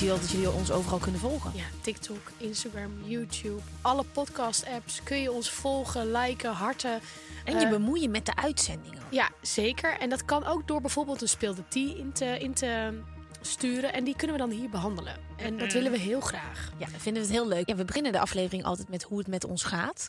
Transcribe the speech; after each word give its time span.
Al 0.00 0.20
dat 0.20 0.30
jullie 0.30 0.50
ons 0.50 0.70
overal 0.70 0.98
kunnen 0.98 1.20
volgen? 1.20 1.50
Ja, 1.54 1.64
TikTok, 1.80 2.30
Instagram, 2.36 2.92
YouTube, 3.04 3.60
alle 3.80 4.04
podcast-apps 4.04 5.02
kun 5.02 5.20
je 5.20 5.32
ons 5.32 5.50
volgen, 5.50 6.10
liken, 6.12 6.52
harten. 6.52 7.00
En 7.44 7.58
je 7.58 7.64
Eh, 7.64 7.70
bemoeien 7.70 8.10
met 8.10 8.26
de 8.26 8.36
uitzendingen. 8.36 9.02
Ja, 9.10 9.30
zeker. 9.42 9.98
En 9.98 10.08
dat 10.10 10.24
kan 10.24 10.44
ook 10.44 10.68
door 10.68 10.80
bijvoorbeeld 10.80 11.22
een 11.22 11.28
speelde 11.28 11.68
tea 11.68 11.94
in 11.96 12.12
te, 12.12 12.38
in 12.38 12.54
te 12.54 13.00
sturen. 13.40 13.92
En 13.92 14.04
die 14.04 14.16
kunnen 14.16 14.36
we 14.36 14.42
dan 14.42 14.50
hier 14.52 14.68
behandelen. 14.70 15.16
En 15.36 15.58
dat 15.58 15.72
willen 15.72 15.90
we 15.92 15.98
heel 15.98 16.20
graag. 16.20 16.70
Ja, 16.78 16.86
we 16.86 17.00
vinden 17.00 17.22
het 17.22 17.30
heel 17.30 17.48
leuk. 17.48 17.68
Ja, 17.68 17.74
we 17.76 17.84
beginnen 17.84 18.12
de 18.12 18.20
aflevering 18.20 18.64
altijd 18.64 18.88
met 18.88 19.02
hoe 19.02 19.18
het 19.18 19.26
met 19.26 19.44
ons 19.44 19.62
gaat. 19.62 20.06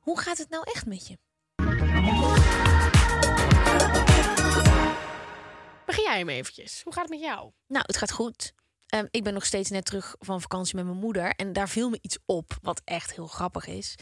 Hoe 0.00 0.20
gaat 0.20 0.38
het 0.38 0.50
nou 0.50 0.64
echt 0.72 0.86
met 0.86 1.06
je? 1.08 1.18
Begin 5.86 6.04
jij 6.04 6.18
hem 6.18 6.28
eventjes. 6.28 6.80
Hoe 6.84 6.92
gaat 6.92 7.02
het 7.02 7.12
met 7.12 7.20
jou? 7.20 7.50
Nou, 7.66 7.84
het 7.86 7.96
gaat 7.96 8.12
goed. 8.12 8.52
Ehm, 8.90 9.06
ik 9.10 9.24
ben 9.24 9.34
nog 9.34 9.44
steeds 9.46 9.70
net 9.70 9.84
terug 9.84 10.14
van 10.18 10.40
vakantie 10.40 10.76
met 10.76 10.84
mijn 10.84 10.96
moeder. 10.98 11.30
En 11.36 11.52
daar 11.52 11.68
viel 11.68 11.90
me 11.90 11.98
iets 12.02 12.18
op, 12.26 12.58
wat 12.62 12.80
echt 12.84 13.14
heel 13.14 13.26
grappig 13.26 13.66
is. 13.66 13.94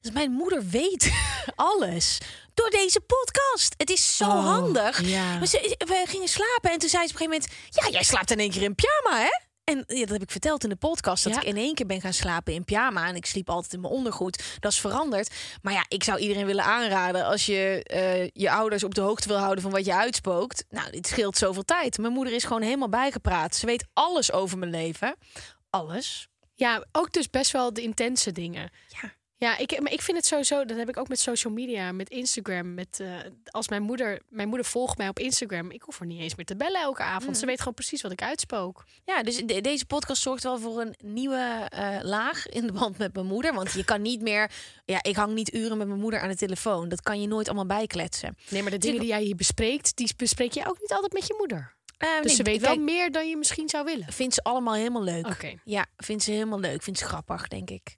Dus 0.00 0.12
mijn 0.12 0.30
moeder 0.32 0.66
weet 0.68 1.12
alles 1.54 2.18
door 2.54 2.70
deze 2.70 3.00
podcast. 3.00 3.74
Het 3.76 3.90
is 3.90 4.16
zo 4.16 4.24
Oh, 4.24 4.44
handig. 4.44 5.02
ja. 5.06 5.38
We 5.38 6.02
gingen 6.06 6.28
slapen 6.28 6.70
en 6.70 6.78
toen 6.78 6.88
zei 6.88 7.06
ze 7.06 7.14
op 7.14 7.20
een 7.20 7.26
gegeven 7.26 7.30
moment... 7.30 7.48
Ja, 7.70 7.88
jij 7.90 8.02
slaapt 8.02 8.30
in 8.30 8.38
één 8.38 8.50
keer 8.50 8.62
in 8.62 8.74
pyjama, 8.74 9.20
hè? 9.22 9.30
En 9.64 9.84
ja, 9.86 10.00
dat 10.00 10.08
heb 10.08 10.22
ik 10.22 10.30
verteld 10.30 10.62
in 10.62 10.68
de 10.68 10.76
podcast. 10.76 11.24
Dat 11.24 11.34
Ja. 11.34 11.40
ik 11.40 11.46
in 11.46 11.56
één 11.56 11.74
keer 11.74 11.86
ben 11.86 12.00
gaan 12.00 12.12
slapen 12.12 12.52
in 12.54 12.64
pyjama. 12.64 13.08
En 13.08 13.16
ik 13.16 13.26
sliep 13.26 13.50
altijd 13.50 13.72
in 13.72 13.80
mijn 13.80 13.92
ondergoed. 13.92 14.56
Dat 14.60 14.72
is 14.72 14.80
veranderd. 14.80 15.34
Maar 15.62 15.72
ja, 15.72 15.84
ik 15.88 16.04
zou 16.04 16.18
iedereen 16.18 16.46
willen 16.46 16.64
aanraden... 16.64 17.24
als 17.24 17.46
je 17.46 17.82
eh, 17.84 18.28
je 18.32 18.50
ouders 18.50 18.84
op 18.84 18.94
de 18.94 19.00
hoogte 19.00 19.28
wil 19.28 19.36
houden 19.38 19.62
van 19.62 19.72
wat 19.72 19.84
je 19.84 19.94
uitspookt. 19.94 20.64
Nou, 20.70 20.90
dit 20.90 21.06
scheelt 21.06 21.36
zoveel 21.36 21.62
tijd. 21.64 21.98
Mijn 21.98 22.12
moeder 22.12 22.34
is 22.34 22.44
gewoon 22.44 22.62
helemaal 22.62 22.88
bijgepraat. 22.88 23.54
Ze 23.54 23.66
weet 23.66 23.86
alles 23.92 24.32
over 24.32 24.58
mijn 24.58 24.70
leven. 24.70 25.16
Alles. 25.70 26.28
Ja, 26.54 26.84
ook 26.92 27.12
dus 27.12 27.30
best 27.30 27.50
wel 27.52 27.72
de 27.72 27.82
intense 27.82 28.32
dingen. 28.32 28.70
Ja. 28.88 29.12
Ja, 29.44 29.58
ik, 29.58 29.80
maar 29.80 29.92
ik 29.92 30.02
vind 30.02 30.16
het 30.16 30.26
sowieso, 30.26 30.64
dat 30.64 30.76
heb 30.76 30.88
ik 30.88 30.96
ook 30.96 31.08
met 31.08 31.20
social 31.20 31.52
media, 31.52 31.92
met 31.92 32.08
Instagram. 32.10 32.74
Met, 32.74 33.00
eh, 33.00 33.08
als 33.50 33.68
mijn 33.68 33.82
moeder, 33.82 34.20
mijn 34.28 34.48
moeder 34.48 34.66
volgt 34.66 34.98
mij 34.98 35.08
op 35.08 35.18
Instagram, 35.18 35.70
ik 35.70 35.82
hoef 35.82 36.00
er 36.00 36.06
niet 36.06 36.20
eens 36.20 36.34
meer 36.34 36.44
te 36.46 36.56
bellen 36.56 36.80
elke 36.80 37.02
avond. 37.02 37.38
Ze 37.38 37.46
weet 37.46 37.58
gewoon 37.58 37.74
precies 37.74 38.02
wat 38.02 38.12
ik 38.12 38.22
uitspook. 38.22 38.84
Ja, 39.04 39.22
dus 39.22 39.36
de- 39.36 39.60
deze 39.60 39.86
podcast 39.86 40.22
zorgt 40.22 40.42
wel 40.42 40.58
voor 40.58 40.80
een 40.80 40.94
nieuwe 41.02 41.66
eh, 41.68 41.98
laag 42.02 42.46
in 42.48 42.66
de 42.66 42.72
band 42.72 42.98
met 42.98 43.14
mijn 43.14 43.26
moeder. 43.26 43.54
Want 43.54 43.72
je 43.72 43.84
kan 43.84 44.02
niet 44.02 44.20
meer... 44.20 44.50
Ja, 44.84 45.02
ik 45.02 45.16
hang 45.16 45.34
niet 45.34 45.54
uren 45.54 45.78
met 45.78 45.86
mijn 45.88 46.00
moeder 46.00 46.20
aan 46.20 46.28
de 46.28 46.36
telefoon. 46.36 46.88
Dat 46.88 47.00
kan 47.02 47.20
je 47.20 47.26
nooit 47.28 47.46
allemaal 47.46 47.66
bijkletsen. 47.66 48.36
Nee, 48.48 48.62
maar 48.62 48.70
de 48.70 48.78
dingen 48.78 49.00
die 49.00 49.08
jij 49.08 49.22
hier 49.22 49.36
bespreekt, 49.36 49.96
die 49.96 50.10
bespreek 50.16 50.52
je 50.52 50.66
ook 50.68 50.80
niet 50.80 50.92
altijd 50.92 51.12
met 51.12 51.26
je 51.26 51.34
moeder. 51.38 51.74
Eh, 51.98 52.08
Dus 52.16 52.24
nee, 52.26 52.34
ze 52.34 52.42
weet 52.42 52.60
kijk, 52.62 52.74
wel 52.74 52.84
meer 52.84 53.12
dan 53.12 53.28
je 53.28 53.36
misschien 53.36 53.68
zou 53.68 53.84
willen. 53.84 54.12
Vindt 54.12 54.34
ze 54.34 54.42
allemaal 54.42 54.74
helemaal 54.74 55.02
leuk. 55.02 55.26
Ja, 55.64 55.86
vindt 55.96 56.22
ze 56.22 56.30
helemaal 56.30 56.60
leuk. 56.60 56.82
Vindt 56.82 56.98
ze 56.98 57.04
grappig, 57.04 57.48
denk 57.48 57.70
ik. 57.70 57.96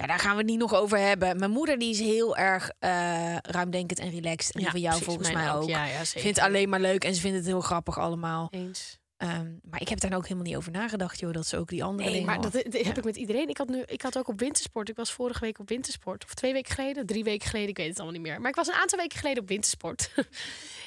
Ja, 0.00 0.06
daar 0.06 0.18
gaan 0.18 0.32
we 0.32 0.38
het 0.38 0.46
niet 0.46 0.58
nog 0.58 0.74
over 0.74 0.98
hebben. 0.98 1.38
Mijn 1.38 1.50
moeder 1.50 1.78
die 1.78 1.90
is 1.90 2.00
heel 2.00 2.36
erg 2.36 2.70
eh, 2.78 3.36
ruimdenkend 3.36 3.98
en 3.98 4.10
relaxed. 4.10 4.54
En 4.54 4.60
Ja, 4.60 4.70
van 4.70 4.80
jou 4.80 4.88
precies, 4.96 5.06
volgens 5.14 5.32
mij 5.36 5.52
ook. 5.52 5.62
ook. 5.62 5.68
Ja, 5.68 5.86
vindt 6.04 6.36
het 6.36 6.38
alleen 6.38 6.68
maar 6.68 6.80
leuk 6.80 7.04
en 7.04 7.14
ze 7.14 7.20
vindt 7.20 7.36
het 7.36 7.46
heel 7.46 7.60
grappig 7.60 7.98
allemaal. 7.98 8.48
Eens. 8.50 8.98
Ehm, 9.16 9.50
maar 9.62 9.80
ik 9.80 9.88
heb 9.88 10.00
daar 10.00 10.14
ook 10.14 10.22
helemaal 10.22 10.44
niet 10.44 10.56
over 10.56 10.72
nagedacht, 10.72 11.20
joh. 11.20 11.32
Dat 11.32 11.46
ze 11.46 11.56
ook 11.56 11.68
die 11.68 11.84
andere 11.84 12.08
Nee, 12.08 12.12
dingen 12.18 12.26
maar 12.32 12.40
dat, 12.40 12.52
had. 12.52 12.72
dat 12.72 12.82
heb 12.84 12.98
ik 12.98 13.04
met 13.04 13.16
iedereen. 13.16 13.48
Ik 13.48 13.56
had, 13.58 13.68
nu, 13.68 13.82
ik 13.86 14.02
had 14.02 14.18
ook 14.18 14.28
op 14.28 14.40
wintersport. 14.40 14.88
Ik 14.88 14.96
was 14.96 15.12
vorige 15.12 15.40
week 15.40 15.58
op 15.58 15.68
wintersport. 15.68 16.24
Of 16.24 16.34
twee 16.34 16.52
weken 16.52 16.74
geleden, 16.74 17.06
drie 17.06 17.24
weken 17.24 17.48
geleden. 17.48 17.68
Ik 17.70 17.76
weet 17.76 17.88
het 17.88 17.96
allemaal 17.98 18.18
niet 18.20 18.28
meer. 18.28 18.40
Maar 18.40 18.50
ik 18.50 18.56
was 18.56 18.66
een 18.68 18.74
aantal 18.74 18.98
weken 18.98 19.18
geleden 19.18 19.42
op 19.42 19.48
wintersport. 19.48 20.10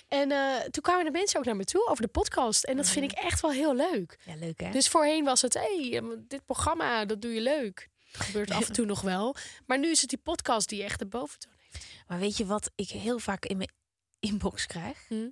en 0.07 0.31
eh, 0.31 0.55
toen 0.71 0.83
kwamen 0.83 1.05
de 1.05 1.11
mensen 1.11 1.39
ook 1.39 1.45
naar 1.45 1.55
me 1.55 1.63
toe 1.63 1.87
over 1.87 2.03
de 2.03 2.09
podcast. 2.11 2.63
En 2.63 2.77
dat 2.77 2.89
vind 2.89 3.11
ik 3.11 3.17
echt 3.17 3.41
wel 3.41 3.51
heel 3.51 3.75
leuk. 3.75 4.17
Ja, 4.25 4.33
leuk 4.35 4.61
hè? 4.61 4.69
Dus 4.71 4.87
voorheen 4.87 5.23
was 5.23 5.41
het, 5.41 5.53
hé, 5.53 5.89
hey, 5.89 6.01
dit 6.27 6.45
programma, 6.45 7.05
dat 7.05 7.21
doe 7.21 7.33
je 7.33 7.41
leuk. 7.41 7.89
Dat 8.17 8.25
gebeurt 8.25 8.51
af 8.51 8.67
en 8.67 8.73
toe 8.73 8.85
nog 8.85 9.01
wel. 9.01 9.35
Maar 9.65 9.79
nu 9.79 9.89
is 9.89 10.01
het 10.01 10.09
die 10.09 10.19
podcast 10.23 10.69
die 10.69 10.83
echt 10.83 10.99
de 10.99 11.05
boventoon 11.05 11.53
heeft. 11.57 11.85
Maar 12.07 12.19
weet 12.19 12.37
je 12.37 12.45
wat 12.45 12.71
ik 12.75 12.89
heel 12.89 13.19
vaak 13.19 13.45
in 13.45 13.57
mijn 13.57 13.71
inbox 14.19 14.65
krijg? 14.65 15.05
Hm? 15.07 15.29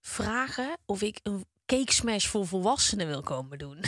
Vragen 0.00 0.78
of 0.86 1.02
ik 1.02 1.20
een 1.22 1.46
cake 1.66 1.92
smash 1.92 2.26
voor 2.26 2.46
volwassenen 2.46 3.06
wil 3.06 3.22
komen 3.22 3.58
doen. 3.58 3.80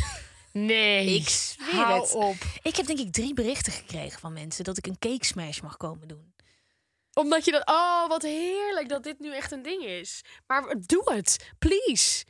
Nee, 0.52 1.14
Ik 1.20 1.28
zweer 1.28 1.86
het. 1.86 2.14
op. 2.14 2.36
ik 2.62 2.76
heb 2.76 2.86
denk 2.86 2.98
ik 2.98 3.12
drie 3.12 3.34
berichten 3.34 3.72
gekregen 3.72 4.20
van 4.20 4.32
mensen 4.32 4.64
dat 4.64 4.78
ik 4.78 4.86
een 4.86 4.98
cake 4.98 5.24
smash 5.24 5.60
mag 5.60 5.76
komen 5.76 6.08
doen. 6.08 6.34
Omdat 7.12 7.44
je 7.44 7.50
dat, 7.52 7.68
oh, 7.68 8.08
wat 8.08 8.22
heerlijk 8.22 8.88
dat 8.88 9.02
dit 9.02 9.18
nu 9.18 9.34
echt 9.34 9.52
een 9.52 9.62
ding 9.62 9.84
is. 9.84 10.20
Maar 10.46 10.74
doe 10.80 11.12
het, 11.12 11.50
please. 11.58 12.24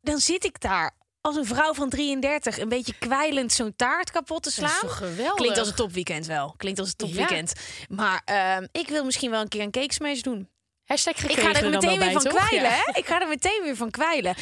Dan 0.00 0.18
zit 0.18 0.44
ik 0.44 0.60
daar 0.60 0.96
als 1.22 1.36
een 1.36 1.44
vrouw 1.46 1.74
van 1.74 1.88
33 1.88 2.58
een 2.58 2.68
beetje 2.68 2.94
kwijlend 2.98 3.52
zo'n 3.52 3.76
taart 3.76 4.10
kapot 4.10 4.42
te 4.42 4.60
Dat 4.60 4.70
is 4.70 4.76
slaan. 4.78 4.90
geweldig? 4.90 5.34
Klinkt 5.34 5.58
als 5.58 5.68
een 5.68 5.74
topweekend 5.74 6.26
wel. 6.26 6.54
Klinkt 6.56 6.78
als 6.78 6.88
een 6.88 6.96
topweekend. 6.96 7.52
Maar 7.88 8.22
ehm, 8.24 8.66
ik 8.72 8.88
wil 8.88 9.04
misschien 9.04 9.30
wel 9.30 9.40
een 9.40 9.48
keer 9.48 9.60
een 9.62 9.70
cake 9.70 9.92
smash 9.92 10.20
doen. 10.20 10.50
Hashtag 10.84 11.24
Ik 11.24 11.38
ga 11.38 11.52
er 11.54 11.70
meteen 11.70 11.98
weer 11.98 12.12
van 12.12 12.22
toch? 12.22 12.34
kwijlen, 12.34 12.70
Ja. 12.70 12.82
hè? 12.84 12.98
Ik 12.98 13.06
ga 13.06 13.20
er 13.20 13.28
meteen 13.28 13.60
weer 13.62 13.76
van 13.76 13.90
kwijlen. 13.90 14.34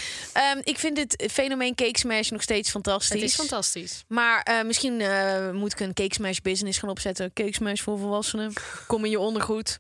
Ik 0.63 0.79
vind 0.79 0.97
het 0.99 1.29
fenomeen 1.33 1.75
cake 1.75 1.99
smash 1.99 2.31
nog 2.31 2.43
steeds 2.43 2.71
fantastisch. 2.71 3.21
Het 3.21 3.31
is 3.31 3.35
fantastisch. 3.35 4.05
Maar 4.09 4.43
eh, 4.43 4.63
misschien 4.63 5.01
eh, 5.01 5.51
moet 5.51 5.73
ik 5.73 5.81
een 5.81 5.95
cake 5.95 6.15
smash 6.15 6.39
business 6.39 6.79
gaan 6.79 6.91
opzetten. 6.91 7.33
Cake 7.33 7.55
smash 7.55 7.81
voor 7.81 7.99
volwassenen. 7.99 8.53
Kom 8.87 9.05
in 9.05 9.11
je 9.11 9.19
ondergoed. 9.19 9.79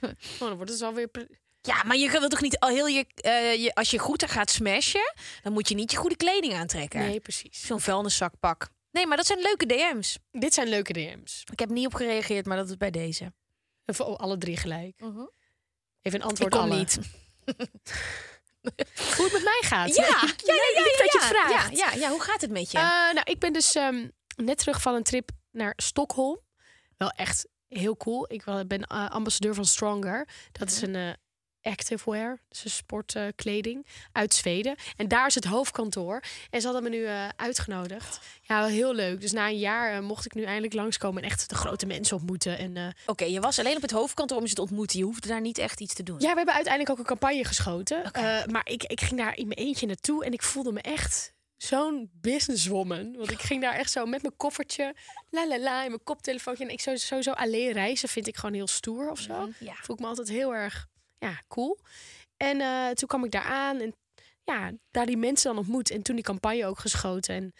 Oh, 0.00 0.10
dan 0.38 0.54
wordt 0.56 0.70
het 0.70 0.80
wel 0.80 0.94
weer... 0.94 1.08
ple- 1.08 1.28
Ja, 1.62 1.82
maar 1.82 1.96
je 1.96 2.10
wil 2.10 2.28
toch 2.28 2.40
niet 2.40 2.58
al 2.58 2.68
heel 2.68 2.86
je, 2.86 3.06
eh, 3.14 3.62
je... 3.62 3.74
Als 3.74 3.90
je 3.90 3.98
goed 3.98 4.30
gaat 4.30 4.50
smashen, 4.50 5.14
dan 5.42 5.52
moet 5.52 5.68
je 5.68 5.74
niet 5.74 5.90
je 5.90 5.96
goede 5.96 6.16
kleding 6.16 6.54
aantrekken. 6.54 7.00
Nee, 7.00 7.20
precies. 7.20 7.66
Zo'n 7.66 7.80
vuilniszakpak. 7.80 8.68
Nee, 8.90 9.06
maar 9.06 9.16
dat 9.16 9.26
zijn 9.26 9.40
leuke 9.40 9.66
DM's. 9.66 10.18
Dit 10.30 10.54
zijn 10.54 10.68
leuke 10.68 10.92
DM's. 10.92 11.44
Ik 11.52 11.58
heb 11.58 11.68
niet 11.68 11.86
op 11.86 11.94
gereageerd, 11.94 12.46
maar 12.46 12.56
dat 12.56 12.68
is 12.68 12.76
bij 12.76 12.90
deze. 12.90 13.32
Oh, 13.98 14.16
alle 14.16 14.38
drie 14.38 14.56
gelijk. 14.56 15.00
Mhm. 15.00 15.20
Even 16.02 16.20
een 16.20 16.24
Ik 16.24 16.24
antwoord 16.24 16.52
kom 16.52 16.60
alle. 16.60 16.76
niet. 16.76 16.98
Hoe 19.16 19.24
het 19.24 19.32
met 19.32 19.42
mij 19.42 19.60
gaat. 19.60 19.94
Ja, 19.94 20.04
ja, 20.04 20.20
ja, 20.44 20.54
ja, 20.74 20.82
Lief 20.82 20.96
dat 20.96 21.12
je 21.12 21.18
ja, 21.20 21.26
het 21.26 21.36
vraagt. 21.36 21.76
Ja, 21.76 21.92
ja, 21.92 22.10
hoe 22.10 22.20
gaat 22.20 22.40
het 22.40 22.50
met 22.50 22.70
je? 22.70 22.78
Eh, 22.78 22.84
nou, 22.84 23.22
ik 23.24 23.38
ben 23.38 23.52
dus 23.52 23.74
ehm, 23.74 24.08
net 24.36 24.58
terug 24.58 24.82
van 24.82 24.94
een 24.94 25.02
trip 25.02 25.30
naar 25.50 25.72
Stockholm. 25.76 26.40
Wel 26.96 27.10
echt 27.10 27.48
heel 27.68 27.96
cool. 27.96 28.32
Ik 28.32 28.44
ben 28.44 28.82
eh, 28.82 29.10
ambassadeur 29.10 29.54
van 29.54 29.64
Stronger. 29.64 30.28
Dat 30.52 30.70
is 30.70 30.82
een, 30.82 30.94
eh, 30.94 31.12
activewear, 31.62 32.38
dus 32.48 32.76
sportkleding, 32.76 33.86
uit 34.12 34.34
Zweden. 34.34 34.74
En 34.96 35.08
daar 35.08 35.26
is 35.26 35.34
het 35.34 35.44
hoofdkantoor. 35.44 36.22
En 36.50 36.60
ze 36.60 36.66
hadden 36.66 36.90
me 36.90 36.96
nu 36.96 37.04
eh, 37.04 37.28
uitgenodigd. 37.36 38.20
Ja, 38.42 38.64
heel 38.64 38.94
leuk. 38.94 39.20
Dus 39.20 39.32
na 39.32 39.48
een 39.48 39.58
jaar 39.58 39.92
eh, 39.96 40.00
mocht 40.00 40.24
ik 40.24 40.34
nu 40.34 40.42
eindelijk 40.42 40.74
langskomen 40.74 41.22
en 41.22 41.28
echt 41.28 41.48
de 41.48 41.54
grote 41.54 41.86
mensen 41.86 42.16
ontmoeten. 42.16 42.58
En 42.58 42.76
eh, 42.76 42.86
Oké, 43.06 43.24
je 43.24 43.40
was 43.40 43.58
alleen 43.58 43.76
op 43.76 43.82
het 43.82 43.90
hoofdkantoor 43.90 44.38
om 44.38 44.46
ze 44.46 44.54
te 44.54 44.60
ontmoeten. 44.60 44.98
Je 44.98 45.04
hoefde 45.04 45.28
daar 45.28 45.40
niet 45.40 45.58
echt 45.58 45.80
iets 45.80 45.94
te 45.94 46.02
doen. 46.02 46.20
ja, 46.20 46.30
we 46.30 46.36
hebben 46.36 46.54
uiteindelijk 46.54 46.92
ook 46.92 46.98
een 46.98 47.16
campagne 47.18 47.44
geschoten. 47.44 48.10
Maar 48.50 48.68
ik, 48.68 48.84
ik 48.84 49.00
ging 49.00 49.20
daar 49.20 49.36
in 49.36 49.46
mijn 49.48 49.58
eentje 49.58 49.86
naartoe 49.86 50.24
en 50.24 50.32
ik 50.32 50.42
voelde 50.42 50.72
me 50.72 50.80
echt 50.80 51.32
zo'n 51.56 52.10
businesswoman. 52.12 53.16
Want 53.16 53.30
ik 53.30 53.40
ging 53.40 53.62
daar 53.62 53.74
echt 53.74 53.90
zo 53.90 54.06
met 54.06 54.22
mijn 54.22 54.36
koffertje, 54.36 54.94
la 55.30 55.46
la 55.46 55.58
la, 55.58 55.78
mijn 55.78 56.02
koptelefoontje. 56.02 56.64
En 56.64 56.70
ik 56.70 56.80
sowieso, 56.80 57.06
sowieso 57.06 57.30
alleen 57.30 57.72
reizen 57.72 58.08
vind 58.08 58.26
ik 58.26 58.36
gewoon 58.36 58.54
heel 58.54 58.66
stoer 58.66 59.10
of 59.10 59.18
zo. 59.18 59.34
Mhm, 59.34 59.64
ja. 59.64 59.74
Voel 59.82 59.96
ik 59.96 60.02
me 60.02 60.08
altijd 60.08 60.28
heel 60.28 60.54
erg 60.54 60.88
ja, 61.28 61.42
cool. 61.48 61.78
En 62.36 62.60
eh, 62.60 62.88
toen 62.90 63.08
kwam 63.08 63.24
ik 63.24 63.30
daar 63.30 63.44
aan 63.44 63.80
en 63.80 63.94
ja, 64.44 64.72
daar 64.90 65.06
die 65.06 65.16
mensen 65.16 65.48
dan 65.50 65.58
ontmoet. 65.58 65.90
En 65.90 66.02
toen 66.02 66.14
die 66.14 66.24
campagne 66.24 66.66
ook 66.66 66.78
geschoten. 66.78 67.34
En 67.34 67.52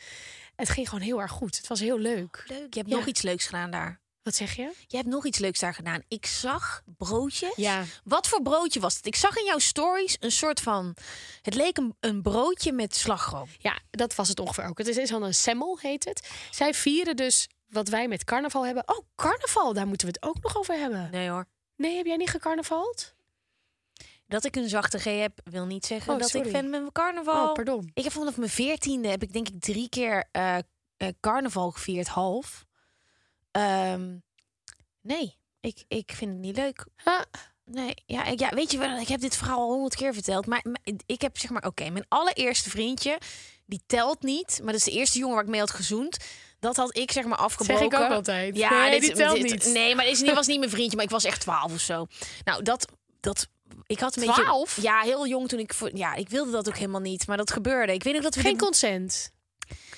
het 0.56 0.68
ging 0.68 0.88
gewoon 0.88 1.04
heel 1.04 1.20
erg 1.20 1.30
goed. 1.30 1.56
Het 1.56 1.66
was 1.66 1.80
heel 1.80 1.98
leuk. 1.98 2.44
Leuk. 2.48 2.74
Je 2.74 2.78
hebt 2.80 2.90
Ja. 2.90 2.96
nog 2.96 3.06
iets 3.06 3.22
leuks 3.22 3.44
gedaan 3.46 3.70
daar. 3.70 4.00
Wat 4.22 4.34
zeg 4.34 4.56
je? 4.56 4.72
Je 4.86 4.96
hebt 4.96 5.08
nog 5.08 5.26
iets 5.26 5.38
leuks 5.38 5.58
daar 5.58 5.74
gedaan. 5.74 6.02
Ik 6.08 6.26
zag 6.26 6.82
broodjes. 6.96 7.56
Ja. 7.56 7.84
Wat 8.04 8.28
voor 8.28 8.42
broodje 8.42 8.80
was 8.80 8.96
het? 8.96 9.06
Ik 9.06 9.16
zag 9.16 9.36
in 9.36 9.44
jouw 9.44 9.58
stories 9.58 10.16
een 10.20 10.30
soort 10.32 10.60
van. 10.60 10.96
Het 11.42 11.54
leek 11.54 11.76
een, 11.76 11.96
een 12.00 12.22
broodje 12.22 12.72
met 12.72 12.94
slagroom. 12.96 13.48
Ja, 13.58 13.78
dat 13.90 14.14
was 14.14 14.28
het 14.28 14.40
ongeveer 14.40 14.64
ook. 14.64 14.78
Het 14.78 14.86
is 14.96 15.08
dan 15.10 15.22
een 15.22 15.34
semmel, 15.34 15.78
heet 15.80 16.04
het. 16.04 16.30
Zij 16.50 16.74
vieren 16.74 17.16
dus 17.16 17.48
wat 17.68 17.88
wij 17.88 18.08
met 18.08 18.24
carnaval 18.24 18.66
hebben. 18.66 18.88
Oh, 18.88 19.06
carnaval, 19.16 19.72
daar 19.72 19.86
moeten 19.86 20.06
we 20.06 20.12
het 20.20 20.28
ook 20.30 20.42
nog 20.42 20.56
over 20.56 20.74
hebben. 20.78 21.08
Nee 21.10 21.28
hoor. 21.28 21.46
Nee, 21.76 21.96
heb 21.96 22.06
jij 22.06 22.16
niet 22.16 22.30
gecarnavald? 22.30 23.14
Dat 24.32 24.44
ik 24.44 24.56
een 24.56 24.68
zachte 24.68 24.98
G 24.98 25.04
heb, 25.04 25.40
wil 25.44 25.66
niet 25.66 25.86
zeggen 25.86 26.12
Oh, 26.12 26.18
dat 26.18 26.28
sorry. 26.28 26.48
ik 26.48 26.54
fan 26.54 26.70
ben 26.70 26.80
van 26.80 26.92
carnaval. 26.92 27.48
Oh, 27.48 27.52
pardon. 27.52 27.90
Ik 27.94 28.04
heb 28.04 28.12
vanaf 28.12 28.36
mijn 28.36 28.50
veertiende 28.50 29.08
heb 29.08 29.22
ik 29.22 29.32
denk 29.32 29.48
ik 29.48 29.60
drie 29.60 29.88
keer 29.88 30.28
eh, 30.30 30.56
eh, 30.96 31.08
carnaval 31.20 31.70
gevierd, 31.70 32.08
half. 32.08 32.64
Ehm, 33.50 34.16
nee, 35.00 35.36
ik, 35.60 35.84
ik 35.88 36.12
vind 36.14 36.30
het 36.30 36.40
niet 36.40 36.56
leuk. 36.56 36.86
Nee, 37.64 37.94
ja, 38.06 38.24
ik, 38.24 38.40
ja, 38.40 38.48
weet 38.48 38.70
je 38.70 38.78
wel, 38.78 38.98
ik 38.98 39.08
heb 39.08 39.20
dit 39.20 39.36
verhaal 39.36 39.58
al 39.60 39.72
honderd 39.72 39.94
keer 39.94 40.14
verteld. 40.14 40.46
Maar, 40.46 40.60
maar 40.62 40.80
ik 41.06 41.20
heb 41.20 41.38
zeg 41.38 41.50
maar, 41.50 41.66
oké, 41.66 41.90
mijn 41.90 42.04
allereerste 42.08 42.70
vriendje, 42.70 43.18
die 43.66 43.82
telt 43.86 44.22
niet. 44.22 44.58
Maar 44.62 44.72
dat 44.72 44.86
is 44.86 44.92
de 44.92 44.98
eerste 44.98 45.18
jongen 45.18 45.34
waar 45.34 45.44
ik 45.44 45.50
mee 45.50 45.60
had 45.60 45.70
gezoend. 45.70 46.16
Dat 46.58 46.76
had 46.76 46.96
ik 46.96 47.12
zeg 47.12 47.24
maar 47.24 47.38
afgebroken. 47.38 47.88
zeg 47.90 48.00
ik 48.00 48.06
ook 48.06 48.10
altijd. 48.16 48.56
Ja, 48.56 48.70
nee, 48.70 48.90
dit, 48.90 49.00
die 49.00 49.12
telt 49.12 49.36
dit- 49.36 49.50
niet. 49.50 49.64
Nee, 49.72 49.94
maar 49.94 50.06
is- 50.06 50.32
was 50.34 50.46
niet 50.46 50.58
mijn 50.58 50.70
vriendje, 50.70 50.96
maar 50.96 51.04
ik 51.04 51.10
was 51.10 51.24
echt 51.24 51.40
twaalf 51.40 51.72
of 51.72 51.80
zo. 51.80 52.06
Nou, 52.44 52.62
dat, 52.62 52.92
dat, 53.20 53.48
ik 53.86 54.00
had 54.00 54.16
een 54.16 54.26
beetje... 54.26 54.42
12? 54.42 54.82
Ja, 54.82 55.00
heel 55.00 55.26
jong 55.26 55.48
toen 55.48 55.58
ik... 55.58 55.74
Ja, 55.94 56.14
ik 56.14 56.28
wilde 56.28 56.50
dat 56.50 56.68
ook 56.68 56.76
helemaal 56.76 57.00
niet, 57.00 57.26
maar 57.26 57.36
dat 57.36 57.52
gebeurde. 57.52 57.92
Ik 57.92 58.02
weet 58.02 58.14
nog 58.14 58.22
dat 58.22 58.34
we 58.34 58.40
Geen 58.40 58.52
dit- 58.52 58.62
consent. 58.62 59.32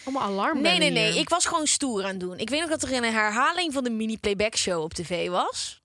Allemaal 0.04 0.22
alarm. 0.22 0.60
Nee, 0.60 0.78
nee, 0.78 0.90
nee. 0.90 1.18
Ik 1.18 1.28
was 1.28 1.46
gewoon 1.46 1.66
stoer 1.66 2.02
aan 2.02 2.08
het 2.08 2.20
doen. 2.20 2.38
Ik 2.38 2.50
weet 2.50 2.60
nog 2.60 2.68
dat 2.70 2.82
er 2.82 2.92
een 2.92 3.04
herhaling 3.04 3.72
van 3.72 3.84
de 3.84 3.90
mini-playback 3.90 4.56
show 4.56 4.82
op 4.82 4.94
tv 4.94 5.28
was. 5.28 5.82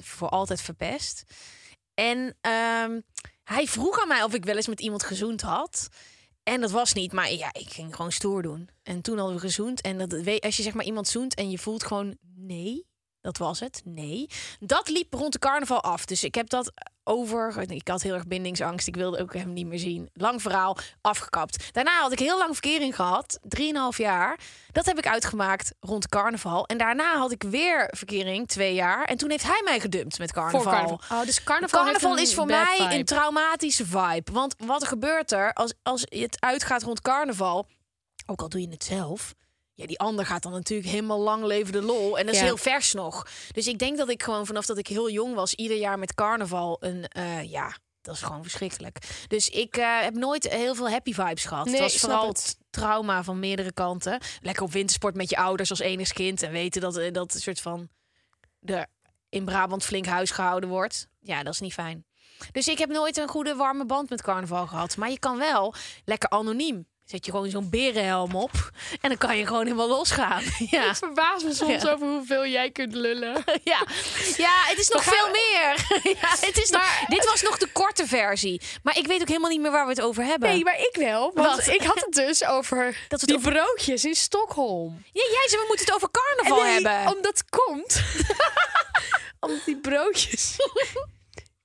Voor 0.00 0.28
altijd 0.28 0.60
verpest. 0.60 1.22
En 1.94 2.36
ehm, 2.40 3.00
hij 3.44 3.66
vroeg 3.66 4.00
aan 4.00 4.08
mij 4.08 4.22
of 4.22 4.34
ik 4.34 4.44
wel 4.44 4.56
eens 4.56 4.66
met 4.66 4.80
iemand 4.80 5.02
gezoend 5.02 5.40
had. 5.40 5.88
En 6.42 6.60
dat 6.60 6.70
was 6.70 6.92
niet, 6.92 7.12
maar 7.12 7.32
ja, 7.32 7.48
ik 7.52 7.70
ging 7.72 7.94
gewoon 7.96 8.12
stoer 8.12 8.42
doen. 8.42 8.68
En 8.82 9.02
toen 9.02 9.16
hadden 9.18 9.34
we 9.34 9.40
gezoend. 9.40 9.80
En 9.80 9.98
dat, 9.98 10.12
weet- 10.12 10.44
als 10.44 10.56
je 10.56 10.62
zeg 10.62 10.74
maar 10.74 10.84
iemand 10.84 11.08
zoent 11.08 11.34
en 11.34 11.50
je 11.50 11.58
voelt 11.58 11.84
gewoon 11.84 12.16
nee, 12.36 12.86
dat 13.20 13.38
was 13.38 13.60
het, 13.60 13.80
nee. 13.84 14.26
Dat 14.60 14.88
liep 14.88 15.14
rond 15.14 15.32
de 15.32 15.38
carnaval 15.38 15.82
af. 15.82 16.04
Dus 16.04 16.24
ik 16.24 16.34
heb 16.34 16.48
dat 16.48 16.72
over. 17.04 17.70
Ik 17.70 17.88
had 17.88 18.02
heel 18.02 18.14
erg 18.14 18.26
bindingsangst. 18.26 18.86
Ik 18.86 18.96
wilde 18.96 19.18
ook 19.18 19.34
hem 19.34 19.52
niet 19.52 19.66
meer 19.66 19.78
zien. 19.78 20.10
Lang 20.12 20.42
verhaal, 20.42 20.76
afgekapt. 21.00 21.74
Daarna 21.74 22.00
had 22.00 22.12
ik 22.12 22.18
heel 22.18 22.38
lang 22.38 22.52
verkering 22.52 22.94
gehad. 22.96 23.38
Drieënhalf 23.42 23.98
jaar. 23.98 24.38
Dat 24.72 24.86
heb 24.86 24.98
ik 24.98 25.06
uitgemaakt 25.06 25.74
rond 25.80 26.08
carnaval. 26.08 26.66
En 26.66 26.78
daarna 26.78 27.16
had 27.16 27.32
ik 27.32 27.42
weer 27.42 27.88
verkering, 27.90 28.48
twee 28.48 28.74
jaar. 28.74 29.04
En 29.04 29.16
toen 29.16 29.30
heeft 29.30 29.46
hij 29.46 29.60
mij 29.64 29.80
gedumpt 29.80 30.18
met 30.18 30.32
carnaval. 30.32 30.60
Voor 30.62 30.72
carnaval. 30.72 31.18
Oh, 31.18 31.24
dus 31.24 31.42
carnaval, 31.42 32.18
is 32.18 32.34
voor 32.34 32.46
mij 32.46 32.76
vibe. 32.76 32.94
een 32.94 33.04
traumatische 33.04 33.86
vibe. 33.86 34.32
Want 34.32 34.54
wat 34.58 34.86
gebeurt 34.86 35.32
er 35.32 35.52
als, 35.52 35.74
als 35.82 36.04
het 36.08 36.36
uitgaat 36.40 36.82
rond 36.82 37.00
carnaval? 37.00 37.66
Ook 38.26 38.40
al 38.40 38.48
doe 38.48 38.60
je 38.60 38.68
het 38.68 38.84
zelf. 38.84 39.34
Ja, 39.82 39.88
die 39.88 39.98
ander 39.98 40.26
gaat 40.26 40.42
dan 40.42 40.52
natuurlijk 40.52 40.88
helemaal 40.88 41.20
lang 41.20 41.44
leven 41.44 41.72
de 41.72 41.82
lol. 41.82 42.18
En 42.18 42.24
dat 42.26 42.34
is 42.34 42.40
Ja. 42.40 42.46
heel 42.46 42.56
vers 42.56 42.92
nog. 42.92 43.26
Dus 43.52 43.66
ik 43.66 43.78
denk 43.78 43.96
dat 43.96 44.08
ik 44.08 44.22
gewoon 44.22 44.46
vanaf 44.46 44.66
dat 44.66 44.78
ik 44.78 44.86
heel 44.86 45.10
jong 45.10 45.34
was... 45.34 45.54
ieder 45.54 45.76
jaar 45.76 45.98
met 45.98 46.14
carnaval 46.14 46.76
een... 46.80 47.04
eh, 47.08 47.50
ja, 47.50 47.76
dat 48.02 48.14
is 48.14 48.22
gewoon 48.22 48.42
verschrikkelijk. 48.42 48.98
Dus 49.28 49.48
ik 49.48 49.76
eh, 49.76 50.00
heb 50.00 50.14
nooit 50.14 50.48
heel 50.48 50.74
veel 50.74 50.90
happy 50.90 51.12
vibes 51.14 51.44
gehad. 51.44 51.64
Nee, 51.64 51.74
het 51.74 51.82
was 51.82 52.00
vooral 52.00 52.28
het. 52.28 52.56
trauma 52.70 53.24
van 53.24 53.38
meerdere 53.38 53.72
kanten. 53.72 54.20
Lekker 54.40 54.62
op 54.64 54.72
wintersport 54.72 55.14
met 55.14 55.30
je 55.30 55.36
ouders 55.36 55.70
als 55.70 55.78
enigskind. 55.80 56.42
En 56.42 56.52
weten 56.52 56.80
dat 56.80 56.96
eh, 56.96 57.12
dat 57.12 57.34
een 57.34 57.40
soort 57.40 57.60
van... 57.60 57.88
er 58.64 58.86
in 59.28 59.44
Brabant 59.44 59.84
flink 59.84 60.06
huis 60.06 60.30
gehouden 60.30 60.68
wordt. 60.68 61.06
Ja, 61.20 61.42
dat 61.42 61.52
is 61.52 61.60
niet 61.60 61.72
fijn. 61.72 62.04
Dus 62.52 62.68
ik 62.68 62.78
heb 62.78 62.88
nooit 62.90 63.16
een 63.16 63.28
goede 63.28 63.54
warme 63.54 63.86
band 63.86 64.10
met 64.10 64.22
carnaval 64.22 64.66
gehad. 64.66 64.96
Maar 64.96 65.10
je 65.10 65.18
kan 65.18 65.38
wel 65.38 65.74
lekker 66.04 66.28
anoniem. 66.28 66.86
Zet 67.12 67.24
je 67.26 67.30
gewoon 67.30 67.50
zo'n 67.50 67.70
berenhelm 67.70 68.34
op. 68.34 68.70
En 69.00 69.08
dan 69.08 69.18
kan 69.18 69.36
je 69.38 69.46
gewoon 69.46 69.62
helemaal 69.64 69.88
losgaan. 69.88 70.42
Ja, 70.70 70.88
Ik 70.90 70.96
verbaas 70.96 71.42
me 71.42 71.54
soms 71.54 71.82
Ja. 71.82 71.92
over 71.92 72.06
hoeveel 72.06 72.46
jij 72.46 72.70
kunt 72.70 72.94
lullen. 72.94 73.44
ja. 73.72 73.86
ja 74.36 74.54
het 74.64 74.78
is 74.78 74.88
nog 74.88 75.04
gaan 75.04 75.12
veel 75.14 75.26
meer. 75.30 75.86
Ja, 76.20 76.28
het 76.46 76.56
is 76.58 76.70
nog, 76.70 77.04
dit 77.08 77.24
was 77.24 77.42
nog 77.42 77.58
de 77.58 77.66
korte 77.72 78.06
versie. 78.06 78.60
Maar 78.82 78.98
ik 78.98 79.06
weet 79.06 79.20
ook 79.20 79.28
helemaal 79.28 79.50
niet 79.50 79.60
meer 79.60 79.70
waar 79.70 79.84
we 79.84 79.90
het 79.90 80.00
over 80.00 80.24
hebben. 80.24 80.48
Nee, 80.48 80.64
maar 80.64 80.78
ik 80.78 80.96
wel. 80.98 81.30
Want 81.34 81.56
Wat? 81.56 81.66
ik 81.66 81.82
had 81.82 82.00
het 82.00 82.12
dus 82.14 82.44
over 82.44 83.04
Dat 83.08 83.20
die 83.20 83.36
over- 83.36 83.52
broodjes 83.52 84.04
in 84.04 84.14
Stockholm. 84.14 85.02
Ja, 85.12 85.22
jij 85.32 85.48
zei, 85.48 85.60
we 85.60 85.66
moeten 85.68 85.86
het 85.86 85.94
over 85.94 86.08
carnaval 86.10 86.62
nee, 86.64 86.72
hebben. 86.72 87.16
omdat 87.16 87.44
komt. 87.48 88.02
omdat 89.40 89.64
die 89.64 89.76
broodjes... 89.80 90.56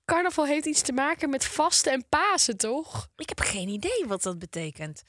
Carnaval 0.06 0.46
heeft 0.46 0.66
iets 0.66 0.82
te 0.82 0.92
maken 0.94 1.30
met 1.30 1.46
vasten 1.46 1.92
en 1.92 2.06
Pasen, 2.10 2.58
toch? 2.58 3.08
Ik 3.18 3.30
heb 3.30 3.40
geen 3.40 3.68
idee 3.68 4.04
wat 4.08 4.24
dat 4.24 4.40
betekent. 4.40 5.04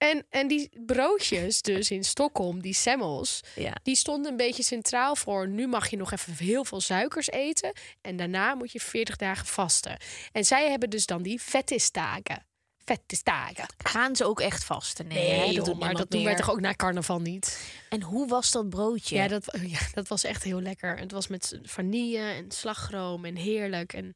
En, 0.00 0.26
en 0.30 0.48
die 0.48 0.70
broodjes 0.86 1.62
dus 1.62 1.90
in 1.90 2.04
Stockholm, 2.04 2.60
die 2.60 2.74
semmels... 2.74 3.40
Ja. 3.54 3.72
die 3.82 3.96
stonden 3.96 4.30
een 4.30 4.36
beetje 4.36 4.62
centraal 4.62 5.16
voor... 5.16 5.48
nu 5.48 5.66
mag 5.66 5.90
je 5.90 5.96
nog 5.96 6.12
even 6.12 6.34
heel 6.36 6.64
veel 6.64 6.80
suikers 6.80 7.30
eten... 7.30 7.72
en 8.00 8.16
daarna 8.16 8.54
moet 8.54 8.72
je 8.72 8.80
40 8.80 9.16
dagen 9.16 9.46
vasten. 9.46 9.96
En 10.32 10.44
zij 10.44 10.70
hebben 10.70 10.90
dus 10.90 11.06
dan 11.06 11.22
die 11.22 11.40
vettistaken. 11.40 12.46
Vettistaken. 12.84 13.66
Gaan 13.78 14.16
ze 14.16 14.24
ook 14.24 14.40
echt 14.40 14.64
vasten? 14.64 15.06
Nee, 15.06 15.40
dat 15.46 15.54
joh, 15.54 15.64
doet 15.64 15.78
maar 15.78 15.94
dat 15.94 16.10
doen 16.10 16.24
wij 16.24 16.36
toch 16.36 16.50
ook 16.50 16.60
na 16.60 16.74
carnaval 16.74 17.20
niet? 17.20 17.60
En 17.88 18.02
hoe 18.02 18.28
was 18.28 18.50
dat 18.50 18.68
broodje? 18.68 19.16
Ja, 19.16 19.28
dat, 19.28 19.44
ja, 19.66 19.78
dat 19.92 20.08
was 20.08 20.24
echt 20.24 20.42
heel 20.42 20.60
lekker. 20.60 20.98
Het 20.98 21.12
was 21.12 21.26
met 21.26 21.58
vanille 21.62 22.18
en 22.18 22.50
slagroom 22.50 23.24
en 23.24 23.36
heerlijk. 23.36 23.92
En 23.92 24.14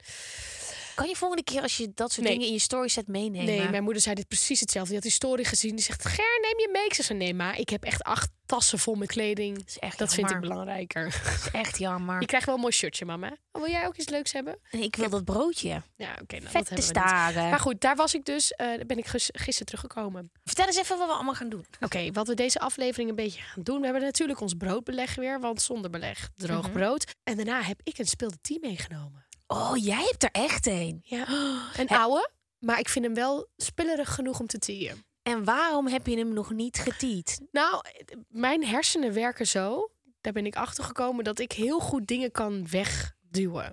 Kan 0.95 1.09
je 1.09 1.17
volgende 1.17 1.45
keer 1.45 1.63
als 1.63 1.77
je 1.77 1.91
dat 1.95 2.13
soort 2.13 2.27
Nee. 2.27 2.33
dingen 2.33 2.47
in 2.49 2.53
je 2.55 2.61
story 2.61 2.89
zet 2.89 3.07
meenemen? 3.09 3.45
nee, 3.47 3.69
mijn 3.69 3.83
moeder 3.83 4.03
zei 4.03 4.15
dit 4.15 4.29
precies 4.29 4.61
hetzelfde. 4.61 4.89
Die 4.93 4.99
had 5.01 5.09
die 5.11 5.17
story 5.17 5.45
gezien. 5.45 5.75
Die 5.77 5.85
zegt, 5.85 6.05
Ger, 6.09 6.39
neem 6.41 6.59
je 6.59 6.69
mee? 6.73 6.85
Ik 6.85 6.95
zei, 6.95 7.19
nee, 7.19 7.35
maar 7.35 7.59
ik 7.59 7.69
heb 7.69 7.85
echt 7.85 8.03
acht 8.03 8.31
tassen 8.47 8.79
vol 8.79 8.95
met 8.95 9.09
kleding. 9.09 9.63
is 9.67 9.79
echt 9.79 9.99
dat 9.99 10.15
vind 10.15 10.31
ik 10.31 10.41
belangrijker. 10.41 11.05
Dat 11.25 11.33
is 11.35 11.49
echt 11.53 11.79
jammer. 11.79 12.21
Je 12.21 12.27
krijgt 12.27 12.47
wel 12.47 12.55
een 12.55 12.61
mooi 12.61 12.73
shirtje, 12.73 13.05
mama. 13.05 13.37
Oh, 13.53 13.63
wil 13.63 13.71
jij 13.71 13.87
ook 13.87 13.97
iets 13.97 14.09
leuks 14.09 14.33
hebben? 14.33 14.59
En 14.71 14.83
ik 14.83 14.97
wil 14.97 15.09
dat 15.09 15.25
broodje. 15.25 15.83
Ja, 15.97 16.17
oké. 16.23 16.39
nou, 16.39 16.53
dat 16.53 16.69
we 16.69 16.75
niet. 16.75 16.85
staren. 16.85 17.51
Maar 17.51 17.61
goed, 17.61 17.81
daar 17.81 17.97
was 17.97 18.15
ik 18.15 18.25
dus. 18.25 18.53
daar 18.57 18.79
ben 18.87 18.99
ik 18.99 19.07
gis- 19.07 19.31
gisteren 19.33 19.67
teruggekomen. 19.67 20.31
Vertel 20.45 20.67
eens 20.67 20.77
even 20.77 20.99
wat 20.99 21.07
we 21.07 21.13
allemaal 21.15 21.35
gaan 21.35 21.49
doen. 21.49 21.67
Oké, 21.81 22.11
wat 22.13 22.27
we 22.27 22.35
deze 22.35 22.59
aflevering 22.61 23.09
een 23.09 23.15
beetje 23.17 23.41
gaan 23.43 23.63
doen. 23.63 23.79
We 23.79 23.85
hebben 23.85 24.03
natuurlijk 24.03 24.41
ons 24.41 24.55
broodbeleg 24.55 25.15
weer, 25.15 25.41
want 25.41 25.63
zonder 25.63 25.91
beleg 25.91 26.31
droog 26.37 26.63
Mhm. 26.65 26.73
brood. 26.73 27.13
En 27.25 27.37
daarna 27.37 27.63
heb 27.63 27.81
ik 27.83 27.99
een 27.99 28.07
speelde 28.07 28.37
tea 28.41 28.59
meegenomen. 28.61 29.24
Oh, 29.47 29.77
jij 29.77 30.03
hebt 30.11 30.23
er 30.23 30.31
echt 30.33 30.67
een. 30.67 31.01
Ja, 31.03 31.27
een 31.77 31.89
oude, 31.89 32.31
maar 32.59 32.79
ik 32.79 32.89
vind 32.89 33.05
hem 33.05 33.15
wel 33.15 33.49
spillerig 33.57 34.15
genoeg 34.15 34.41
om 34.41 34.47
te 34.47 34.59
teeën. 34.59 35.05
En 35.23 35.45
waarom 35.45 35.87
heb 35.87 36.07
je 36.07 36.17
hem 36.17 36.33
nog 36.33 36.51
niet 36.51 36.79
getiet? 36.79 37.41
Nou, 37.51 37.85
mijn 38.29 38.65
hersenen 38.65 39.13
werken 39.13 39.47
zo, 39.47 39.91
daar 40.21 40.33
ben 40.33 40.47
ik 40.47 40.57
achter 40.57 40.85
gekomen, 40.85 41.25
dat 41.25 41.39
ik 41.39 41.53
heel 41.53 41.79
goed 41.81 42.07
dingen 42.07 42.31
kan 42.31 42.69
wegduwen. 42.71 43.73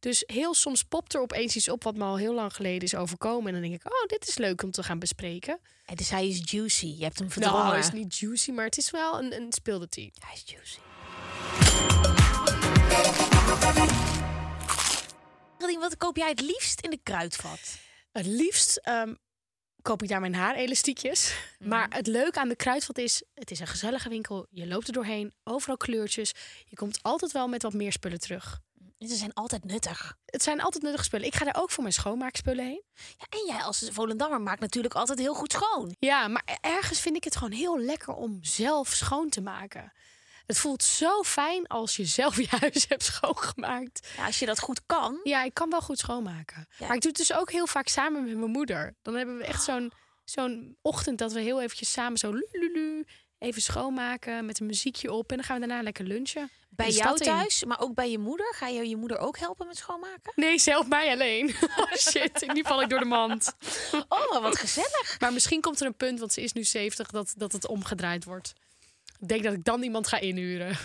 Dus 0.00 0.22
heel 0.26 0.54
soms 0.54 0.82
popt 0.82 1.14
er 1.14 1.20
opeens 1.20 1.56
iets 1.56 1.68
op 1.68 1.84
wat 1.84 1.96
me 1.96 2.04
al 2.04 2.16
heel 2.16 2.34
lang 2.34 2.54
geleden 2.54 2.82
is 2.82 2.94
overkomen. 2.94 3.46
En 3.46 3.52
dan 3.52 3.62
denk 3.70 3.74
ik, 3.74 3.92
oh, 3.92 4.06
dit 4.06 4.28
is 4.28 4.36
leuk 4.36 4.62
om 4.62 4.70
te 4.70 4.82
gaan 4.82 4.98
bespreken. 4.98 5.60
En 5.84 5.96
dus 5.96 6.10
hij 6.10 6.28
is 6.28 6.40
juicy. 6.44 6.86
Je 6.86 7.04
hebt 7.04 7.18
hem 7.18 7.30
verdrongen. 7.30 7.62
Nou, 7.62 7.76
het 7.76 7.84
is 7.84 7.92
niet 7.92 8.18
juicy, 8.18 8.50
maar 8.50 8.64
het 8.64 8.78
is 8.78 8.90
wel 8.90 9.18
een, 9.18 9.34
een 9.34 9.52
speelde 9.52 9.88
tea. 9.88 10.08
Hij 10.18 10.34
is 10.34 10.44
juicy. 10.46 10.78
Geraldine, 15.58 15.88
Wat 15.88 15.96
koop 15.96 16.16
jij 16.16 16.28
het 16.28 16.40
liefst 16.40 16.80
in 16.80 16.90
de 16.90 16.98
kruidvat? 17.02 17.78
Het 18.12 18.26
liefst 18.26 18.76
ehm, 18.76 19.14
koop 19.82 20.02
ik 20.02 20.08
daar 20.08 20.20
mijn 20.20 20.34
haarelastiekjes. 20.34 21.34
Maar 21.58 21.86
het 21.90 22.06
leuke 22.06 22.40
aan 22.40 22.48
de 22.48 22.56
kruidvat 22.56 22.98
is, 22.98 23.22
het 23.34 23.50
is 23.50 23.60
een 23.60 23.66
gezellige 23.66 24.08
winkel. 24.08 24.46
Je 24.50 24.66
loopt 24.66 24.86
er 24.86 24.92
doorheen, 24.92 25.34
overal 25.44 25.76
kleurtjes. 25.76 26.34
Je 26.66 26.76
komt 26.76 27.02
altijd 27.02 27.32
wel 27.32 27.48
met 27.48 27.62
wat 27.62 27.72
meer 27.72 27.92
spullen 27.92 28.20
terug. 28.20 28.60
Ze 28.98 29.14
zijn 29.14 29.34
altijd 29.34 29.64
nuttig. 29.64 30.16
Het 30.24 30.42
zijn 30.42 30.60
altijd 30.60 30.82
nuttige 30.82 31.04
spullen. 31.04 31.26
Ik 31.26 31.34
ga 31.34 31.44
daar 31.44 31.62
ook 31.62 31.70
voor 31.70 31.82
mijn 31.82 31.94
schoonmaakspullen 31.94 32.64
heen. 32.64 32.82
Ja, 32.94 33.26
en 33.28 33.46
jij 33.46 33.62
als 33.62 33.88
Volendammer 33.92 34.40
maakt 34.40 34.60
natuurlijk 34.60 34.94
altijd 34.94 35.18
heel 35.18 35.34
goed 35.34 35.52
schoon. 35.52 35.96
Ja, 35.98 36.28
maar 36.28 36.58
ergens 36.60 37.00
vind 37.00 37.16
ik 37.16 37.24
het 37.24 37.36
gewoon 37.36 37.52
heel 37.52 37.78
lekker 37.78 38.14
om 38.14 38.38
zelf 38.40 38.88
schoon 38.88 39.28
te 39.28 39.40
maken. 39.40 39.92
Het 40.48 40.58
voelt 40.58 40.82
zo 40.82 41.22
fijn 41.22 41.66
als 41.66 41.96
je 41.96 42.04
zelf 42.04 42.36
je 42.36 42.46
huis 42.60 42.86
hebt 42.88 43.04
schoongemaakt. 43.04 44.08
Ja, 44.16 44.26
als 44.26 44.38
je 44.38 44.46
dat 44.46 44.60
goed 44.60 44.80
kan. 44.86 45.20
Ja, 45.22 45.42
ik 45.42 45.54
kan 45.54 45.70
wel 45.70 45.80
goed 45.80 45.98
schoonmaken. 45.98 46.68
Ja. 46.78 46.86
Maar 46.86 46.96
ik 46.96 47.02
doe 47.02 47.10
het 47.10 47.20
dus 47.20 47.32
ook 47.32 47.50
heel 47.50 47.66
vaak 47.66 47.88
samen 47.88 48.24
met 48.24 48.36
mijn 48.36 48.50
moeder. 48.50 48.94
Dan 49.02 49.14
hebben 49.14 49.36
we 49.38 49.44
echt 49.44 49.62
zo'n 49.62 49.92
zo'n 50.24 50.76
ochtend 50.82 51.18
dat 51.18 51.32
we 51.32 51.40
heel 51.40 51.62
eventjes 51.62 51.92
samen 51.92 52.18
zo 52.18 52.32
lululu 52.32 53.06
even 53.38 53.62
schoonmaken 53.62 54.46
met 54.46 54.60
een 54.60 54.66
muziekje 54.66 55.12
op. 55.12 55.30
En 55.30 55.36
dan 55.36 55.46
gaan 55.46 55.60
we 55.60 55.66
daarna 55.66 55.82
lekker 55.82 56.04
lunchen. 56.04 56.50
Bij 56.68 56.90
jou 56.90 57.16
in. 57.16 57.22
thuis, 57.22 57.64
maar 57.64 57.80
ook 57.80 57.94
bij 57.94 58.10
je 58.10 58.18
moeder. 58.18 58.54
Ga 58.54 58.66
je 58.66 58.88
je 58.88 58.96
moeder 58.96 59.18
ook 59.18 59.38
helpen 59.38 59.66
met 59.66 59.76
schoonmaken? 59.76 60.32
Nee, 60.34 60.58
zelf 60.58 60.88
mij 60.88 61.12
alleen. 61.12 61.54
Oh 61.76 61.92
shit, 61.92 62.52
nu 62.52 62.62
val 62.62 62.82
ik 62.82 62.88
door 62.88 62.98
de 62.98 63.04
mand. 63.04 63.52
Oh, 64.08 64.40
wat 64.40 64.58
gezellig. 64.58 65.16
Maar 65.20 65.32
misschien 65.32 65.60
komt 65.60 65.80
er 65.80 65.86
een 65.86 65.96
punt, 65.96 66.18
want 66.18 66.32
ze 66.32 66.42
is 66.42 66.52
nu 66.52 66.64
70, 66.64 67.10
dat, 67.10 67.34
dat 67.36 67.52
het 67.52 67.66
omgedraaid 67.66 68.24
wordt. 68.24 68.52
Ik 69.20 69.28
denk 69.28 69.42
dat 69.42 69.52
ik 69.52 69.64
dan 69.64 69.82
iemand 69.82 70.08
ga 70.08 70.18
inhuren. 70.18 70.76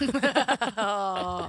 Oh. 0.75 1.45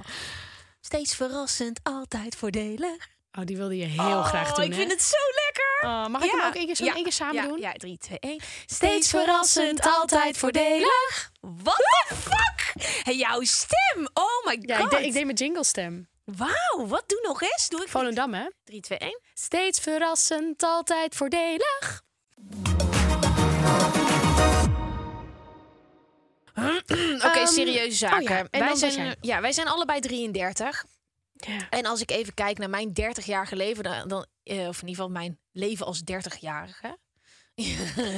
Steeds 0.81 1.15
verrassend, 1.15 1.79
altijd 1.83 2.35
voordelig. 2.35 3.07
Oh, 3.31 3.45
die 3.45 3.57
wilde 3.57 3.77
je 3.77 3.85
heel 3.85 4.23
graag 4.23 4.53
doen, 4.53 4.65
ik 4.65 4.71
hè? 4.71 4.77
vind 4.77 4.91
het 4.91 5.01
zo 5.01 5.17
lekker. 5.45 5.89
Oh, 5.89 6.07
mag 6.07 6.23
ik 6.23 6.31
hem 6.31 6.41
ook 6.41 6.55
één 6.55 6.65
keer, 6.65 6.75
zo 6.75 6.85
één 6.85 7.03
keer 7.03 7.11
samen 7.11 7.35
ja, 7.35 7.47
doen? 7.47 7.59
Ja, 7.59 7.71
3, 7.73 7.97
2, 7.97 8.19
1. 8.19 8.41
Steeds 8.65 9.09
verrassend, 9.09 9.81
altijd 9.81 10.37
voordelig. 10.37 11.31
What 11.39 11.75
the 11.75 12.15
fuck? 12.15 12.73
Jouw 13.13 13.43
stem. 13.43 14.07
Oh 14.13 14.45
my 14.45 14.55
god. 14.55 14.67
Ja, 14.67 14.79
ik, 14.79 14.89
deed- 14.89 15.05
ik 15.05 15.13
deed 15.13 15.25
mijn 15.25 15.37
jingle 15.37 15.63
stem. 15.63 16.07
Wauw, 16.23 16.87
wat 16.87 17.03
doe 17.07 17.19
nog 17.21 17.41
eens? 17.41 17.69
Doe 17.69 17.81
ik 17.81 17.89
Volendam, 17.89 18.33
hè? 18.33 18.45
3, 18.63 18.81
2, 18.81 18.97
1. 18.97 19.21
Steeds 19.33 19.79
verrassend, 19.79 20.63
altijd 20.63 21.15
voordelig. 21.15 22.03
Oké, 27.25 27.39
Ehm, 27.39 27.45
serieuze 27.47 27.97
zaken. 27.97 28.17
oh 28.17 28.23
ja, 28.29 28.37
en 28.51 28.59
wij, 28.59 28.69
was 28.69 28.79
zijn, 28.79 29.15
ja, 29.21 29.41
wij 29.41 29.51
zijn 29.51 29.67
allebei 29.67 29.99
33. 29.99 30.85
Ja. 31.33 31.69
En 31.69 31.85
als 31.85 32.01
ik 32.01 32.11
even 32.11 32.33
kijk 32.33 32.57
naar 32.57 32.69
mijn 32.69 32.89
30-jarige 32.89 33.55
leven, 33.55 33.83
dan, 33.83 34.07
dan, 34.07 34.25
eh, 34.43 34.57
of 34.67 34.81
in 34.81 34.87
ieder 34.87 35.03
geval 35.03 35.09
mijn 35.09 35.39
leven 35.51 35.85
als 35.85 36.01
30-jarige. 36.11 36.97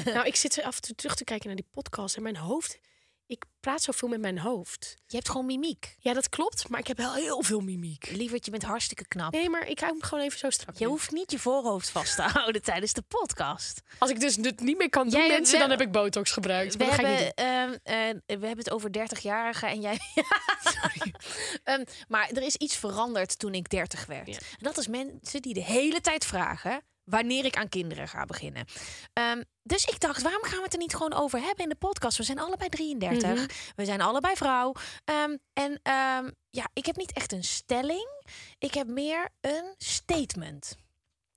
Nou, 0.06 0.26
ik 0.26 0.36
zit 0.36 0.64
af 0.64 0.76
en 0.76 0.82
toe 0.82 0.96
terug 0.96 1.16
te 1.16 1.24
kijken 1.24 1.48
naar 1.48 1.56
die 1.56 1.68
podcast 1.72 2.16
en 2.16 2.24
mijn 2.24 2.38
hoofd... 2.38 2.80
Ik 3.28 3.44
praat 3.60 3.82
zoveel 3.82 4.08
met 4.08 4.20
mijn 4.20 4.40
hoofd. 4.40 4.96
Je 5.08 5.16
hebt 5.16 5.30
gewoon 5.30 5.46
mimiek. 5.46 5.96
Ja, 6.00 6.14
dat 6.14 6.30
klopt, 6.30 6.70
maar 6.70 6.80
ik 6.80 6.88
heb 6.88 6.98
wel 6.98 7.14
heel 7.14 7.44
veel 7.44 7.60
mimiek. 7.60 8.10
Lieverd, 8.12 8.46
je 8.46 8.52
bent 8.52 8.64
hartstikke 8.64 9.08
knap. 9.08 9.32
Nee, 9.34 9.50
maar 9.50 9.68
ik 9.68 9.80
hou 9.80 9.92
hem 9.92 10.02
gewoon 10.04 10.24
even 10.24 10.40
zo 10.40 10.50
strak. 10.50 10.76
Je 10.78 10.86
hoeft 10.86 11.12
niet 11.12 11.32
je 11.32 11.40
voorhoofd 11.40 11.90
vast 11.90 12.16
te 12.16 12.22
houden 12.38 12.62
tijdens 12.62 12.94
de 12.94 13.02
podcast. 13.02 13.82
Als 13.98 14.10
ik 14.10 14.20
dus 14.20 14.36
het 14.36 14.60
niet 14.60 14.78
meer 14.78 14.90
kan 14.90 15.10
doen, 15.10 15.20
Jij- 15.20 15.28
mensen, 15.30 15.54
we- 15.54 15.60
dan 15.60 15.70
heb 15.70 15.82
ik 15.82 15.92
botox 15.92 16.32
gebruikt. 16.32 16.72
We 16.76 16.78
Maar 16.78 16.88
dat 16.88 16.96
ga 17.06 17.08
ik 17.12 17.20
niet 17.20 17.32
hebben, 17.36 17.80
ehm, 17.84 18.10
eh, 18.26 18.40
we 18.40 18.46
hebben 18.48 18.58
het 18.66 18.72
over 18.72 18.92
30-jarigen 18.92 19.68
en 19.70 19.82
jij. 19.82 19.98
Sorry. 20.82 21.14
Ehm, 21.64 21.84
maar 22.08 22.30
er 22.30 22.42
is 22.44 22.56
iets 22.56 22.76
veranderd 22.76 23.40
toen 23.40 23.54
ik 23.54 23.70
30 23.70 24.06
werd. 24.06 24.28
Ja. 24.28 24.34
En 24.38 24.58
dat 24.60 24.78
is 24.78 24.88
mensen 24.88 25.42
die 25.42 25.54
de 25.54 25.64
hele 25.64 26.02
tijd 26.02 26.26
vragen 26.26 26.82
wanneer 27.10 27.46
ik 27.46 27.58
aan 27.58 27.70
kinderen 27.70 28.08
ga 28.08 28.26
beginnen. 28.26 28.66
Ehm, 29.14 29.44
dus 29.64 29.86
ik 29.86 30.00
dacht, 30.00 30.22
waarom 30.22 30.44
gaan 30.44 30.58
we 30.58 30.64
het 30.64 30.74
er 30.74 30.80
niet 30.80 30.96
gewoon 30.96 31.14
over 31.14 31.40
hebben 31.40 31.64
in 31.64 31.70
de 31.70 31.76
podcast? 31.76 32.18
We 32.18 32.24
zijn 32.24 32.40
allebei 32.40 32.70
33. 32.70 33.34
Mhm. 33.34 33.46
We 33.76 33.86
zijn 33.86 34.02
allebei 34.02 34.36
vrouw. 34.36 34.74
Ehm, 35.04 35.38
en 35.54 35.80
ehm, 35.84 36.30
ja, 36.50 36.70
ik 36.74 36.86
heb 36.86 36.96
niet 36.96 37.14
echt 37.14 37.32
een 37.32 37.44
stelling. 37.44 38.24
Ik 38.58 38.74
heb 38.74 38.88
meer 38.88 39.30
een 39.42 39.74
statement. 39.78 40.76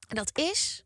En 0.09 0.17
dat 0.17 0.39
is: 0.39 0.83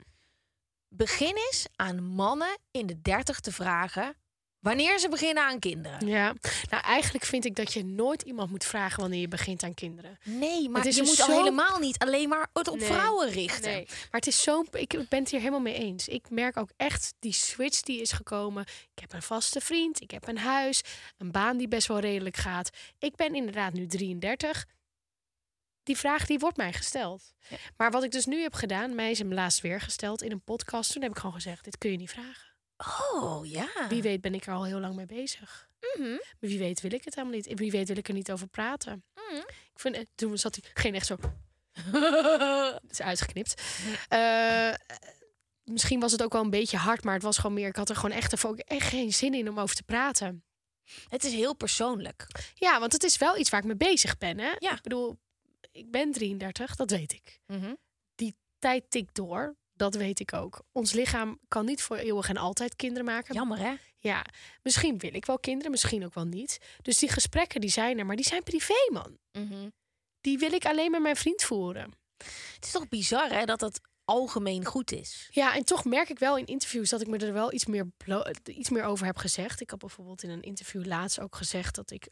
begin 0.88 1.36
eens 1.36 1.66
aan 1.76 2.04
mannen 2.04 2.58
in 2.70 2.86
de 2.86 3.00
30 3.00 3.40
te 3.40 3.52
vragen 3.52 4.16
wanneer 4.64 4.99
ze 4.99 5.09
beginnen 5.09 5.42
aan 5.42 5.59
kinderen. 5.59 6.06
Ja, 6.06 6.35
nou 6.71 6.83
eigenlijk 6.83 7.25
vind 7.25 7.44
ik 7.44 7.54
dat 7.56 7.73
je 7.73 7.85
nooit 7.85 8.23
iemand 8.23 8.50
moet 8.50 8.64
vragen 8.64 9.00
wanneer 9.00 9.21
je 9.21 9.28
begint 9.28 9.62
aan 9.62 9.75
kinderen. 9.75 10.18
Nee, 10.25 10.68
maar 10.68 10.87
je 10.88 11.02
moet 11.02 11.21
al 11.21 11.26
zo- 11.26 11.37
helemaal 11.38 11.78
niet 11.78 11.99
alleen 11.99 12.28
maar 12.28 12.49
het 12.52 12.68
op 12.68 12.78
Nee. 12.78 12.87
vrouwen 12.87 13.30
richten. 13.30 13.71
Nee, 13.71 13.85
maar 13.87 14.09
het 14.21 14.26
is 14.26 14.42
zo. 14.42 14.64
Ik 14.73 15.09
ben 15.09 15.18
het 15.21 15.30
hier 15.30 15.38
helemaal 15.40 15.61
mee 15.61 15.75
eens. 15.75 16.09
Ik 16.09 16.30
merk 16.30 16.56
ook 16.56 16.71
echt 16.76 17.14
die 17.18 17.33
switch 17.33 17.80
die 17.80 18.00
is 18.00 18.12
gekomen. 18.12 18.62
Ik 18.94 19.00
heb 19.00 19.12
een 19.12 19.23
vaste 19.23 19.61
vriend, 19.61 20.00
ik 20.00 20.11
heb 20.11 20.28
een 20.28 20.38
huis, 20.38 20.83
een 21.18 21.30
baan 21.30 21.56
die 21.56 21.68
best 21.68 21.88
wel 21.88 21.99
redelijk 21.99 22.37
gaat. 22.37 22.71
Ik 22.99 23.16
ben 23.16 23.35
inderdaad 23.35 23.73
nu 23.73 23.87
33. 23.87 24.64
Die 25.83 25.97
vraag 25.97 26.26
die 26.26 26.38
wordt 26.38 26.56
mij 26.56 26.73
gesteld. 26.73 27.33
Ja. 27.49 27.56
Maar 27.76 27.90
wat 27.90 28.02
ik 28.02 28.11
dus 28.11 28.26
nu 28.26 28.42
heb 28.42 28.54
gedaan, 28.54 28.94
mij 28.94 29.11
is 29.11 29.18
hem 29.18 29.35
laatst 29.35 29.61
weer 29.61 29.80
gesteld 29.80 30.23
in 30.23 30.33
een 30.33 30.42
podcast. 30.42 30.92
Toen 30.92 31.02
heb 31.02 31.11
ik 31.11 31.16
gewoon 31.18 31.35
gezegd: 31.35 31.64
dit 31.64 31.78
kun 31.78 31.90
je 31.90 31.97
niet 31.97 32.11
vragen. 32.11 32.53
Oh 32.76 33.47
ja. 33.47 33.69
Wie 33.88 34.02
weet 34.02 34.21
ben 34.21 34.35
ik 34.35 34.47
er 34.47 34.52
al 34.52 34.64
heel 34.64 34.81
lang 34.81 34.95
mee 34.95 35.07
bezig. 35.07 35.69
Maar 35.99 36.21
Wie 36.38 36.59
weet 36.59 36.81
wil 36.81 36.93
ik 36.93 37.04
het 37.04 37.14
helemaal 37.14 37.37
niet. 37.37 37.59
Wie 37.59 37.71
weet 37.71 37.88
wil 37.88 37.97
ik 37.97 38.09
er 38.09 38.14
niet 38.14 38.33
over 38.33 38.47
praten. 38.47 39.04
Mhm. 39.14 39.37
Ik 39.47 39.81
vind, 39.81 39.97
eh, 39.97 40.02
toen 40.14 40.38
zat 40.38 40.59
hij 40.61 40.71
geen 40.75 40.95
echt 40.95 41.07
zo. 41.07 41.16
Het 41.73 42.90
is 42.90 43.00
uitgeknipt. 43.00 43.62
Eh, 44.09 44.75
misschien 45.64 46.00
was 46.00 46.12
het 46.12 46.23
ook 46.23 46.33
wel 46.33 46.43
een 46.43 46.50
beetje 46.50 46.76
hard, 46.76 47.04
maar 47.04 47.14
het 47.14 47.23
was 47.23 47.37
gewoon 47.38 47.57
meer. 47.57 47.69
Ik 47.69 47.76
had 47.76 47.88
er 47.88 47.97
gewoon 47.97 48.16
echt, 48.16 48.45
echt 48.64 48.88
geen 48.88 49.12
zin 49.12 49.35
in 49.35 49.49
om 49.49 49.61
over 49.61 49.76
te 49.76 49.83
praten. 49.83 50.45
Het 51.09 51.25
is 51.25 51.33
heel 51.33 51.54
persoonlijk. 51.54 52.26
Ja, 52.54 52.81
want 52.81 52.93
het 52.93 53.04
is 53.04 53.16
wel 53.16 53.38
iets 53.38 53.50
waar 53.50 53.61
ik 53.61 53.66
mee 53.66 53.76
bezig 53.76 54.19
ben. 54.19 54.38
Hè? 54.38 54.52
Ja. 54.59 54.73
Ik 54.73 54.83
bedoel, 54.83 55.19
ik 55.73 55.90
ben 55.90 56.12
33, 56.12 56.76
dat 56.76 56.90
weet 56.90 57.12
ik. 57.12 57.40
Mhm. 57.47 57.75
Tijd 58.59 58.90
tikt 58.90 59.14
door, 59.14 59.57
dat 59.75 59.95
weet 59.95 60.21
ik 60.21 60.33
ook. 60.33 60.62
Ons 60.73 60.93
lichaam 60.93 61.38
kan 61.49 61.64
niet 61.64 61.83
voor 61.83 61.97
eeuwig 61.97 62.28
en 62.28 62.37
altijd 62.37 62.76
kinderen 62.76 63.04
maken. 63.04 63.35
Jammer 63.35 63.59
hè? 63.59 63.75
Ja, 63.99 64.25
misschien 64.62 64.99
wil 64.99 65.14
ik 65.14 65.26
wel 65.26 65.38
kinderen, 65.38 65.71
misschien 65.71 66.04
ook 66.04 66.14
wel 66.14 66.26
niet. 66.26 66.59
Dus 66.83 66.99
die 66.99 67.09
gesprekken 67.09 67.61
die 67.61 67.71
zijn 67.71 67.99
er, 67.99 68.07
maar 68.07 68.16
die 68.16 68.25
zijn 68.25 68.43
privé, 68.43 68.88
man. 68.93 69.19
Mhm. 69.33 69.69
Die 70.21 70.38
wil 70.38 70.52
ik 70.52 70.64
alleen 70.64 70.90
met 70.90 71.02
mijn 71.02 71.16
vriend 71.16 71.43
voeren. 71.43 71.93
Het 72.54 72.64
is 72.64 72.71
toch 72.71 72.88
bizar 72.88 73.31
hè 73.31 73.45
dat 73.45 73.61
dat 73.61 73.81
algemeen 74.04 74.64
goed 74.64 74.93
is. 74.93 75.28
Ja, 75.31 75.54
en 75.54 75.64
toch 75.64 75.85
merk 75.85 76.09
ik 76.09 76.19
wel 76.19 76.38
in 76.38 76.47
interviews 76.47 76.90
dat 76.90 77.00
ik 77.00 77.07
me 77.07 77.19
er 77.19 77.33
wel 77.33 77.52
iets 77.52 77.66
meer, 77.66 77.87
iets 78.45 78.71
meer 78.71 78.85
over 78.85 79.07
heb 79.07 79.16
gezegd. 79.16 79.61
Ik 79.61 79.71
had 79.71 79.78
bijvoorbeeld 79.78 80.23
in 80.23 80.31
een 80.31 80.43
interview 80.43 80.87
laatst 80.87 81.21
ook 81.21 81.37
gezegd 81.37 81.75
dat 81.75 81.90
ik 81.90 82.09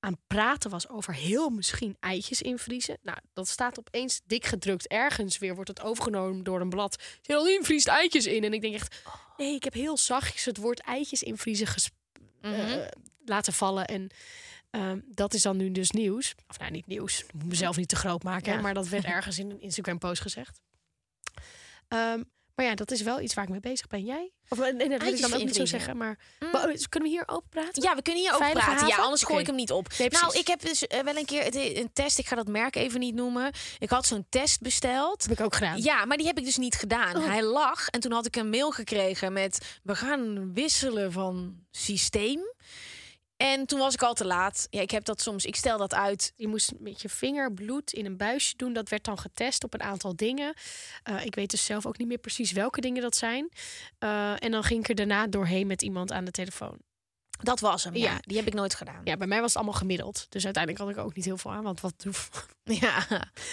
aan 0.00 0.18
praten 0.26 0.70
was 0.70 0.88
over 0.88 1.14
heel 1.14 1.48
misschien 1.48 1.96
eitjes 2.00 2.42
invriezen. 2.42 2.98
Nou, 3.02 3.18
dat 3.32 3.48
staat 3.48 3.78
opeens 3.78 4.20
dik 4.24 4.46
gedrukt 4.46 4.86
ergens 4.86 5.38
weer. 5.38 5.54
Wordt 5.54 5.68
het 5.70 5.82
overgenomen 5.82 6.44
door 6.44 6.60
een 6.60 6.68
blad. 6.68 7.02
Geraldine 7.22 7.64
vriest 7.64 7.88
eitjes 7.88 8.26
in. 8.26 8.44
En 8.44 8.52
ik 8.52 8.60
denk 8.60 8.74
echt, 8.74 9.02
nee, 9.36 9.54
ik 9.54 9.64
heb 9.64 9.72
heel 9.72 9.96
zachtjes 9.96 10.44
het 10.44 10.56
woord 10.56 10.80
eitjes 10.80 11.22
invriezen 11.22 11.66
eh, 12.40 12.86
laten 13.24 13.52
vallen. 13.52 13.86
En 13.86 14.10
ehm, 14.70 15.00
dat 15.04 15.34
is 15.34 15.42
dan 15.42 15.56
nu 15.56 15.70
dus 15.70 15.90
nieuws. 15.90 16.34
Of 16.48 16.58
nou, 16.58 16.70
niet 16.70 16.86
nieuws. 16.86 17.24
Ik 17.24 17.32
moet 17.32 17.48
mezelf 17.48 17.76
niet 17.76 17.88
te 17.88 17.96
groot 17.96 18.22
maken. 18.22 18.52
hè. 18.52 18.60
Maar 18.60 18.74
dat 18.74 18.88
werd 18.88 19.04
ergens 19.04 19.38
in 19.38 19.50
een 19.50 19.60
Instagram-post 19.60 20.22
gezegd. 20.22 20.60
Ehm, 21.88 22.22
maar 22.58 22.66
ja, 22.66 22.74
dat 22.74 22.90
is 22.90 23.02
wel 23.02 23.20
iets 23.20 23.34
waar 23.34 23.44
ik 23.44 23.50
mee 23.50 23.60
bezig 23.60 23.86
ben. 23.86 24.04
Jij? 24.04 24.30
Of 24.48 24.58
nee, 24.58 24.72
nee, 24.72 24.88
dat 24.88 25.02
wil 25.02 25.12
ik 25.12 25.20
dan 25.20 25.32
ook 25.32 25.38
niet 25.44 25.54
zo 25.56 25.64
zeggen. 25.66 25.96
Maar 25.96 26.18
Mm. 26.38 26.50
maar, 26.50 26.68
oh, 26.68 26.74
kunnen 26.88 27.08
we 27.08 27.14
hier 27.14 27.28
open 27.28 27.48
praten? 27.48 27.82
Ja, 27.82 27.94
we 27.94 28.02
kunnen 28.02 28.22
hier 28.22 28.32
Veilige 28.34 28.64
praten. 28.66 28.86
Ja, 28.86 28.96
anders 28.96 29.22
gooi 29.22 29.40
ik 29.40 29.46
hem 29.46 29.54
niet 29.56 29.70
op. 29.72 29.88
Nee, 29.98 30.08
nou, 30.10 30.38
ik 30.38 30.46
heb 30.46 30.60
dus 30.60 30.86
eh, 30.86 31.00
wel 31.00 31.16
een 31.16 31.24
keer 31.24 31.44
het- 31.44 31.54
een 31.54 31.90
test. 31.92 32.18
Ik 32.18 32.26
ga 32.26 32.36
dat 32.36 32.48
merk 32.48 32.76
even 32.76 33.00
niet 33.00 33.14
noemen. 33.14 33.52
Ik 33.78 33.90
had 33.90 34.06
zo'n 34.06 34.26
test 34.28 34.60
besteld. 34.60 35.18
Dat 35.18 35.28
heb 35.28 35.38
ik 35.38 35.44
ook 35.44 35.54
gedaan. 35.54 35.82
Ja, 35.82 36.04
maar 36.04 36.16
die 36.16 36.26
heb 36.26 36.38
ik 36.38 36.44
dus 36.44 36.56
niet 36.56 36.74
gedaan. 36.74 37.16
Oh. 37.16 37.26
Hij 37.26 37.42
lag 37.42 37.88
en 37.88 38.00
toen 38.00 38.12
had 38.12 38.26
ik 38.26 38.36
een 38.36 38.50
mail 38.50 38.70
gekregen 38.70 39.32
met... 39.32 39.78
we 39.82 39.94
gaan 39.94 40.52
wisselen 40.54 41.12
van 41.12 41.56
systeem. 41.70 42.40
En 43.38 43.66
toen 43.66 43.78
was 43.78 43.94
ik 43.94 44.02
al 44.02 44.14
te 44.14 44.24
laat. 44.24 44.66
Ja, 44.70 44.80
ik 44.80 44.90
heb 44.90 45.04
dat 45.04 45.20
soms... 45.20 45.44
Ik 45.44 45.56
stel 45.56 45.78
dat 45.78 45.94
uit. 45.94 46.32
Je 46.36 46.48
moest 46.48 46.72
met 46.78 47.02
je 47.02 47.08
vinger 47.08 47.52
bloed 47.52 47.92
in 47.92 48.06
een 48.06 48.16
buisje 48.16 48.56
doen. 48.56 48.72
Dat 48.72 48.88
werd 48.88 49.04
dan 49.04 49.18
getest 49.18 49.64
op 49.64 49.74
een 49.74 49.82
aantal 49.82 50.16
dingen. 50.16 50.54
Eh, 51.02 51.24
ik 51.24 51.34
weet 51.34 51.50
dus 51.50 51.64
zelf 51.64 51.86
ook 51.86 51.98
niet 51.98 52.08
meer 52.08 52.18
precies 52.18 52.52
welke 52.52 52.80
dingen 52.80 53.02
dat 53.02 53.16
zijn. 53.16 53.48
Eh, 53.98 54.42
en 54.42 54.50
dan 54.50 54.62
ging 54.62 54.80
ik 54.80 54.88
er 54.88 54.94
daarna 54.94 55.26
doorheen 55.26 55.66
met 55.66 55.82
iemand 55.82 56.12
aan 56.12 56.24
de 56.24 56.30
telefoon. 56.30 56.78
Dat 57.42 57.60
was 57.60 57.84
hem, 57.84 57.96
ja. 57.96 58.12
Ja. 58.12 58.18
Die 58.20 58.36
heb 58.36 58.46
ik 58.46 58.54
nooit 58.54 58.74
gedaan. 58.74 59.00
Ja, 59.04 59.16
bij 59.16 59.26
mij 59.26 59.40
was 59.40 59.48
het 59.48 59.56
allemaal 59.56 59.80
gemiddeld. 59.80 60.26
Dus 60.28 60.44
uiteindelijk 60.44 60.84
had 60.84 60.92
ik 60.92 61.04
ook 61.04 61.14
niet 61.14 61.24
heel 61.24 61.38
veel 61.38 61.52
aan. 61.52 61.62
Want 61.62 61.80
wat 61.80 62.06
Ja. 62.62 63.06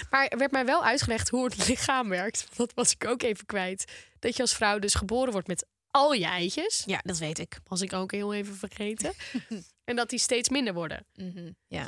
Maar 0.10 0.28
er 0.28 0.38
werd 0.38 0.52
mij 0.52 0.66
wel 0.66 0.84
uitgelegd 0.84 1.30
hoe 1.30 1.44
het 1.44 1.68
lichaam 1.68 2.10
werkt. 2.10 2.48
Dat 2.56 2.74
was 2.74 2.92
ik 2.92 3.06
ook 3.06 3.22
even 3.22 3.46
kwijt. 3.46 3.92
Dat 4.20 4.36
je 4.36 4.42
als 4.42 4.56
vrouw 4.56 4.80
dus 4.80 4.94
geboren 4.94 5.32
wordt 5.32 5.48
met 5.48 5.66
al 5.96 6.14
je 6.14 6.26
eitjes. 6.26 6.84
ja, 6.86 7.00
dat 7.04 7.18
weet 7.18 7.40
ik. 7.40 7.60
Was 7.64 7.82
ik 7.82 7.94
ook 7.94 8.12
heel 8.12 8.34
even 8.34 8.56
vergeten. 8.56 9.14
en 9.90 9.96
dat 9.96 10.10
die 10.10 10.20
steeds 10.20 10.50
minder 10.50 10.74
worden. 10.74 11.06
Mhm, 11.14 11.52
Ja. 11.68 11.86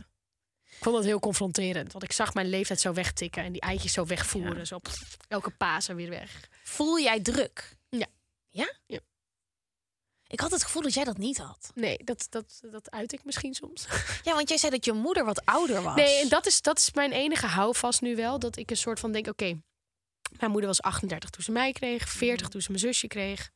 Ik 0.69 0.83
vond 0.83 0.95
dat 0.95 1.05
heel 1.05 1.19
confronterend. 1.19 1.91
Want 1.91 2.03
ik 2.03 2.11
zag 2.11 2.33
mijn 2.33 2.49
leeftijd 2.49 2.79
zo 2.79 2.93
wegtikken. 2.93 3.43
En 3.43 3.51
die 3.51 3.61
eitjes 3.61 3.93
zo 3.93 4.05
wegvoeren. 4.05 4.67
Zo 4.67 4.79
pff, 4.79 5.17
elke 5.27 5.49
paas 5.51 5.87
er 5.87 5.95
weer 5.95 6.09
weg. 6.09 6.49
Voel 6.63 6.99
jij 6.99 7.19
druk? 7.21 7.77
Ja. 7.89 8.05
Ja? 8.49 8.73
Ja. 8.85 8.99
Ik 10.27 10.39
had 10.39 10.51
het 10.51 10.63
gevoel 10.63 10.81
dat 10.81 10.93
jij 10.93 11.03
dat 11.03 11.17
niet 11.17 11.37
had. 11.37 11.71
Nee, 11.75 11.97
dat, 12.03 12.27
dat, 12.29 12.59
dat 12.71 12.91
uit 12.91 13.13
ik 13.13 13.23
misschien 13.23 13.53
soms. 13.53 13.87
Ja, 14.23 14.33
want 14.33 14.49
jij 14.49 14.57
zei 14.57 14.71
dat 14.71 14.85
je 14.85 14.93
moeder 14.93 15.25
wat 15.25 15.45
ouder 15.45 15.81
was. 15.81 15.95
Nee, 15.95 16.21
en 16.21 16.29
dat 16.29 16.45
is, 16.45 16.61
dat 16.61 16.77
is 16.77 16.93
mijn 16.93 17.11
enige 17.11 17.45
houvast 17.45 18.01
nu 18.01 18.15
wel. 18.15 18.39
Dat 18.39 18.57
ik 18.57 18.69
een 18.69 18.77
soort 18.77 18.99
van 18.99 19.11
denk, 19.11 19.27
oké, 19.27 19.61
mijn 20.39 20.51
moeder 20.51 20.69
was 20.69 20.81
38 20.81 21.29
toen 21.29 21.43
ze 21.43 21.51
mij 21.51 21.71
kreeg, 21.71 22.09
40 22.09 22.47
toen 22.47 22.61
ze 22.61 22.67
mijn 22.71 22.79
zusje 22.83 23.07
kreeg. 23.07 23.49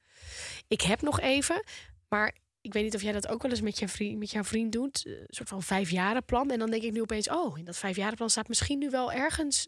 Ik 0.68 0.82
heb 0.82 1.02
nog 1.02 1.20
even, 1.20 1.64
maar 2.10 2.36
ik 2.62 2.74
weet 2.74 2.84
niet 2.84 2.96
of 2.96 3.02
jij 3.02 3.12
dat 3.12 3.28
ook 3.28 3.42
wel 3.42 3.52
eens 3.52 3.62
met, 3.62 3.80
je 3.80 3.88
vriend, 3.88 4.18
met 4.20 4.32
jouw 4.32 4.44
vriend 4.44 4.72
doet. 4.72 5.06
eh, 5.06 5.12
Een 5.20 5.26
soort 5.28 5.50
van 5.50 5.64
vijfjarenplan. 5.64 6.52
En 6.52 6.60
dan 6.60 6.70
denk 6.70 6.84
ik 6.84 6.92
nu 6.92 7.02
opeens, 7.02 7.30
oh, 7.30 7.58
in 7.58 7.66
dat 7.66 7.78
vijfjarenplan 7.78 8.30
staat 8.30 8.48
misschien 8.48 8.78
nu 8.80 8.90
wel 8.90 9.12
ergens 9.12 9.68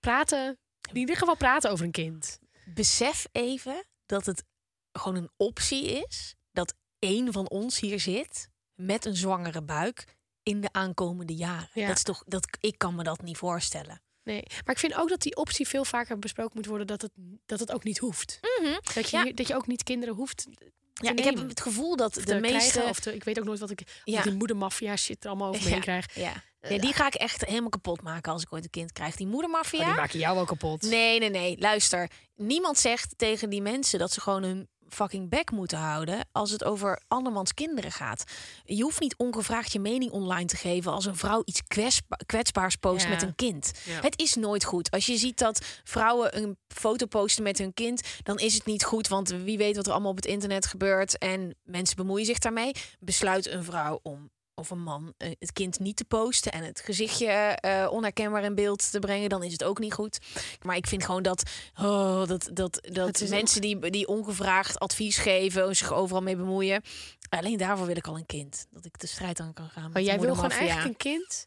praten. 0.00 0.58
In 0.90 0.96
ieder 0.96 1.16
geval 1.16 1.36
praten 1.36 1.70
over 1.70 1.84
een 1.84 1.90
kind. 1.90 2.38
Besef 2.64 3.26
even 3.32 3.86
dat 4.06 4.26
het 4.26 4.44
gewoon 4.92 5.16
een 5.22 5.30
optie 5.36 5.84
is 6.06 6.34
dat 6.52 6.74
één 6.98 7.32
van 7.32 7.48
ons 7.48 7.80
hier 7.80 8.00
zit 8.00 8.48
met 8.74 9.04
een 9.04 9.16
zwangere 9.16 9.62
buik 9.62 10.16
in 10.42 10.60
de 10.60 10.72
aankomende 10.72 11.34
jaren. 11.34 11.68
Ja. 11.74 11.86
Dat 11.86 11.96
is 11.96 12.02
toch, 12.02 12.22
dat, 12.26 12.56
ik 12.60 12.78
kan 12.78 12.94
me 12.94 13.02
dat 13.02 13.22
niet 13.22 13.36
voorstellen. 13.36 14.02
Nee, 14.24 14.42
maar 14.64 14.74
ik 14.74 14.78
vind 14.78 14.94
ook 14.94 15.08
dat 15.08 15.20
die 15.20 15.36
optie 15.36 15.68
veel 15.68 15.84
vaker 15.84 16.18
besproken 16.18 16.52
moet 16.54 16.66
worden 16.66 16.86
dat 16.86 17.02
het, 17.02 17.10
dat 17.46 17.60
het 17.60 17.72
ook 17.72 17.84
niet 17.84 17.98
hoeft. 17.98 18.40
Dat, 18.94 19.10
je, 19.10 19.16
Ja. 19.16 19.32
dat 19.32 19.48
je 19.48 19.54
ook 19.54 19.66
niet 19.66 19.82
kinderen 19.82 20.14
hoeft. 20.14 20.36
te 20.36 20.70
Ja, 21.06 21.10
ik 21.10 21.18
heb 21.24 21.36
het 21.36 21.60
gevoel 21.60 21.96
dat 21.96 22.14
de 22.14 22.22
te 22.22 22.34
meeste. 22.34 22.70
krijgen, 22.70 22.90
of 22.90 23.00
te- 23.00 23.14
ik 23.14 23.24
weet 23.24 23.38
ook 23.38 23.44
nooit 23.44 23.58
wat 23.58 23.70
ik, 23.70 23.82
Ja. 24.04 24.22
die 24.22 24.32
moedermafia 24.32 24.96
shit 24.96 25.22
er 25.24 25.28
allemaal 25.30 25.48
over 25.48 25.64
me 25.68 25.74
Ja. 25.74 25.78
krijg. 25.80 26.14
Ja. 26.14 26.32
ja, 26.60 26.78
die 26.78 26.92
ga 26.92 27.06
ik 27.06 27.14
echt 27.14 27.44
helemaal 27.44 27.68
kapot 27.70 28.02
maken 28.02 28.32
als 28.32 28.42
ik 28.42 28.52
ooit 28.52 28.64
een 28.64 28.70
kind 28.70 28.92
krijg. 28.92 29.16
Die 29.16 29.26
moedermafia. 29.26 29.78
Oh, 29.80 29.86
die 29.86 29.94
maken 29.94 30.18
jou 30.18 30.34
wel 30.34 30.44
kapot. 30.44 30.82
Nee, 30.82 31.18
nee, 31.18 31.30
nee. 31.30 31.58
Luister. 31.58 32.10
Niemand 32.36 32.78
zegt 32.78 33.14
tegen 33.16 33.50
die 33.50 33.62
mensen 33.62 33.98
dat 33.98 34.12
ze 34.12 34.20
gewoon 34.20 34.42
hun 34.42 34.68
fucking 34.92 35.28
bek 35.28 35.50
moeten 35.50 35.78
houden 35.78 36.28
als 36.32 36.50
het 36.50 36.64
over 36.64 37.00
andermans 37.08 37.54
kinderen 37.54 37.92
gaat. 37.92 38.24
Je 38.64 38.82
hoeft 38.82 39.00
niet 39.00 39.16
ongevraagd 39.16 39.72
je 39.72 39.80
mening 39.80 40.10
online 40.10 40.44
te 40.44 40.56
geven 40.56 40.92
als 40.92 41.04
een 41.04 41.16
vrouw 41.16 41.42
iets 41.44 41.62
kwetsba- 41.66 42.18
kwetsbaars 42.26 42.76
post 42.76 43.02
Ja. 43.04 43.08
met 43.08 43.22
een 43.22 43.34
kind. 43.34 43.72
Ja. 43.84 44.00
Het 44.00 44.20
is 44.20 44.34
nooit 44.34 44.64
goed. 44.64 44.90
Als 44.90 45.06
je 45.06 45.16
ziet 45.16 45.38
dat 45.38 45.64
vrouwen 45.84 46.36
een 46.42 46.56
foto 46.68 47.06
posten 47.06 47.42
met 47.42 47.58
hun 47.58 47.74
kind, 47.74 48.00
dan 48.22 48.38
is 48.38 48.54
het 48.54 48.64
niet 48.66 48.84
goed, 48.84 49.08
want 49.08 49.28
wie 49.28 49.58
weet 49.58 49.76
wat 49.76 49.86
er 49.86 49.92
allemaal 49.92 50.10
op 50.10 50.16
het 50.16 50.26
internet 50.26 50.66
gebeurt 50.66 51.18
en 51.18 51.56
mensen 51.62 51.96
bemoeien 51.96 52.26
zich 52.26 52.38
daarmee. 52.38 52.72
Besluit 53.00 53.46
een 53.48 53.64
vrouw 53.64 54.00
om 54.02 54.30
of 54.54 54.70
een 54.70 54.82
man 54.82 55.14
eh, 55.16 55.30
het 55.38 55.52
kind 55.52 55.78
niet 55.78 55.96
te 55.96 56.04
posten 56.04 56.52
en 56.52 56.64
het 56.64 56.80
gezichtje 56.80 57.26
eh, 57.26 57.88
onherkenbaar 57.90 58.44
in 58.44 58.54
beeld 58.54 58.90
te 58.90 58.98
brengen, 58.98 59.28
dan 59.28 59.42
is 59.42 59.52
het 59.52 59.64
ook 59.64 59.78
niet 59.78 59.92
goed. 59.92 60.18
Maar 60.62 60.76
ik 60.76 60.86
vind 60.86 61.04
gewoon 61.04 61.22
dat, 61.22 61.50
oh, 61.80 62.26
dat, 62.26 62.50
dat, 62.52 62.88
dat 62.92 63.24
mensen 63.28 63.60
die, 63.60 63.90
die 63.90 64.08
ongevraagd 64.08 64.78
advies 64.78 65.18
geven, 65.18 65.76
zich 65.76 65.92
overal 65.92 66.22
mee 66.22 66.36
bemoeien. 66.36 66.82
Alleen 67.28 67.56
daarvoor 67.58 67.86
wil 67.86 67.96
ik 67.96 68.06
al 68.06 68.16
een 68.16 68.26
kind. 68.26 68.66
Dat 68.70 68.84
ik 68.84 68.98
de 68.98 69.06
strijd 69.06 69.40
aan 69.40 69.52
kan 69.52 69.68
gaan. 69.68 69.90
Maar 69.92 70.02
jij 70.02 70.20
wil 70.20 70.34
gewoon 70.34 70.50
eigenlijk 70.50 70.88
een 70.88 71.12
kind, 71.12 71.46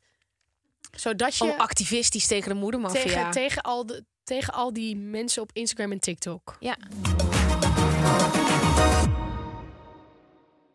zodat 0.92 1.38
je 1.38 1.44
Om 1.44 1.60
activistisch 1.60 2.28
tegen 2.28 2.50
de 2.50 2.60
moedermafia. 2.60 3.02
tegen, 3.02 3.32
tegen, 3.32 3.62
al 3.62 3.86
de, 3.86 4.06
tegen 4.24 4.54
al 4.54 4.74
die 4.74 4.96
mensen 4.96 5.42
op 5.42 5.50
Instagram 5.54 5.92
en 5.92 6.00
TikTok. 6.00 6.56
Ja. 6.60 6.78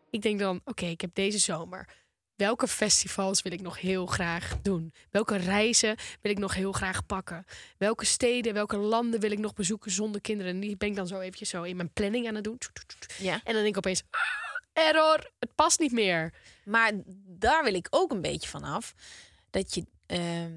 Ik 0.09 0.21
denk 0.21 0.39
dan, 0.39 0.61
oké, 0.65 0.85
ik 0.85 1.01
heb 1.01 1.15
deze 1.15 1.37
zomer. 1.37 1.87
Welke 2.41 2.67
festivals 2.67 3.41
wil 3.41 3.51
ik 3.51 3.61
nog 3.61 3.79
heel 3.79 4.05
graag 4.05 4.61
doen? 4.61 4.93
Welke 5.09 5.35
reizen 5.35 5.95
wil 6.21 6.31
ik 6.31 6.37
nog 6.37 6.53
heel 6.53 6.71
graag 6.71 7.05
pakken? 7.05 7.45
Welke 7.77 8.05
steden, 8.05 8.53
welke 8.53 8.77
landen 8.77 9.19
wil 9.19 9.31
ik 9.31 9.39
nog 9.39 9.53
bezoeken 9.53 9.91
zonder 9.91 10.21
kinderen? 10.21 10.53
En 10.53 10.59
die 10.59 10.77
ben 10.77 10.89
ik 10.89 10.95
dan 10.95 11.07
zo 11.07 11.19
eventjes 11.19 11.49
zo 11.49 11.63
in 11.63 11.75
mijn 11.75 11.93
planning 11.93 12.27
aan 12.27 12.35
het 12.35 12.43
doen. 12.43 12.57
Ja. 13.17 13.33
En 13.33 13.53
dan 13.53 13.61
denk 13.61 13.67
ik 13.67 13.77
opeens, 13.77 14.03
"Ah, 14.09 14.85
error, 14.87 15.31
het 15.39 15.55
past 15.55 15.79
niet 15.79 15.91
meer. 15.91 16.33
Maar 16.63 16.91
daar 17.27 17.63
wil 17.63 17.73
ik 17.73 17.87
ook 17.89 18.11
een 18.11 18.21
beetje 18.21 18.49
van 18.49 18.63
af. 18.63 18.93
Dat 19.49 19.73
je 19.73 19.85
ehm, 20.05 20.51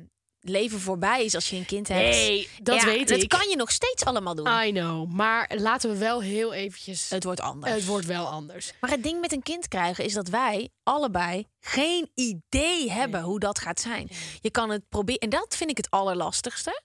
leven 0.45 0.81
voorbij 0.81 1.25
is 1.25 1.35
als 1.35 1.51
je 1.51 1.57
een 1.57 1.65
kind 1.67 1.89
hebt. 1.89 2.01
Nee, 2.17 2.49
dat 2.63 2.81
Ja, 2.81 2.87
weet 2.87 3.09
dat 3.09 3.23
ik. 3.23 3.33
Ah. 3.33 3.39
kan 3.39 3.49
je 3.49 3.57
nog 3.57 3.71
steeds 3.71 4.05
allemaal 4.05 4.35
doen. 4.35 4.47
I 4.65 4.71
know, 4.73 5.13
maar 5.13 5.51
laten 5.57 5.91
we 5.91 5.97
wel 5.99 6.23
heel 6.23 6.53
eventjes... 6.53 7.09
het 7.11 7.25
wordt 7.25 7.41
anders. 7.41 7.73
Het 7.73 7.85
wordt 7.85 8.07
wel 8.07 8.27
anders. 8.27 8.73
Maar 8.81 8.91
het 8.91 9.03
ding 9.03 9.21
met 9.21 9.33
een 9.33 9.43
kind 9.43 9.69
krijgen 9.69 10.05
is 10.05 10.13
dat 10.13 10.29
wij 10.29 10.71
allebei 10.83 11.47
geen 11.61 12.11
idee 12.15 12.91
hebben 12.91 13.23
hoe 13.23 13.41
dat 13.41 13.59
gaat 13.59 13.81
zijn. 13.81 14.09
Je 14.41 14.51
kan 14.51 14.71
het 14.71 14.89
proberen. 14.89 15.21
En 15.21 15.29
dat 15.29 15.57
vind 15.57 15.71
ik 15.71 15.77
het 15.77 15.91
allerlastigste. 15.91 16.83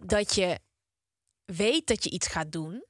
Dat 0.00 0.34
je 0.34 0.58
weet 1.44 1.86
dat 1.86 2.04
je 2.04 2.10
iets 2.10 2.26
gaat 2.26 2.52
doen. 2.52 2.84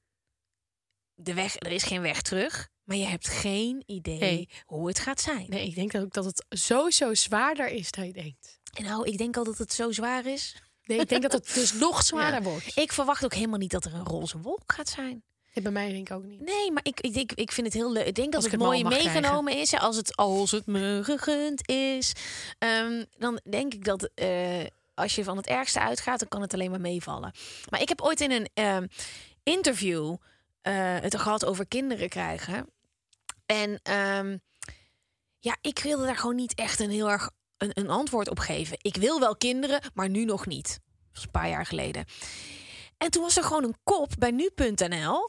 De 1.15 1.35
weg, 1.35 1.55
er 1.59 1.73
is 1.73 1.83
geen 1.83 2.01
weg 2.01 2.23
terug. 2.23 2.69
Maar 2.89 2.97
je 2.97 3.07
hebt 3.07 3.29
geen 3.29 3.83
idee 3.87 4.19
Nee. 4.19 4.49
hoe 4.67 4.89
het 4.89 4.99
gaat 4.99 5.21
zijn. 5.21 5.47
Nee, 5.49 5.67
ik 5.67 5.75
denk 5.75 5.95
ook 5.95 6.13
dat 6.13 6.25
het 6.25 6.45
sowieso 6.49 7.15
zwaarder 7.15 7.69
is 7.69 7.91
dan 7.91 8.07
je 8.07 8.13
denkt. 8.13 8.59
En 8.75 8.85
nou, 8.85 9.07
ik 9.07 9.19
denk 9.19 9.37
al 9.37 9.45
dat 9.45 9.59
het 9.59 9.73
zo 9.73 9.93
zwaar 9.93 10.27
is. 10.27 10.57
Nee, 10.85 10.99
ik 11.01 11.09
denk 11.09 11.23
dat 11.23 11.33
het 11.33 11.55
dus 11.55 11.73
nog 11.73 12.03
zwaarder 12.03 12.43
Ja. 12.43 12.49
wordt. 12.51 12.77
Ik 12.77 12.93
verwacht 12.93 13.25
ook 13.25 13.35
helemaal 13.35 13.59
niet 13.59 13.71
dat 13.71 13.85
er 13.85 13.95
een 13.95 14.05
roze 14.05 14.39
wolk 14.41 14.73
gaat 14.73 14.89
zijn. 14.89 15.23
Ja, 15.53 15.63
bij 15.63 15.73
mij 15.73 15.89
denk 15.93 16.09
ik 16.09 16.17
ook 16.17 16.25
niet. 16.25 16.41
Nee, 16.41 16.73
maar 16.73 16.85
ik, 16.85 17.01
ik, 17.01 17.15
ik, 17.17 17.33
ik 17.33 17.53
vind 17.53 17.67
het 17.67 17.77
heel 17.77 17.93
leuk. 17.93 18.07
Ik 18.07 18.15
denk 18.15 18.33
dat 18.33 18.37
Als 18.37 18.45
ik 18.45 18.51
het 18.51 18.61
het 18.61 18.71
mooi 18.71 18.85
meegenomen 18.85 19.57
is. 19.57 19.75
Als 19.75 19.97
het, 19.97 20.17
als 20.17 20.51
het 20.51 20.67
me 20.67 21.01
gegund 21.03 21.69
is. 21.69 22.13
Ehm, 22.59 23.05
dan 23.19 23.41
denk 23.51 23.75
ik 23.75 23.85
dat 23.85 24.11
eh, 24.15 24.65
als 24.95 25.15
je 25.15 25.25
van 25.25 25.37
het 25.37 25.47
ergste 25.47 25.81
uitgaat, 25.81 26.19
dan 26.19 26.29
kan 26.29 26.41
het 26.41 26.55
alleen 26.55 26.71
maar 26.71 26.81
meevallen. 26.81 27.33
Maar 27.71 27.81
ik 27.81 27.89
heb 27.89 28.01
ooit 28.01 28.21
in 28.21 28.31
een 28.31 28.49
ehm, 28.55 28.87
interview 29.43 30.17
eh, 30.63 30.75
het 31.01 31.17
gehad 31.19 31.45
over 31.45 31.67
kinderen 31.67 32.09
krijgen. 32.09 32.67
En 33.49 33.81
ehm, 33.83 34.39
ja, 35.39 35.57
ik 35.61 35.79
wilde 35.79 36.05
daar 36.05 36.17
gewoon 36.17 36.37
niet 36.37 36.55
echt 36.55 36.81
een 36.81 36.91
heel 36.91 37.11
erg 37.11 37.31
een, 37.57 37.71
een 37.75 37.91
antwoord 37.91 38.29
op 38.29 38.39
geven. 38.39 38.79
Ik 38.81 38.97
wil 38.97 39.21
wel 39.21 39.37
kinderen, 39.37 39.81
maar 39.95 40.09
nu 40.09 40.25
nog 40.25 40.47
niet. 40.47 40.81
Dat 41.13 41.23
een 41.23 41.31
paar 41.31 41.49
jaar 41.49 41.67
geleden. 41.67 42.05
En 42.99 43.11
toen 43.11 43.23
was 43.23 43.37
er 43.37 43.43
gewoon 43.43 43.65
een 43.65 43.77
kop 43.83 44.13
bij 44.19 44.31
nu.nl. 44.31 45.29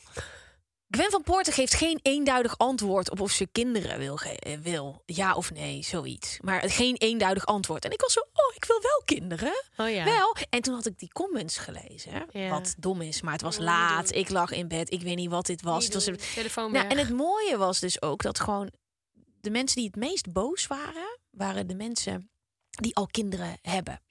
Gwen 0.89 1.11
van 1.11 1.23
Poorten 1.23 1.53
geeft 1.53 1.73
geen 1.73 1.99
eenduidig 2.01 2.57
antwoord 2.57 3.11
op 3.11 3.19
of 3.19 3.31
ze 3.31 3.47
kinderen 3.51 3.99
wil, 3.99 4.19
eh, 4.19 4.57
wil. 4.57 5.01
Ja 5.05 5.35
of 5.35 5.51
nee, 5.51 5.83
zoiets. 5.83 6.37
Maar 6.41 6.69
geen 6.69 6.95
eenduidig 6.95 7.45
antwoord. 7.45 7.85
En 7.85 7.91
ik 7.91 8.01
was 8.01 8.13
zo, 8.13 8.19
oh, 8.19 8.55
ik 8.55 8.65
wil 8.65 8.81
wel 8.81 9.01
kinderen. 9.05 9.63
Oh 9.77 9.89
ja. 9.89 10.03
Wel. 10.03 10.35
En 10.49 10.61
toen 10.61 10.73
had 10.73 10.85
ik 10.85 10.99
die 10.99 11.11
comments 11.11 11.57
gelezen. 11.57 12.25
Ja. 12.31 12.49
Wat 12.49 12.75
dom 12.77 13.01
is, 13.01 13.21
maar 13.21 13.33
het 13.33 13.41
was 13.41 13.57
Oh, 13.57 13.63
laat. 13.63 14.15
Ik 14.15 14.29
lag 14.29 14.51
in 14.51 14.67
bed. 14.67 14.91
Ik 14.91 15.01
weet 15.01 15.15
niet 15.15 15.29
wat 15.29 15.45
dit 15.45 15.61
was. 15.61 15.85
Het 15.85 15.93
was. 15.93 16.33
Telefoon 16.33 16.71
nou, 16.71 16.87
en 16.87 16.97
het 16.97 17.09
mooie 17.09 17.57
was 17.57 17.79
dus 17.79 18.01
ook 18.01 18.21
dat 18.21 18.39
gewoon 18.39 18.71
de 19.41 19.49
mensen 19.49 19.77
die 19.77 19.85
het 19.85 19.95
meest 19.95 20.31
boos 20.33 20.67
waren, 20.67 21.19
waren 21.29 21.67
de 21.67 21.75
mensen 21.75 22.29
die 22.69 22.95
al 22.95 23.07
kinderen 23.07 23.57
hebben. 23.61 24.01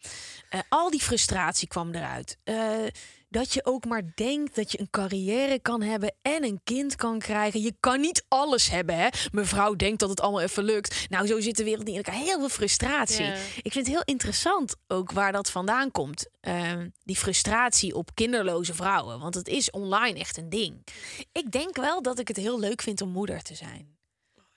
Eh, 0.49 0.61
al 0.69 0.91
die 0.91 1.03
frustratie 1.03 1.69
kwam 1.69 1.95
eruit. 1.95 2.38
Eh, 2.45 2.87
dat 3.29 3.53
je 3.53 3.64
ook 3.64 3.85
maar 3.85 4.03
denkt 4.14 4.55
dat 4.55 4.73
je 4.73 4.81
een 4.81 4.91
carrière 4.91 5.59
kan 5.61 5.83
hebben 5.83 6.14
en 6.23 6.45
een 6.45 6.61
kind 6.64 6.97
kan 6.97 7.19
krijgen. 7.19 7.61
Je 7.61 7.75
kan 7.81 8.01
niet 8.01 8.25
alles 8.29 8.71
hebben, 8.71 8.97
hè? 8.97 9.09
Mevrouw 9.33 9.75
denkt 9.75 10.01
dat 10.01 10.09
het 10.09 10.21
allemaal 10.21 10.41
even 10.41 10.64
lukt. 10.64 11.07
Nou, 11.09 11.27
zo 11.27 11.41
zit 11.41 11.57
de 11.57 11.64
wereld 11.64 11.85
niet 11.85 11.97
in 11.97 12.03
elkaar. 12.03 12.21
Heel 12.21 12.38
veel 12.38 12.49
frustratie. 12.49 13.25
Ja. 13.25 13.35
Ik 13.62 13.73
vind 13.73 13.75
het 13.75 13.87
heel 13.87 14.03
interessant 14.05 14.77
ook 14.87 15.12
waar 15.12 15.33
dat 15.33 15.51
vandaan 15.51 15.91
komt. 15.91 16.29
Ehm, 16.41 16.88
die 17.05 17.17
frustratie 17.17 17.95
op 17.95 18.14
kinderloze 18.14 18.75
vrouwen. 18.75 19.21
Want 19.21 19.35
het 19.35 19.49
is 19.49 19.71
online 19.71 20.19
echt 20.19 20.37
een 20.37 20.49
ding. 20.49 20.87
Ik 21.33 21.51
denk 21.51 21.77
wel 21.77 22.03
dat 22.03 22.19
ik 22.19 22.29
het 22.29 22.37
heel 22.37 22.59
leuk 22.59 22.83
vind 22.83 23.01
om 23.01 23.11
moeder 23.11 23.43
te 23.43 23.55
zijn. 23.55 23.99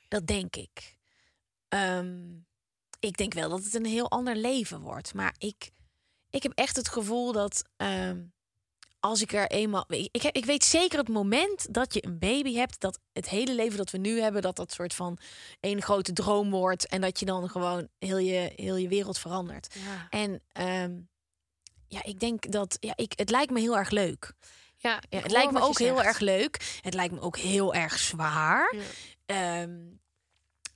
Dat 0.08 0.28
denk 0.28 0.56
ik. 0.56 0.98
Ehm, 1.68 2.20
ik 3.00 3.18
denk 3.18 3.34
wel 3.34 3.50
dat 3.50 3.64
het 3.64 3.74
een 3.74 3.86
heel 3.86 4.10
ander 4.10 4.36
leven 4.36 4.82
wordt. 4.82 5.14
Maar 5.14 5.36
ik, 5.38 5.72
ik 6.30 6.44
heb 6.44 6.52
echt 6.56 6.76
het 6.76 6.90
gevoel 6.90 7.32
dat 7.32 7.64
ehm, 7.78 8.20
als 9.02 9.22
ik 9.22 9.34
er 9.34 9.48
eenmaal. 9.48 9.86
Ik, 9.88 10.24
ik 10.24 10.46
weet 10.46 10.64
zeker 10.64 10.98
het 11.00 11.08
moment 11.10 11.74
dat 11.74 11.94
je 11.94 12.06
een 12.06 12.20
baby 12.20 12.54
hebt, 12.56 12.80
dat 12.80 13.00
het 13.14 13.30
hele 13.30 13.54
leven 13.56 13.78
dat 13.78 13.90
we 13.90 13.98
nu 13.98 14.20
hebben, 14.22 14.42
dat 14.42 14.56
dat 14.56 14.72
soort 14.72 14.94
van 14.94 15.18
één 15.60 15.82
grote 15.82 16.14
droom 16.14 16.50
wordt. 16.50 16.88
En 16.88 17.02
dat 17.02 17.20
je 17.20 17.26
dan 17.26 17.50
gewoon 17.50 17.88
heel 18.00 18.18
je, 18.18 18.52
heel 18.56 18.76
je 18.76 18.88
wereld 18.88 19.18
verandert. 19.18 19.74
Ja. 19.86 20.08
En 20.10 20.42
ehm, 20.52 21.00
ja, 21.88 22.04
ik 22.04 22.20
denk 22.20 22.52
dat. 22.52 22.78
Ja, 22.80 22.94
ik, 22.96 23.14
het 23.16 23.30
lijkt 23.30 23.52
me 23.52 23.60
heel 23.60 23.78
erg 23.78 23.90
leuk. 23.90 24.34
Ja, 25.10 25.20
het 25.22 25.32
lijkt 25.32 25.52
me 25.52 25.60
ook 25.62 25.78
heel 25.80 26.04
erg 26.04 26.20
leuk. 26.20 26.80
Het 26.82 26.94
lijkt 26.94 27.14
me 27.14 27.20
ook 27.22 27.38
heel 27.38 27.74
erg 27.74 28.00
zwaar. 28.00 28.76
Ja. 28.76 28.82
Ehm, 29.62 29.80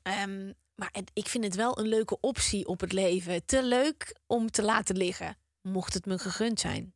ehm, 0.02 0.52
maar 0.76 0.90
het- 0.92 1.12
ik 1.14 1.28
vind 1.28 1.44
het 1.44 1.56
wel 1.56 1.80
een 1.80 1.88
leuke 1.88 2.18
optie 2.20 2.68
op 2.68 2.80
het 2.80 2.92
leven. 2.92 3.46
Te 3.46 3.64
leuk 3.64 4.16
om 4.28 4.52
te 4.52 4.64
laten 4.64 4.98
liggen, 4.98 5.38
mocht 5.62 5.94
het 5.94 6.06
me 6.06 6.18
gegund 6.20 6.60
zijn. 6.60 6.94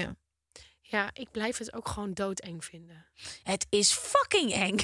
Ja. 0.00 0.16
Ja, 0.80 1.10
ik 1.12 1.30
blijf 1.30 1.58
het 1.58 1.74
ook 1.74 1.88
gewoon 1.88 2.14
doodeng 2.14 2.64
vinden. 2.64 3.06
Het 3.42 3.66
is 3.70 3.92
fucking 3.92 4.52
eng. 4.52 4.76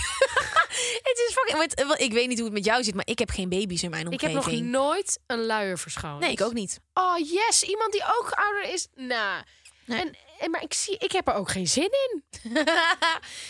het 1.08 1.24
is 1.28 1.32
fucking. 1.34 1.56
want, 1.86 2.00
ik 2.00 2.12
weet 2.12 2.28
niet 2.28 2.36
hoe 2.36 2.46
het 2.46 2.54
met 2.56 2.64
jou 2.64 2.84
zit, 2.84 2.94
maar 2.94 3.06
ik 3.06 3.18
heb 3.18 3.30
geen 3.30 3.48
baby's 3.48 3.82
in 3.82 3.90
mijn 3.90 4.10
Ik 4.10 4.20
heb 4.20 4.30
omgeving. 4.34 4.70
nog 4.70 4.82
nooit 4.86 5.20
een 5.26 5.44
luier 5.46 5.78
verschoond. 5.78 6.20
Nee, 6.20 6.30
ik 6.30 6.40
ook 6.40 6.52
niet. 6.52 6.80
Oh 6.94 7.18
yes, 7.18 7.62
iemand 7.62 7.92
die 7.92 8.02
ook 8.04 8.30
ouder 8.30 8.62
is. 8.72 8.86
Nou, 8.94 9.42
Nee. 9.84 10.00
en, 10.00 10.16
maar 10.48 10.62
ik, 10.62 10.72
zie, 10.74 10.96
ik 10.98 11.12
heb 11.12 11.28
er 11.28 11.34
ook 11.34 11.50
geen 11.50 11.66
zin 11.68 11.90
in. 12.10 12.22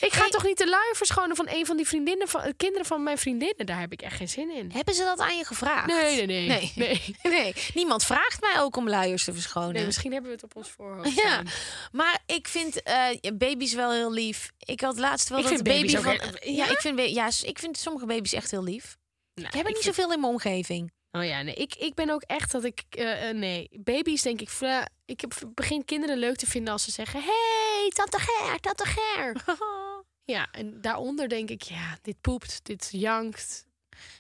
ik 0.07 0.13
ga 0.13 0.29
toch 0.29 0.45
niet 0.45 0.59
de 0.59 0.69
luier 0.69 0.97
verschonen 0.97 1.37
van 1.37 1.47
een 1.51 1.67
van 1.67 1.77
die 1.77 1.87
vriendinnen 1.87 2.29
van 2.29 2.41
eh, 2.43 2.53
kinderen 2.57 2.87
van 2.87 3.03
mijn 3.03 3.19
vriendinnen. 3.19 3.67
Daar 3.67 3.81
heb 3.81 3.93
ik 3.93 4.03
echt 4.03 4.17
geen 4.17 4.29
zin 4.29 4.51
in. 4.51 4.71
Hebben 4.73 4.95
ze 4.95 5.03
dat 5.05 5.19
aan 5.19 5.37
je 5.37 5.45
gevraagd? 5.45 5.87
Nee, 5.87 6.27
nee, 6.27 6.47
nee. 6.49 6.49
Nee. 6.49 6.73
nee. 6.75 7.17
Nee, 7.41 7.55
niemand 7.75 8.05
vraagt 8.05 8.41
mij 8.41 8.61
ook 8.61 8.77
om 8.77 8.89
luiers 8.89 9.25
te 9.25 9.33
verschonen. 9.33 9.73
Nee, 9.73 9.85
misschien 9.87 10.13
hebben 10.13 10.31
we 10.31 10.37
het 10.37 10.45
op 10.45 10.57
ons 10.57 10.71
voorhoofd. 10.71 11.15
Ja, 11.15 11.21
staan. 11.21 11.47
maar 11.93 12.19
ik 12.27 12.49
vind 12.49 12.83
eh, 12.83 13.07
baby's 13.35 13.75
wel 13.75 13.93
heel 13.93 14.13
lief. 14.13 14.51
Ik 14.59 14.81
had 14.81 14.99
laatst 14.99 15.29
wel 15.29 15.39
Ik 15.39 15.49
dat 15.49 15.63
baby 15.63 15.97
van. 15.97 16.05
heel- 16.13 16.21
ja, 16.53 16.65
Ja? 16.65 16.71
ik 16.71 16.81
vind, 16.81 17.11
ja, 17.11 17.31
ik 17.43 17.59
vind 17.59 17.79
sommige 17.79 18.07
baby's 18.07 18.33
echt 18.33 18.51
heel 18.51 18.63
lief. 18.63 18.97
Nou, 19.35 19.49
Ik 19.49 19.55
heb 19.55 19.65
er 19.67 19.73
niet 19.73 19.83
vind- 19.83 19.95
zoveel 19.95 20.13
in 20.13 20.21
mijn 20.21 20.33
omgeving. 20.33 20.93
Oh 21.13 21.25
ja, 21.25 21.43
nee. 21.43 21.55
Ik, 21.55 21.75
ik 21.75 21.95
ben 21.95 22.11
ook 22.11 22.23
echt 22.23 22.53
dat 22.53 22.65
ik... 22.65 22.83
eh, 22.91 23.29
eh, 23.29 23.37
nee, 23.37 23.69
baby's 23.73 24.23
denk 24.23 24.41
ik... 24.41 24.49
vla- 24.49 24.89
Ik 25.05 25.21
heb, 25.21 25.33
begin 25.55 25.85
kinderen 25.85 26.17
leuk 26.19 26.37
te 26.37 26.47
vinden 26.47 26.73
als 26.73 26.85
ze 26.85 26.91
zeggen... 26.91 27.21
Hey, 27.23 27.91
tante 27.95 28.19
Ger, 28.21 28.59
tante 28.61 28.85
Ger. 28.87 29.37
ja, 30.35 30.49
en 30.53 30.81
daaronder 30.81 31.29
denk 31.29 31.51
ik... 31.51 31.63
Ja, 31.63 31.99
dit 32.03 32.21
poept, 32.21 32.61
dit 32.63 32.89
jankt. 32.93 33.67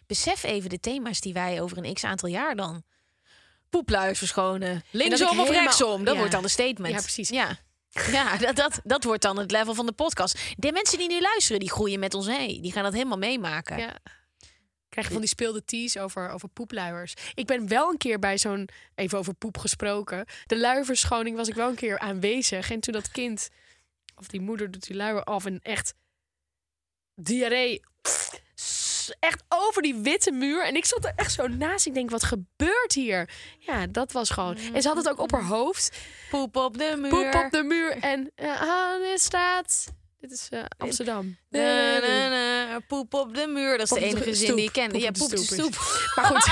Besef 0.06 0.42
even 0.42 0.70
de 0.70 0.80
thema's 0.80 1.20
die 1.20 1.32
wij 1.32 1.60
over 1.60 1.78
een 1.78 1.94
x 1.94 2.04
aantal 2.04 2.28
jaar 2.28 2.56
dan. 2.56 2.82
Poepluiers 3.68 4.18
verschonen. 4.18 4.82
Linksom 4.90 5.26
of 5.28 5.36
helemaal- 5.36 5.62
rechtsom. 5.62 6.04
Dat 6.04 6.12
ja. 6.12 6.18
wordt 6.18 6.34
dan 6.34 6.42
de 6.42 6.48
statement. 6.48 6.94
Ja, 6.94 7.00
precies. 7.00 7.28
Ja. 7.28 7.56
Ja, 8.10 8.36
dat, 8.36 8.56
dat, 8.56 8.80
dat 8.84 9.04
wordt 9.04 9.22
dan 9.22 9.38
het 9.38 9.50
level 9.50 9.74
van 9.74 9.86
de 9.86 9.92
podcast. 9.92 10.38
De 10.56 10.72
mensen 10.72 10.98
die 10.98 11.08
nu 11.08 11.20
luisteren, 11.20 11.60
die 11.60 11.70
groeien 11.70 12.00
met 12.00 12.14
ons 12.14 12.26
mee. 12.26 12.60
Die 12.60 12.72
gaan 12.72 12.82
dat 12.82 12.92
helemaal 12.92 13.18
meemaken. 13.18 13.78
Ja. 13.78 13.96
Krijg 14.90 15.06
je 15.06 15.12
van 15.12 15.22
die 15.22 15.30
speelde 15.30 15.64
teas 15.64 15.98
over, 15.98 16.28
over 16.30 16.48
poepluiers. 16.48 17.14
Ik 17.34 17.46
ben 17.46 17.68
wel 17.68 17.90
een 17.90 17.98
keer 17.98 18.18
bij 18.18 18.38
zo'n, 18.38 18.68
even 18.94 19.18
over 19.18 19.34
poep 19.34 19.58
gesproken. 19.58 20.24
De 20.46 20.58
luierverschoning 20.58 21.36
was 21.36 21.48
ik 21.48 21.54
wel 21.54 21.68
een 21.68 21.74
keer 21.74 21.98
aanwezig. 21.98 22.70
En 22.70 22.80
toen 22.80 22.92
dat 22.92 23.10
kind, 23.10 23.48
of 24.16 24.26
die 24.26 24.40
moeder 24.40 24.70
doet 24.70 24.86
die 24.86 24.96
luier 24.96 25.24
af 25.24 25.44
en 25.44 25.60
echt 25.62 25.94
diarree. 27.14 27.80
Echt 29.20 29.42
over 29.48 29.82
die 29.82 29.94
witte 29.94 30.32
muur. 30.32 30.64
En 30.64 30.76
ik 30.76 30.84
zat 30.84 31.04
er 31.04 31.12
echt 31.16 31.32
zo 31.32 31.46
naast. 31.46 31.86
Ik 31.86 31.94
denk, 31.94 32.10
wat 32.10 32.22
gebeurt 32.22 32.92
hier? 32.94 33.30
Ja, 33.58 33.86
dat 33.86 34.12
was 34.12 34.30
gewoon. 34.30 34.56
En 34.72 34.82
ze 34.82 34.88
had 34.88 34.96
het 34.96 35.08
ook 35.08 35.18
op 35.18 35.30
haar 35.32 35.44
hoofd. 35.44 35.98
Poep 36.30 36.56
op 36.56 36.78
de 36.78 36.96
muur. 36.98 37.10
Poep 37.10 37.44
op 37.44 37.50
de 37.50 37.62
muur. 37.62 37.96
En 37.96 38.30
uh, 38.36 38.60
aan 38.60 39.00
de 39.00 39.14
straat. 39.18 39.92
Dit 40.20 40.30
is 40.30 40.48
eh, 40.50 40.64
Amsterdam. 40.78 41.38
Na, 41.48 41.98
na, 41.98 42.28
na, 42.28 42.80
poep 42.80 43.14
op 43.14 43.34
de 43.34 43.46
muur. 43.46 43.78
Dat 43.78 43.92
is 43.92 43.98
de 43.98 44.04
enige 44.04 44.34
zin 44.34 44.56
die 44.56 44.64
ik 44.64 44.72
ken. 44.72 44.90
Poep 44.90 45.00
Ja, 45.00 45.10
poep 45.10 45.22
op 45.22 45.30
de 45.30 45.36
stoep. 45.36 45.74
Maar 46.16 46.24
goed. 46.24 46.48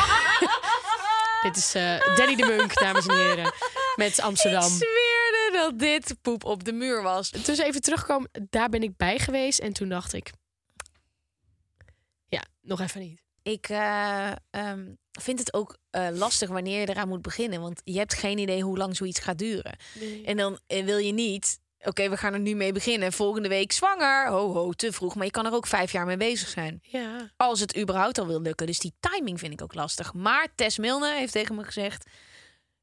Dit 1.43 1.57
is 1.57 1.75
eh 1.75 2.17
Danny 2.17 2.37
de 2.37 2.47
Munk, 2.47 2.79
dames 2.79 3.07
en 3.07 3.17
heren. 3.17 3.53
Met 3.97 4.21
Amsterdam. 4.29 4.63
Ik 4.63 4.69
zweerde 4.69 5.51
dat 5.53 5.79
dit 5.79 6.17
poep 6.23 6.45
op 6.45 6.65
de 6.65 6.73
muur 6.73 7.03
was. 7.03 7.31
Dus 7.31 7.59
even 7.59 7.81
terugkomen, 7.81 8.31
daar 8.51 8.69
ben 8.69 8.83
ik 8.83 8.97
bij 8.97 9.19
geweest. 9.19 9.59
En 9.59 9.73
toen 9.73 9.89
dacht 9.89 10.13
ik... 10.13 10.31
Ja, 12.29 12.45
nog 12.61 12.81
even 12.81 13.01
niet. 13.01 13.23
Ik 13.43 13.69
eh, 13.69 14.31
ehm, 14.51 14.93
vind 15.11 15.39
het 15.39 15.55
ook 15.55 15.77
lastig 16.13 16.49
wanneer 16.49 16.81
je 16.81 16.89
eraan 16.89 17.09
moet 17.09 17.23
beginnen. 17.23 17.61
Want 17.61 17.81
je 17.85 17.99
hebt 17.99 18.15
geen 18.15 18.39
idee 18.39 18.63
hoe 18.63 18.77
lang 18.77 18.97
zoiets 18.97 19.21
gaat 19.21 19.39
duren. 19.39 19.77
En 20.25 20.37
dan 20.37 20.59
wil 20.67 20.99
je 20.99 21.13
niet... 21.13 21.59
Oké, 21.85 22.09
we 22.11 22.17
gaan 22.17 22.33
er 22.33 22.41
nu 22.41 22.55
mee 22.55 22.73
beginnen. 22.73 23.13
Volgende 23.13 23.49
week 23.49 23.73
zwanger. 23.73 24.29
Ho, 24.29 24.53
ho, 24.53 24.73
te 24.73 24.93
vroeg. 24.93 25.15
Maar 25.15 25.25
je 25.25 25.31
kan 25.31 25.47
er 25.47 25.53
ook 25.53 25.67
vijf 25.67 25.93
jaar 25.93 26.07
mee 26.07 26.17
bezig 26.17 26.49
zijn. 26.49 26.79
Ja. 26.83 27.31
Als 27.37 27.61
het 27.61 27.79
überhaupt 27.79 28.19
al 28.19 28.27
wil 28.27 28.41
lukken. 28.41 28.67
Dus 28.67 28.79
die 28.79 28.95
timing 29.01 29.39
vind 29.39 29.53
ik 29.53 29.63
ook 29.63 29.75
lastig. 29.75 30.15
Maar 30.15 30.49
Tess 30.55 30.79
Milne 30.79 31.15
heeft 31.15 31.33
tegen 31.33 31.55
me 31.55 31.65
gezegd... 31.65 32.05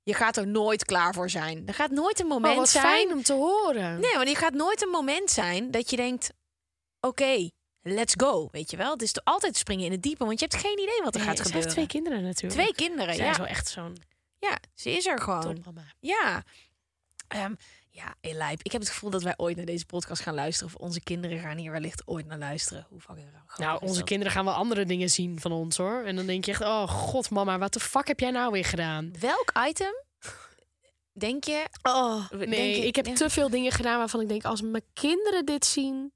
Je 0.04 0.14
gaat 0.14 0.38
er 0.38 0.48
nooit 0.48 0.86
klaar 0.86 1.14
voor 1.14 1.30
zijn. 1.30 1.64
Er 1.68 1.74
gaat 1.74 1.92
nooit 1.92 2.20
een 2.20 2.28
moment 2.28 2.54
Oh, 2.54 2.60
wat 2.60 2.70
zijn... 2.70 2.84
fijn 2.86 3.12
om 3.12 3.24
te 3.24 3.34
horen. 3.34 4.00
Nee, 4.00 4.14
want 4.16 4.30
je 4.30 4.36
gaat 4.36 4.54
nooit 4.54 4.82
een 4.82 4.90
moment 4.90 5.32
zijn 5.32 5.72
dat 5.72 5.90
je 5.90 5.96
denkt: 5.96 6.30
oké, 7.00 7.50
let's 7.82 8.14
go. 8.18 8.48
Weet 8.52 8.72
je 8.72 8.78
wel? 8.78 8.92
Het 8.92 9.02
is 9.02 9.24
altijd 9.24 9.58
springen 9.58 9.86
in 9.86 9.92
het 9.92 10.02
diepe, 10.02 10.26
want 10.26 10.40
je 10.40 10.46
hebt 10.50 10.62
geen 10.62 10.80
idee 10.80 11.02
wat 11.04 11.14
er 11.14 11.20
Nee, 11.20 11.30
gaat 11.30 11.38
ze 11.38 11.44
gebeuren. 11.44 11.70
heeft 11.70 11.76
twee 11.76 12.02
kinderen 12.02 12.24
natuurlijk. 12.24 12.54
Twee 12.62 12.74
kinderen, 12.88 13.16
Zij 13.16 13.26
ja. 13.26 13.32
is 13.32 13.38
wel 13.38 13.48
echt 13.48 13.68
zo'n 13.68 13.98
Ja, 14.40 14.58
ze 14.76 14.92
is 14.92 15.06
er 15.06 15.22
gewoon. 15.22 15.42
topmama. 15.42 15.86
Ja. 16.00 16.44
Ehm, 17.28 17.54
ja, 17.96 18.16
lijp. 18.22 18.60
Ik 18.64 18.72
heb 18.72 18.82
het 18.82 18.90
gevoel 18.90 19.10
dat 19.10 19.24
wij 19.24 19.34
ooit 19.38 19.56
naar 19.56 19.66
deze 19.66 19.86
podcast 19.86 20.22
gaan 20.22 20.34
luisteren. 20.34 20.74
Of 20.74 20.82
onze 20.82 21.02
kinderen 21.02 21.40
gaan 21.40 21.58
hier 21.58 21.72
wellicht 21.72 22.08
ooit 22.08 22.26
naar 22.26 22.38
luisteren. 22.38 22.86
Hoe 22.90 23.00
fucking 23.00 23.28
Nou, 23.58 23.80
onze 23.86 24.04
kinderen 24.04 24.34
gaan 24.34 24.46
wel 24.46 24.54
andere 24.54 24.86
dingen 24.86 25.10
zien 25.10 25.40
van 25.40 25.52
ons 25.52 25.78
hoor. 25.78 26.04
En 26.04 26.16
dan 26.16 26.26
denk 26.26 26.46
je 26.46 26.52
echt, 26.52 26.62
oh 26.62 26.88
god 26.90 27.30
mama, 27.30 27.58
wat 27.58 27.74
de 27.74 27.80
fuck 27.80 28.08
heb 28.08 28.20
jij 28.20 28.32
nou 28.32 28.52
weer 28.52 28.66
gedaan? 28.66 29.14
Welk 29.20 29.52
item 29.68 29.94
denk 31.12 31.44
je? 31.44 31.66
Oh, 31.82 32.30
Denk 32.30 32.46
nee, 32.48 32.78
je- 32.80 32.88
ik 32.88 32.96
heb 32.96 33.06
ja. 33.06 33.14
te 33.14 33.30
veel 33.30 33.50
dingen 33.50 33.72
gedaan 33.72 33.98
waarvan 33.98 34.22
ik 34.22 34.28
denk, 34.28 34.46
als 34.46 34.62
mijn 34.62 34.84
kinderen 34.94 35.46
dit 35.46 35.66
zien... 35.66 36.14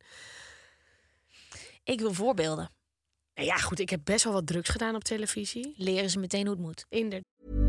Ik 1.84 2.00
wil 2.00 2.13
voorbeelden. 2.13 2.72
Ja, 3.34 3.56
goed, 3.56 3.80
ik 3.80 3.89
heb 3.89 4.02
best 4.04 4.24
wel 4.24 4.34
wat 4.34 4.48
drugs 4.48 4.70
gedaan 4.70 4.96
op 4.96 5.04
televisie. 5.04 5.74
Leren 5.78 6.10
ze 6.10 6.20
meteen 6.20 6.46
hoe 6.46 6.56
het 6.56 6.65
moet. 6.65 6.86
Inderdaad. 6.89 7.68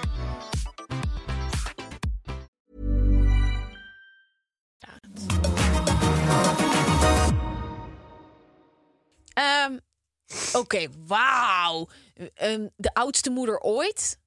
Oké, 10.73 10.87
wauw. 11.05 11.87
Ehm, 12.33 12.67
de 12.75 12.93
oudste 12.93 13.29
moeder 13.29 13.59
ooit? 13.59 14.19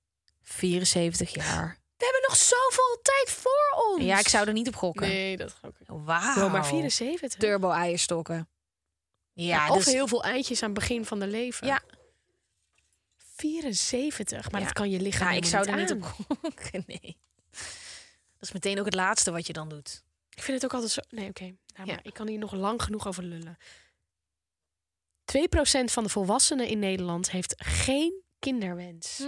74 0.42 1.34
jaar. 1.34 1.78
We 1.96 2.04
hebben 2.04 2.22
nog 2.28 2.36
zoveel 2.36 2.98
tijd 3.02 3.30
voor 3.30 3.84
ons. 3.90 4.02
Ja, 4.04 4.18
ik 4.18 4.28
zou 4.28 4.46
er 4.46 4.52
niet 4.52 4.68
op 4.68 4.76
gokken. 4.76 5.08
Nee, 5.08 5.36
dat 5.36 5.52
ga 5.52 5.68
ik. 5.68 5.74
Wauw. 5.86 6.44
Oh, 6.44 6.52
maar 6.52 6.66
74. 6.66 7.40
Turbo 7.40 7.70
eierstokken. 7.70 8.48
Ja, 9.32 9.70
of 9.70 9.84
dus, 9.84 9.92
heel 9.92 10.08
veel 10.08 10.22
eitjes 10.24 10.62
aan 10.62 10.70
het 10.70 10.78
begin 10.78 11.04
van 11.04 11.18
de 11.20 11.26
leven. 11.26 11.66
Ja. 11.66 11.82
74, 13.16 14.50
maar 14.50 14.60
Ja. 14.60 14.66
dat 14.66 14.74
kan 14.74 14.90
je 14.90 15.00
lichaam 15.00 15.24
nou, 15.26 15.36
ik 15.36 15.44
zou 15.44 15.68
er 15.68 15.76
niet 15.76 15.90
aan. 15.90 15.96
op 15.96 16.02
gokken. 16.40 16.84
Nee. 16.86 17.16
Dat 18.38 18.48
is 18.48 18.52
meteen 18.52 18.78
ook 18.78 18.84
het 18.84 18.94
laatste 18.94 19.30
wat 19.30 19.46
je 19.46 19.52
dan 19.52 19.68
doet. 19.68 20.02
Ik 20.34 20.42
vind 20.42 20.62
het 20.62 20.64
ook 20.64 20.72
altijd 20.80 20.92
zo... 20.92 21.00
Nee, 21.16 21.28
oké. 21.28 21.42
Nou, 21.42 21.56
Ja. 21.88 21.94
maar 21.94 22.00
ik 22.02 22.14
kan 22.14 22.28
hier 22.28 22.38
nog 22.38 22.52
lang 22.52 22.82
genoeg 22.82 23.06
over 23.06 23.22
lullen. 23.22 23.58
2% 25.24 25.84
van 25.84 26.02
de 26.02 26.08
volwassenen 26.08 26.66
in 26.68 26.78
Nederland 26.78 27.30
heeft 27.30 27.54
geen 27.56 28.22
kinderwens. 28.38 29.18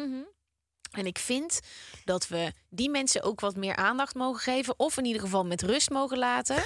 En 0.91 1.07
ik 1.07 1.19
vind 1.19 1.61
dat 2.05 2.29
we 2.29 2.53
die 2.69 2.91
mensen 2.91 3.23
ook 3.23 3.41
wat 3.41 3.57
meer 3.57 3.77
aandacht 3.77 4.15
mogen 4.15 4.41
geven. 4.41 4.79
Of 4.79 4.97
in 4.97 5.05
ieder 5.05 5.21
geval 5.23 5.45
met 5.45 5.63
rust 5.63 5.91
mogen 5.91 6.19
laten. 6.19 6.57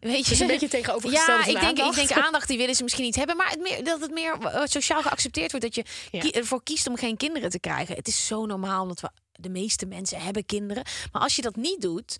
Weet 0.00 0.24
je? 0.24 0.28
Dus 0.30 0.40
een 0.40 0.46
beetje 0.46 0.68
tegenovergesteld 0.68 1.44
Ja, 1.44 1.50
ik 1.52 1.60
denk, 1.60 1.78
ik 1.78 1.94
denk 2.08 2.12
aandacht 2.24 2.48
die 2.48 2.58
willen 2.58 2.74
ze 2.74 2.82
misschien 2.82 3.04
niet 3.04 3.16
hebben. 3.16 3.36
Maar 3.36 3.50
het 3.50 3.60
meer, 3.60 3.84
dat 3.84 4.00
het 4.00 4.10
meer 4.10 4.32
eh, 4.38 4.62
sociaal 4.64 5.02
geaccepteerd 5.02 5.50
wordt. 5.50 5.66
Dat 5.66 5.74
je 5.74 5.84
Ja. 6.18 6.30
ervoor 6.30 6.62
kiest 6.62 6.86
om 6.86 6.96
geen 6.96 7.16
kinderen 7.16 7.50
te 7.50 7.60
krijgen. 7.60 7.94
Het 7.96 8.08
is 8.08 8.26
zo 8.26 8.46
normaal 8.46 8.86
dat 8.86 9.00
we... 9.00 9.10
De 9.32 9.48
meeste 9.48 9.86
mensen 9.86 10.20
hebben 10.20 10.46
kinderen. 10.46 10.84
Maar 11.12 11.22
als 11.22 11.36
je 11.36 11.42
dat 11.42 11.56
niet 11.56 11.80
doet... 11.80 12.16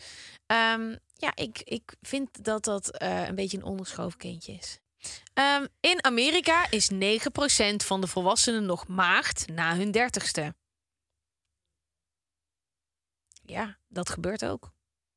ehm, 0.46 0.96
ja, 1.14 1.32
ik, 1.34 1.60
ik 1.64 1.94
vind 2.02 2.44
dat 2.44 2.64
dat 2.64 2.90
eh, 2.98 3.26
een 3.28 3.34
beetje 3.34 3.56
een 3.56 3.64
onderschoven 3.64 4.18
kindje 4.18 4.52
is. 4.52 4.78
Ehm, 5.34 5.66
in 5.80 6.04
Amerika 6.04 6.70
is 6.70 6.88
9% 6.88 7.84
van 7.84 8.00
de 8.00 8.06
volwassenen 8.06 8.66
nog 8.66 8.86
maagd 8.86 9.48
na 9.48 9.76
hun 9.76 9.90
dertigste. 9.90 10.54
Ja, 13.42 13.78
dat 13.88 14.08
gebeurt 14.08 14.44
ook. 14.44 14.72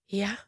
Ja. 0.05 0.47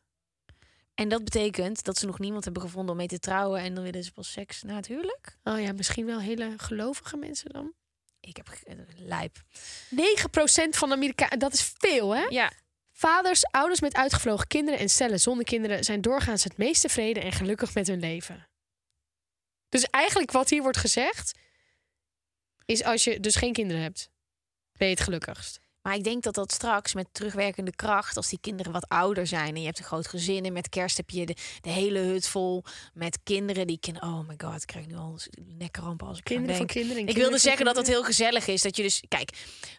En 0.93 1.09
dat 1.09 1.23
betekent 1.23 1.83
dat 1.83 1.97
ze 1.97 2.05
nog 2.05 2.19
niemand 2.19 2.43
hebben 2.43 2.61
gevonden 2.61 2.91
om 2.91 2.97
mee 2.97 3.07
te 3.07 3.19
trouwen. 3.19 3.61
En 3.61 3.73
dan 3.73 3.83
willen 3.83 4.03
ze 4.03 4.11
pas 4.11 4.31
seks 4.31 4.61
na 4.61 4.75
het 4.75 4.87
huwelijk. 4.87 5.37
Oh 5.43 5.61
ja, 5.61 5.71
misschien 5.71 6.05
wel 6.05 6.19
hele 6.19 6.53
gelovige 6.57 7.17
mensen 7.17 7.49
dan. 7.49 7.73
Ik 8.19 8.37
heb 8.37 8.47
eh, 8.49 8.75
lijp. 8.97 9.41
9% 9.89 10.69
van 10.69 10.89
de 10.89 10.95
Amerikanen, 10.95 11.39
dat 11.39 11.53
is 11.53 11.73
veel 11.77 12.15
hè? 12.15 12.23
Ja, 12.29 12.51
Vaders, 13.01 13.45
ouders 13.45 13.81
met 13.81 13.95
uitgevlogen 13.95 14.47
kinderen 14.47 14.79
en 14.79 14.89
stellen 14.89 15.19
zonder 15.19 15.45
kinderen 15.45 15.83
zijn 15.83 16.01
doorgaans 16.01 16.43
het 16.43 16.57
meest 16.57 16.81
tevreden 16.81 17.23
en 17.23 17.31
gelukkig 17.31 17.73
met 17.73 17.87
hun 17.87 17.99
leven. 17.99 18.47
Dus 19.71 19.83
eigenlijk 19.83 20.31
wat 20.31 20.49
hier 20.49 20.61
wordt 20.61 20.77
gezegd, 20.77 21.31
is 22.65 22.83
als 22.83 23.03
je 23.03 23.19
dus 23.19 23.35
geen 23.35 23.53
kinderen 23.53 23.81
hebt, 23.81 24.09
ben 24.77 24.87
je 24.87 24.93
het 24.93 25.03
gelukkigst. 25.03 25.59
Maar 25.81 25.95
ik 25.95 26.03
denk 26.03 26.23
dat 26.23 26.33
dat 26.33 26.51
straks 26.51 26.93
met 26.93 27.07
terugwerkende 27.11 27.75
kracht, 27.75 28.17
als 28.17 28.29
die 28.29 28.39
kinderen 28.41 28.71
wat 28.71 28.87
ouder 28.89 29.27
zijn 29.27 29.55
en 29.55 29.59
je 29.59 29.65
hebt 29.65 29.79
een 29.79 29.85
groot 29.85 30.07
gezin 30.07 30.45
en 30.45 30.53
met 30.53 30.69
kerst 30.69 30.97
heb 30.97 31.09
je 31.09 31.25
de, 31.25 31.35
de 31.61 31.69
hele 31.69 31.99
hut 31.99 32.27
vol 32.27 32.63
met 32.93 33.19
kinderen 33.23 33.67
die 33.67 33.79
kinderen. 33.79 34.09
Oh 34.09 34.27
my 34.27 34.35
god, 34.37 34.61
ik 34.61 34.67
krijg 34.67 34.87
nu 34.87 34.95
al 34.95 35.19
nekrampen 35.57 36.07
als 36.07 36.17
ik 36.17 36.23
Kinderen 36.23 36.55
van 36.57 36.65
kinderen. 36.65 36.95
en 36.95 37.01
Ik 37.01 37.05
kinderen 37.05 37.29
wilde 37.31 37.43
zeggen 37.43 37.65
dat 37.65 37.73
kinderen. 37.73 37.99
heel 37.99 38.09
gezellig 38.09 38.47
is. 38.47 38.61
Dat 38.61 38.75
je 38.75 38.83
dus, 38.83 39.03
kijk, 39.07 39.29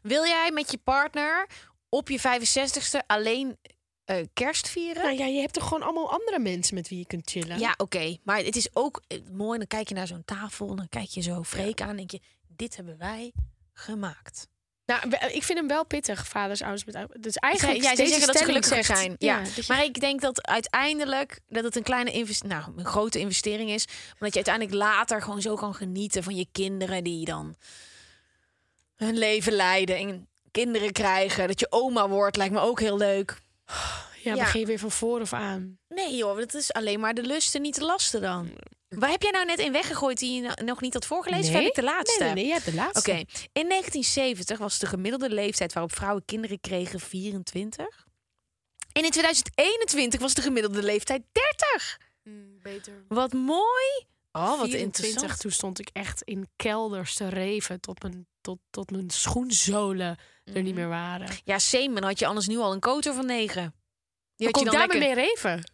wil 0.03 0.25
jij 0.25 0.51
met 0.51 0.71
je 0.71 0.79
partner 0.79 1.49
op 1.89 2.09
je 2.09 2.19
65ste 2.21 3.07
alleen 3.07 3.59
eh, 4.05 4.17
kerst 4.33 4.69
vieren? 4.69 5.03
Nou 5.03 5.17
ja, 5.19 5.27
je 5.27 5.41
hebt 5.41 5.53
toch 5.53 5.65
gewoon 5.69 5.83
allemaal 5.83 6.11
andere 6.13 6.39
mensen 6.39 6.75
met 6.75 6.89
wie 6.89 6.99
je 6.99 7.07
kunt 7.07 7.31
chillen. 7.31 7.59
Ja, 7.59 7.75
oké. 7.77 8.17
Maar 8.23 8.39
het 8.39 8.57
is 8.57 8.69
ook 8.73 9.03
eh, 9.07 9.19
mooi. 9.33 9.59
Dan 9.59 9.67
kijk 9.67 9.89
je 9.89 9.95
naar 9.95 10.07
zo'n 10.07 10.25
tafel. 10.25 10.75
Dan 10.77 10.89
kijk 10.89 11.09
je 11.09 11.21
zo 11.21 11.43
Freek 11.43 11.81
aan. 11.81 11.89
En 11.89 11.97
denk 11.97 12.11
je, 12.11 12.21
dit 12.49 12.77
hebben 12.77 12.99
wij 12.99 13.33
gemaakt. 13.73 14.49
Nou, 14.87 15.09
we- 15.11 15.31
ik 15.33 15.43
vind 15.43 15.59
hem 15.59 15.69
wel 15.69 15.87
pittig, 15.87 16.27
vaders, 16.29 16.61
ouders 16.63 16.85
met 16.85 16.95
ouders. 16.95 17.21
Dus 17.21 17.37
eigenlijk 17.37 17.83
ja, 17.83 17.91
deze 17.95 18.09
zeggen 18.11 18.27
dat 18.55 18.65
ze 18.65 18.75
zegt- 18.75 18.87
zijn. 18.99 19.15
Ja, 19.19 19.41
je- 19.55 19.65
Maar 19.69 19.85
ik 19.85 20.01
denk 20.01 20.21
dat 20.21 20.47
uiteindelijk 20.47 21.41
dat 21.49 21.65
het 21.65 21.77
een 21.77 21.83
kleine 21.83 22.13
investering, 22.13 22.61
nou, 22.65 22.79
een 22.79 22.85
grote 22.87 23.19
investering 23.19 23.71
is. 23.71 23.85
Maar 23.87 24.17
dat 24.19 24.29
je 24.35 24.35
uiteindelijk 24.45 24.75
later 24.77 25.23
gewoon 25.23 25.41
zo 25.43 25.55
kan 25.55 25.75
genieten 25.75 26.23
van 26.23 26.37
je 26.37 26.47
kinderen 26.53 27.05
die 27.05 27.25
dan 27.25 27.57
hun 28.97 29.19
leven 29.19 29.53
leiden 29.53 29.97
en 29.97 30.29
kinderen 30.51 30.93
krijgen. 30.93 31.47
Dat 31.49 31.61
je 31.61 31.67
oma 31.71 32.09
wordt, 32.09 32.37
lijkt 32.37 32.55
me 32.55 32.61
ook 32.61 32.81
heel 32.81 32.97
leuk. 32.97 33.41
Ja, 33.67 34.35
ja. 34.35 34.35
begin 34.35 34.67
weer 34.67 34.79
van 34.79 34.91
vooraf 34.91 35.33
aan. 35.33 35.79
Nee 35.89 36.17
joh, 36.17 36.37
dat 36.37 36.55
is 36.55 36.73
alleen 36.73 37.01
maar 37.01 37.15
de 37.15 37.23
lusten, 37.23 37.63
niet 37.63 37.75
de 37.75 37.85
lasten 37.85 38.21
dan. 38.21 38.51
Waar 38.89 39.11
heb 39.11 39.23
jij 39.23 39.31
nou 39.31 39.45
net 39.45 39.59
een 39.59 39.73
weggegooid 39.73 40.19
die 40.19 40.35
je 40.35 40.41
no- 40.41 40.65
nog 40.65 40.81
niet 40.81 40.93
had 40.95 41.07
voorgelezen? 41.07 41.55
Of 41.55 41.61
heb 41.61 41.69
ik 41.69 41.75
de 41.75 41.83
laatste? 41.83 42.25
Nee, 42.25 42.33
nee, 42.35 42.43
nee, 42.43 42.47
je 42.47 42.53
hebt 42.53 42.65
de 42.65 42.75
laatste. 42.75 43.11
Oké, 43.11 43.19
in 43.53 43.69
1970 43.69 44.59
was 44.59 44.79
de 44.79 44.87
gemiddelde 44.87 45.31
leeftijd 45.31 45.73
waarop 45.73 45.93
vrouwen 45.95 46.25
kinderen 46.25 46.61
kregen 46.61 47.01
24. 47.01 48.07
En 48.93 49.05
in 49.05 49.11
2021 49.11 50.21
was 50.21 50.35
de 50.35 50.43
gemiddelde 50.43 50.83
leeftijd 50.83 51.23
30. 51.33 51.99
beter. 52.63 53.05
Wat 53.09 53.33
mooi. 53.33 54.07
Oh, 54.33 54.59
wat 54.59 54.69
24, 54.69 55.05
interessant. 55.05 55.41
toen 55.41 55.51
stond 55.51 55.79
ik 55.79 55.89
echt 55.93 56.23
in 56.23 56.49
kelders 56.57 57.15
te 57.15 57.29
reven 57.29 57.81
tot 57.81 58.03
mijn, 58.03 58.27
tot, 58.41 58.59
tot 58.71 58.91
mijn 58.91 59.11
schoenzolen 59.11 60.07
er 60.45 60.53
Mhm. 60.53 60.63
niet 60.63 60.75
meer 60.75 60.89
waren. 60.89 61.37
Ja, 61.45 61.59
same. 61.59 61.93
Dan 61.95 62.03
had 62.03 62.19
je 62.19 62.27
anders 62.27 62.47
nu 62.47 62.57
al 62.59 62.73
een 62.73 62.81
koter 62.81 63.15
van 63.15 63.27
9. 63.27 63.75
Die 64.37 64.47
Hoe 64.47 64.47
had 64.47 64.47
je 64.47 64.53
kon 64.53 64.65
dan 64.65 64.75
ik 64.75 64.79
daar 64.79 64.89
lekker... 64.99 65.17
mee 65.17 65.27
reven? 65.27 65.73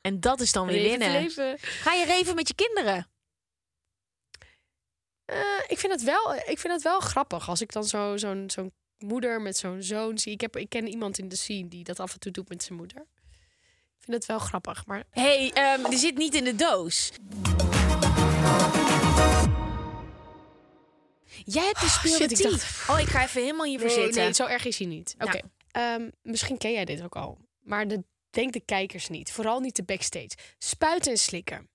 En 0.00 0.20
dat 0.20 0.40
is 0.40 0.52
dan 0.52 0.66
weer 0.66 0.76
Reven, 0.82 0.98
winnen. 0.98 1.22
leven. 1.22 1.58
Ga 1.58 1.92
je 1.92 2.04
reven 2.04 2.34
met 2.34 2.48
je 2.48 2.54
kinderen? 2.54 3.08
Eh, 5.24 5.38
ik, 5.68 5.78
vind 5.78 5.92
het 5.92 6.02
wel, 6.02 6.34
ik 6.34 6.58
vind 6.58 6.72
het 6.72 6.82
wel 6.82 7.00
grappig 7.00 7.48
als 7.48 7.60
ik 7.60 7.72
dan 7.72 7.84
zo- 7.84 8.16
zo'n 8.16 8.50
zo'n 8.50 8.72
moeder 8.98 9.40
met 9.42 9.56
zo'n 9.56 9.82
zoon 9.82 10.18
zie. 10.18 10.32
Ik, 10.32 10.40
heb, 10.40 10.56
ik 10.56 10.68
ken 10.68 10.86
iemand 10.88 11.18
in 11.18 11.28
de 11.28 11.36
scene 11.36 11.68
die 11.68 11.84
dat 11.84 12.00
af 12.00 12.12
en 12.12 12.18
toe 12.20 12.32
doet 12.32 12.48
met 12.48 12.62
zijn 12.62 12.78
moeder. 12.78 13.06
Ik 14.00 14.06
vind 14.06 14.16
het 14.16 14.26
wel 14.26 14.38
grappig, 14.38 14.86
maar 14.86 15.04
hey, 15.10 15.50
ehm, 15.54 15.88
die 15.90 15.98
zit 15.98 16.16
niet 16.16 16.34
in 16.34 16.44
de 16.44 16.54
doos. 16.54 17.10
Jij 21.44 21.64
hebt 21.64 21.80
de 21.80 21.86
Oh, 21.86 21.90
shit, 21.92 22.30
ik 22.30 22.36
speeltief. 22.36 22.60
dacht- 22.60 22.88
Oh, 22.90 23.00
ik 23.00 23.06
ga 23.08 23.22
even 23.24 23.40
helemaal 23.42 23.66
hiervoor 23.66 23.88
nee, 23.88 23.96
zitten. 24.04 24.22
nee, 24.22 24.32
zo 24.32 24.46
erg 24.46 24.64
is 24.64 24.78
hij 24.78 24.86
niet. 24.86 25.14
Oké, 25.18 25.24
Nou. 25.24 25.42
ehm, 25.70 26.10
misschien 26.22 26.58
ken 26.58 26.72
jij 26.72 26.84
dit 26.84 27.02
ook 27.02 27.16
al, 27.16 27.38
maar 27.58 27.88
de, 27.88 28.04
denk 28.30 28.52
de 28.52 28.60
kijkers 28.64 29.08
niet. 29.08 29.32
Vooral 29.32 29.60
niet 29.60 29.76
de 29.76 29.82
backstage. 29.84 30.30
Spuiten 30.58 31.10
en 31.12 31.18
slikken. 31.18 31.70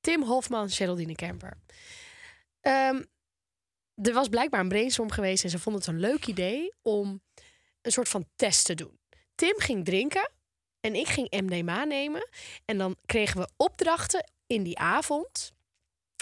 Tim 0.00 0.22
Hofman, 0.22 0.70
Geraldine 0.70 1.14
Kemper. 1.14 1.58
Ehm, 2.60 3.02
er 3.94 4.12
was 4.12 4.28
blijkbaar 4.28 4.60
een 4.60 4.68
brainstorm 4.68 5.10
geweest 5.10 5.44
en 5.44 5.50
ze 5.50 5.58
vonden 5.58 5.82
het 5.82 5.90
een 5.90 6.00
leuk 6.00 6.26
idee 6.26 6.72
om 6.82 7.22
een 7.82 7.92
soort 7.92 8.08
van 8.08 8.28
test 8.36 8.64
te 8.64 8.74
doen. 8.74 8.98
Tim 9.34 9.54
ging 9.60 9.84
drinken 9.84 10.30
en 10.84 10.94
ik 10.94 11.08
ging 11.08 11.30
MDMA 11.30 11.84
nemen. 11.84 12.28
En 12.64 12.78
dan 12.78 12.96
kregen 13.06 13.40
we 13.40 13.48
opdrachten 13.56 14.30
in 14.46 14.62
die 14.62 14.78
avond. 14.78 15.52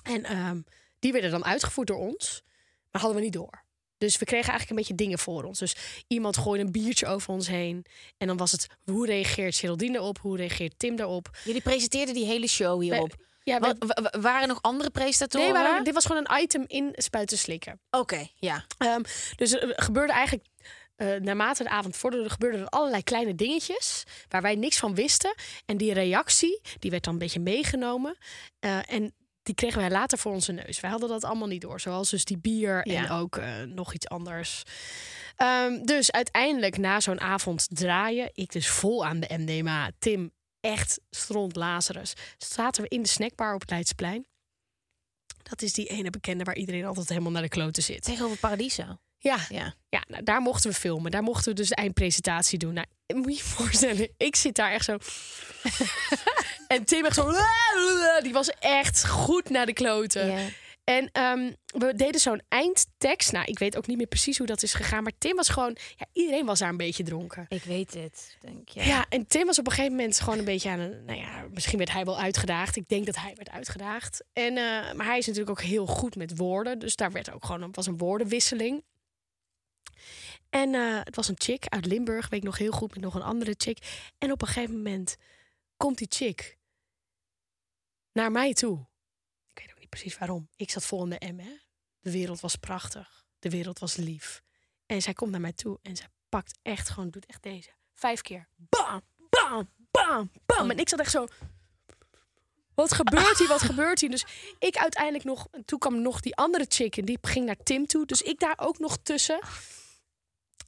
En 0.03 0.25
ehm, 0.25 0.61
die 0.99 1.13
werden 1.13 1.31
dan 1.31 1.45
uitgevoerd 1.45 1.89
door 1.89 1.99
ons, 1.99 2.43
maar 2.91 3.03
hadden 3.03 3.19
we 3.19 3.25
niet 3.25 3.33
door. 3.33 3.65
Dus 3.99 4.19
we 4.19 4.25
kregen 4.25 4.49
eigenlijk 4.49 4.71
een 4.71 4.77
beetje 4.87 5.05
dingen 5.05 5.19
voor 5.19 5.45
ons. 5.45 5.59
Dus 5.59 5.77
iemand 6.07 6.37
gooide 6.37 6.65
een 6.65 6.73
biertje 6.73 7.07
over 7.07 7.33
ons 7.33 7.49
heen. 7.49 7.85
En 8.19 8.27
dan 8.27 8.37
was 8.37 8.53
het, 8.53 8.67
hoe 8.85 9.07
reageert 9.07 9.57
Geraldine 9.57 10.03
op? 10.03 10.19
Hoe 10.19 10.37
reageert 10.37 10.79
Tim 10.79 10.97
daarop? 10.97 11.31
Jullie 11.45 11.63
presenteerden 11.63 12.15
die 12.15 12.27
hele 12.27 12.49
show 12.49 12.83
hierop. 12.83 13.15
Ja, 13.45 13.59
waren 14.21 14.43
er 14.43 14.49
nog 14.49 14.63
andere 14.63 14.91
presentatoren? 14.91 15.73
nee, 15.75 15.83
dit 15.83 15.95
was 15.95 16.07
gewoon 16.07 16.27
een 16.29 16.43
item 16.43 16.65
in 16.67 16.93
spuiten 16.93 17.39
slikken. 17.39 17.81
Oké, 17.91 18.29
ja. 18.35 18.65
Ehm, 18.79 19.03
dus 19.37 19.53
er 19.53 19.73
gebeurde 19.77 20.13
eigenlijk, 20.13 20.47
eh, 21.03 21.21
naarmate 21.21 21.63
de 21.63 21.69
avond 21.69 21.97
vorderde, 21.97 22.31
gebeurden 22.31 22.61
er 22.61 22.67
allerlei 22.67 23.03
kleine 23.03 23.35
dingetjes 23.35 24.05
waar 24.29 24.43
wij 24.43 24.55
niks 24.55 24.79
van 24.79 24.95
wisten. 24.95 25.35
En 25.65 25.77
die 25.77 25.93
reactie, 25.93 26.61
die 26.79 26.91
werd 26.91 27.05
dan 27.05 27.13
een 27.13 27.19
beetje 27.19 27.41
meegenomen. 27.41 28.17
Eh, 28.59 28.93
en 28.93 29.15
die 29.43 29.55
kregen 29.55 29.79
wij 29.79 29.91
later 29.91 30.19
voor 30.19 30.33
onze 30.33 30.53
neus. 30.53 30.81
Wij 30.81 30.91
hadden 30.91 31.09
dat 31.09 31.25
allemaal 31.25 31.49
niet 31.49 31.61
door. 31.61 31.81
Zoals 31.81 32.11
dus 32.11 32.25
die 32.25 32.39
bier 32.39 32.83
en 32.83 32.93
Ja. 32.93 33.19
ook 33.19 33.37
eh, 33.37 33.61
nog 33.63 33.95
iets 33.95 34.09
anders. 34.09 34.63
Ehm, 35.37 35.83
dus 35.85 36.11
uiteindelijk 36.11 36.77
na 36.79 37.01
zo'n 37.01 37.21
avond 37.21 37.67
draaien, 37.71 38.31
ik 38.33 38.53
dus 38.53 38.69
vol 38.69 39.07
aan 39.07 39.21
de 39.21 39.35
MDMA, 39.39 39.91
Tim 39.99 40.31
echt 40.61 41.01
stront 41.11 41.57
Lazarus, 41.57 42.13
zaten 42.39 42.83
we 42.83 42.89
in 42.89 43.03
de 43.03 43.09
snackbar 43.09 43.55
op 43.55 43.61
het 43.61 43.71
Leidsplein. 43.71 44.27
Dat 45.43 45.63
is 45.63 45.73
die 45.73 45.87
ene 45.87 46.11
bekende 46.11 46.45
waar 46.45 46.57
iedereen 46.57 46.85
altijd 46.85 47.09
helemaal 47.09 47.31
naar 47.33 47.43
de 47.43 47.49
kloten 47.49 47.83
zit. 47.83 48.03
Tegenover 48.03 48.39
Paradiso. 48.39 48.97
Ja, 49.23 49.39
Ja. 49.49 49.75
ja 49.89 50.05
nou, 50.09 50.23
daar 50.23 50.41
mochten 50.41 50.71
we 50.71 50.77
filmen. 50.77 51.11
Daar 51.11 51.23
mochten 51.23 51.51
we 51.51 51.55
dus 51.55 51.69
de 51.69 51.75
eindpresentatie 51.75 52.59
doen. 52.59 52.75
Nou, 52.75 52.87
moet 53.15 53.25
je 53.25 53.37
je 53.37 53.43
voorstellen, 53.43 54.09
ik 54.17 54.37
zit 54.37 54.55
daar 54.55 54.73
echt 54.73 54.85
zo... 54.85 54.99
en 56.75 56.85
Tim 56.85 57.05
echt 57.05 57.15
zo... 57.15 57.33
Die 58.23 58.33
was 58.33 58.51
echt 58.59 59.09
goed 59.09 59.51
naar 59.51 59.67
de 59.67 59.73
kloten. 59.73 60.27
Ja. 60.27 60.49
En 60.85 61.09
ehm, 61.13 61.53
we 61.67 61.95
deden 61.95 62.21
zo'n 62.21 62.43
eindtekst. 62.49 63.33
Nou, 63.33 63.45
ik 63.47 63.59
weet 63.59 63.77
ook 63.77 63.87
niet 63.87 63.97
meer 63.97 64.07
precies 64.07 64.39
hoe 64.39 64.47
dat 64.47 64.63
is 64.63 64.75
gegaan. 64.75 65.03
Maar 65.03 65.13
Tim 65.19 65.37
was 65.37 65.49
gewoon... 65.49 65.77
Ja, 65.97 66.07
iedereen 66.13 66.47
was 66.47 66.59
daar 66.59 66.69
een 66.69 66.77
beetje 66.77 67.03
dronken. 67.03 67.47
Ik 67.49 67.63
weet 67.63 67.95
het, 67.95 68.37
denk 68.41 68.69
je. 68.69 68.85
Ja. 68.85 69.07
en 69.09 69.27
Tim 69.27 69.47
was 69.47 69.59
op 69.59 69.67
een 69.67 69.73
gegeven 69.73 69.97
moment 69.97 70.21
gewoon 70.21 70.39
een 70.39 70.45
beetje 70.45 70.71
aan 70.71 70.79
een... 70.79 71.05
Nou 71.05 71.19
ja, 71.19 71.47
misschien 71.53 71.79
werd 71.79 71.93
hij 71.93 72.05
wel 72.05 72.19
uitgedaagd. 72.19 72.77
Ik 72.77 72.89
denk 72.89 73.07
dat 73.07 73.17
hij 73.17 73.33
werd 73.35 73.51
uitgedaagd. 73.51 74.25
En, 74.33 74.57
eh, 74.57 74.93
maar 74.95 75.07
hij 75.07 75.19
is 75.19 75.27
natuurlijk 75.27 75.61
ook 75.61 75.67
heel 75.67 75.87
goed 75.87 76.17
met 76.17 76.37
woorden. 76.37 76.79
Dus 76.79 76.97
daar 76.97 77.13
werd 77.13 77.33
ook 77.33 77.45
gewoon 77.45 77.69
was 77.73 77.87
een 77.87 77.99
woordenwisseling. 77.99 78.83
En 80.51 80.75
eh, 80.75 81.01
het 81.03 81.17
was 81.17 81.29
een 81.29 81.41
chick 81.41 81.67
uit 81.67 81.87
Limburg, 81.87 82.29
weet 82.29 82.41
ik 82.41 82.47
nog 82.47 82.59
heel 82.59 82.73
goed, 82.73 82.91
met 82.91 83.01
nog 83.01 83.15
een 83.15 83.23
andere 83.23 83.55
chick. 83.57 84.11
En 84.19 84.33
op 84.33 84.43
een 84.43 84.49
gegeven 84.49 84.77
moment 84.77 85.17
komt 85.77 85.99
die 85.99 86.07
chick 86.11 86.59
naar 88.13 88.31
mij 88.31 88.53
toe. 88.53 88.87
Ik 89.55 89.59
weet 89.59 89.71
ook 89.71 89.81
niet 89.81 89.89
precies 89.89 90.19
waarom. 90.19 90.49
Ik 90.57 90.71
zat 90.71 90.85
vol 90.85 91.03
in 91.03 91.11
de 91.11 91.33
M, 91.33 91.39
hè. 91.39 91.57
De 92.01 92.11
wereld 92.11 92.41
was 92.41 92.57
prachtig. 92.57 93.25
De 93.39 93.51
wereld 93.51 93.79
was 93.79 93.97
lief. 93.97 94.43
En 94.87 95.03
zij 95.03 95.13
komt 95.13 95.31
naar 95.31 95.41
mij 95.41 95.53
toe 95.53 95.79
en 95.83 95.97
zij 95.97 96.07
pakt 96.29 96.59
echt 96.63 96.89
gewoon, 96.89 97.11
doet 97.11 97.27
echt 97.27 97.43
deze. 97.43 97.71
Vijf 97.95 98.21
keer. 98.21 98.49
Bam, 98.57 99.03
bam, 99.31 99.71
bam, 99.91 100.31
bam. 100.47 100.71
En 100.71 100.79
ik 100.79 100.89
zat 100.89 101.01
echt 101.01 101.11
zo... 101.11 101.27
Wat 102.75 102.95
gebeurt 102.95 103.39
hier? 103.39 103.49
Wat 103.49 103.63
gebeurt 103.63 104.01
hier? 104.01 104.11
Dus 104.11 104.25
ik 104.59 104.77
uiteindelijk 104.77 105.25
nog... 105.25 105.49
en 105.51 105.65
Toen 105.65 105.79
kwam 105.79 106.03
nog 106.03 106.21
die 106.21 106.37
andere 106.37 106.65
chick 106.69 106.97
en 106.97 107.05
die 107.05 107.19
ging 107.21 107.47
naar 107.47 107.63
Tim 107.63 107.87
toe. 107.87 108.07
Dus 108.07 108.23
ik 108.23 108.41
daar 108.41 108.55
ook 108.57 108.79
nog 108.79 108.99
tussen. 109.03 109.41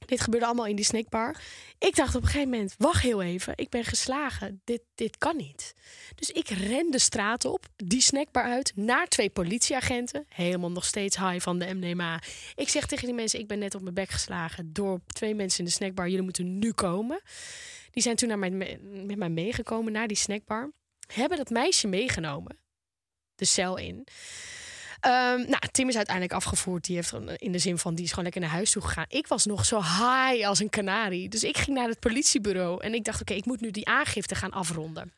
Dit 0.05 0.21
gebeurde 0.21 0.45
allemaal 0.45 0.65
in 0.65 0.75
die 0.75 0.85
snackbar. 0.85 1.41
Ik 1.79 1.95
dacht 1.95 2.15
op 2.15 2.21
een 2.21 2.27
gegeven 2.27 2.49
moment, 2.49 2.75
wacht 2.77 3.01
heel 3.01 3.21
even. 3.21 3.53
Ik 3.55 3.69
ben 3.69 3.83
geslagen. 3.83 4.61
Dit, 4.63 4.81
dit 4.95 5.17
kan 5.17 5.37
niet. 5.37 5.73
Dus 6.15 6.29
ik 6.29 6.49
ren 6.49 6.91
de 6.91 6.99
straat 6.99 7.45
op, 7.45 7.65
die 7.75 8.01
snackbar 8.01 8.43
uit, 8.43 8.71
naar 8.75 9.07
twee 9.07 9.29
politieagenten. 9.29 10.25
Helemaal 10.27 10.71
nog 10.71 10.85
steeds 10.85 11.17
high 11.17 11.39
van 11.39 11.59
de 11.59 11.73
MDMA. 11.73 12.21
Ik 12.55 12.69
zeg 12.69 12.85
tegen 12.85 13.05
die 13.05 13.15
mensen, 13.15 13.39
ik 13.39 13.47
ben 13.47 13.59
net 13.59 13.75
op 13.75 13.81
mijn 13.81 13.93
bek 13.93 14.09
geslagen 14.09 14.73
door 14.73 14.99
twee 15.07 15.35
mensen 15.35 15.59
in 15.59 15.65
de 15.65 15.71
snackbar. 15.71 16.07
Jullie 16.07 16.23
moeten 16.23 16.59
nu 16.59 16.71
komen. 16.71 17.21
Die 17.91 18.03
zijn 18.03 18.15
toen 18.15 18.27
naar 18.27 18.39
mij, 18.39 18.79
met 18.81 19.17
mij 19.17 19.29
meegekomen 19.29 19.91
naar 19.91 20.07
die 20.07 20.17
snackbar. 20.17 20.71
Hebben 21.13 21.37
dat 21.37 21.49
meisje 21.49 21.87
meegenomen. 21.87 22.57
De 23.35 23.45
cel 23.45 23.77
in. 23.77 24.07
Ehm, 24.99 25.37
nou, 25.37 25.61
Tim 25.71 25.87
is 25.89 25.95
uiteindelijk 25.95 26.35
afgevoerd. 26.35 26.85
Die 26.85 26.95
heeft 26.95 27.09
gewoon, 27.09 27.29
in 27.29 27.51
de 27.51 27.59
zin 27.59 27.77
van 27.77 27.95
die 27.95 28.03
is 28.03 28.09
gewoon 28.09 28.23
lekker 28.23 28.41
naar 28.41 28.51
huis 28.51 28.71
toe 28.71 28.81
gegaan. 28.81 29.05
Ik 29.07 29.27
was 29.27 29.45
nog 29.45 29.65
zo 29.65 29.81
high 29.81 30.47
als 30.47 30.59
een 30.59 30.69
kanarie. 30.69 31.29
Dus 31.29 31.43
ik 31.43 31.57
ging 31.57 31.77
naar 31.77 31.87
het 31.87 31.99
politiebureau 31.99 32.83
en 32.83 32.93
ik 32.93 33.03
dacht: 33.03 33.21
oké, 33.21 33.33
ik 33.33 33.45
moet 33.45 33.61
nu 33.61 33.71
die 33.71 33.87
aangifte 33.87 34.35
gaan 34.35 34.51
afronden. 34.51 35.13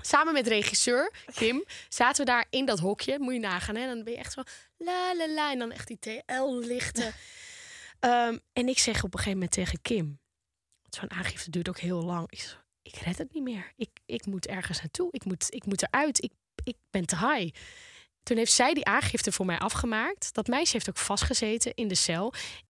Samen 0.00 0.32
met 0.32 0.46
regisseur 0.46 1.12
Kim 1.34 1.64
zaten 1.88 2.24
we 2.24 2.30
daar 2.30 2.46
in 2.50 2.64
dat 2.64 2.78
hokje. 2.78 3.18
Moet 3.18 3.32
je 3.32 3.40
nagaan, 3.40 3.76
hè? 3.76 3.86
Dan 3.86 4.04
ben 4.04 4.12
je 4.12 4.18
echt 4.18 4.32
zo 4.32 4.42
la 4.76 5.16
la 5.16 5.28
la 5.28 5.52
en 5.52 5.58
dan 5.58 5.72
echt 5.72 5.86
die 5.86 5.98
TL-lichten. 5.98 7.14
Ehm, 8.00 8.38
en 8.52 8.68
ik 8.68 8.78
zeg 8.78 8.96
op 8.96 9.14
een 9.14 9.18
gegeven 9.18 9.32
moment 9.32 9.50
tegen 9.50 9.82
Kim: 9.82 10.18
zo'n 10.90 11.10
aangifte 11.10 11.50
duurt 11.50 11.68
ook 11.68 11.78
heel 11.78 12.02
lang. 12.02 12.30
Ik, 12.30 12.56
ik 12.82 12.94
red 12.94 13.18
het 13.18 13.32
niet 13.32 13.42
meer. 13.42 13.72
Ik, 13.76 13.90
ik 14.06 14.26
moet 14.26 14.46
ergens 14.46 14.78
naartoe. 14.78 15.08
Ik 15.10 15.24
moet, 15.24 15.46
ik 15.48 15.66
moet 15.66 15.82
eruit. 15.82 16.22
Ik, 16.22 16.32
ik 16.64 16.76
ben 16.90 17.06
te 17.06 17.16
high. 17.16 17.56
Toen 18.22 18.36
heeft 18.36 18.52
zij 18.52 18.74
die 18.74 18.84
aangifte 18.84 19.32
voor 19.32 19.46
mij 19.46 19.58
afgemaakt. 19.58 20.34
Dat 20.34 20.46
meisje 20.46 20.72
heeft 20.72 20.88
ook 20.88 20.96
vastgezeten 20.96 21.74
in 21.74 21.88
de 21.88 21.94
cel. 21.94 22.32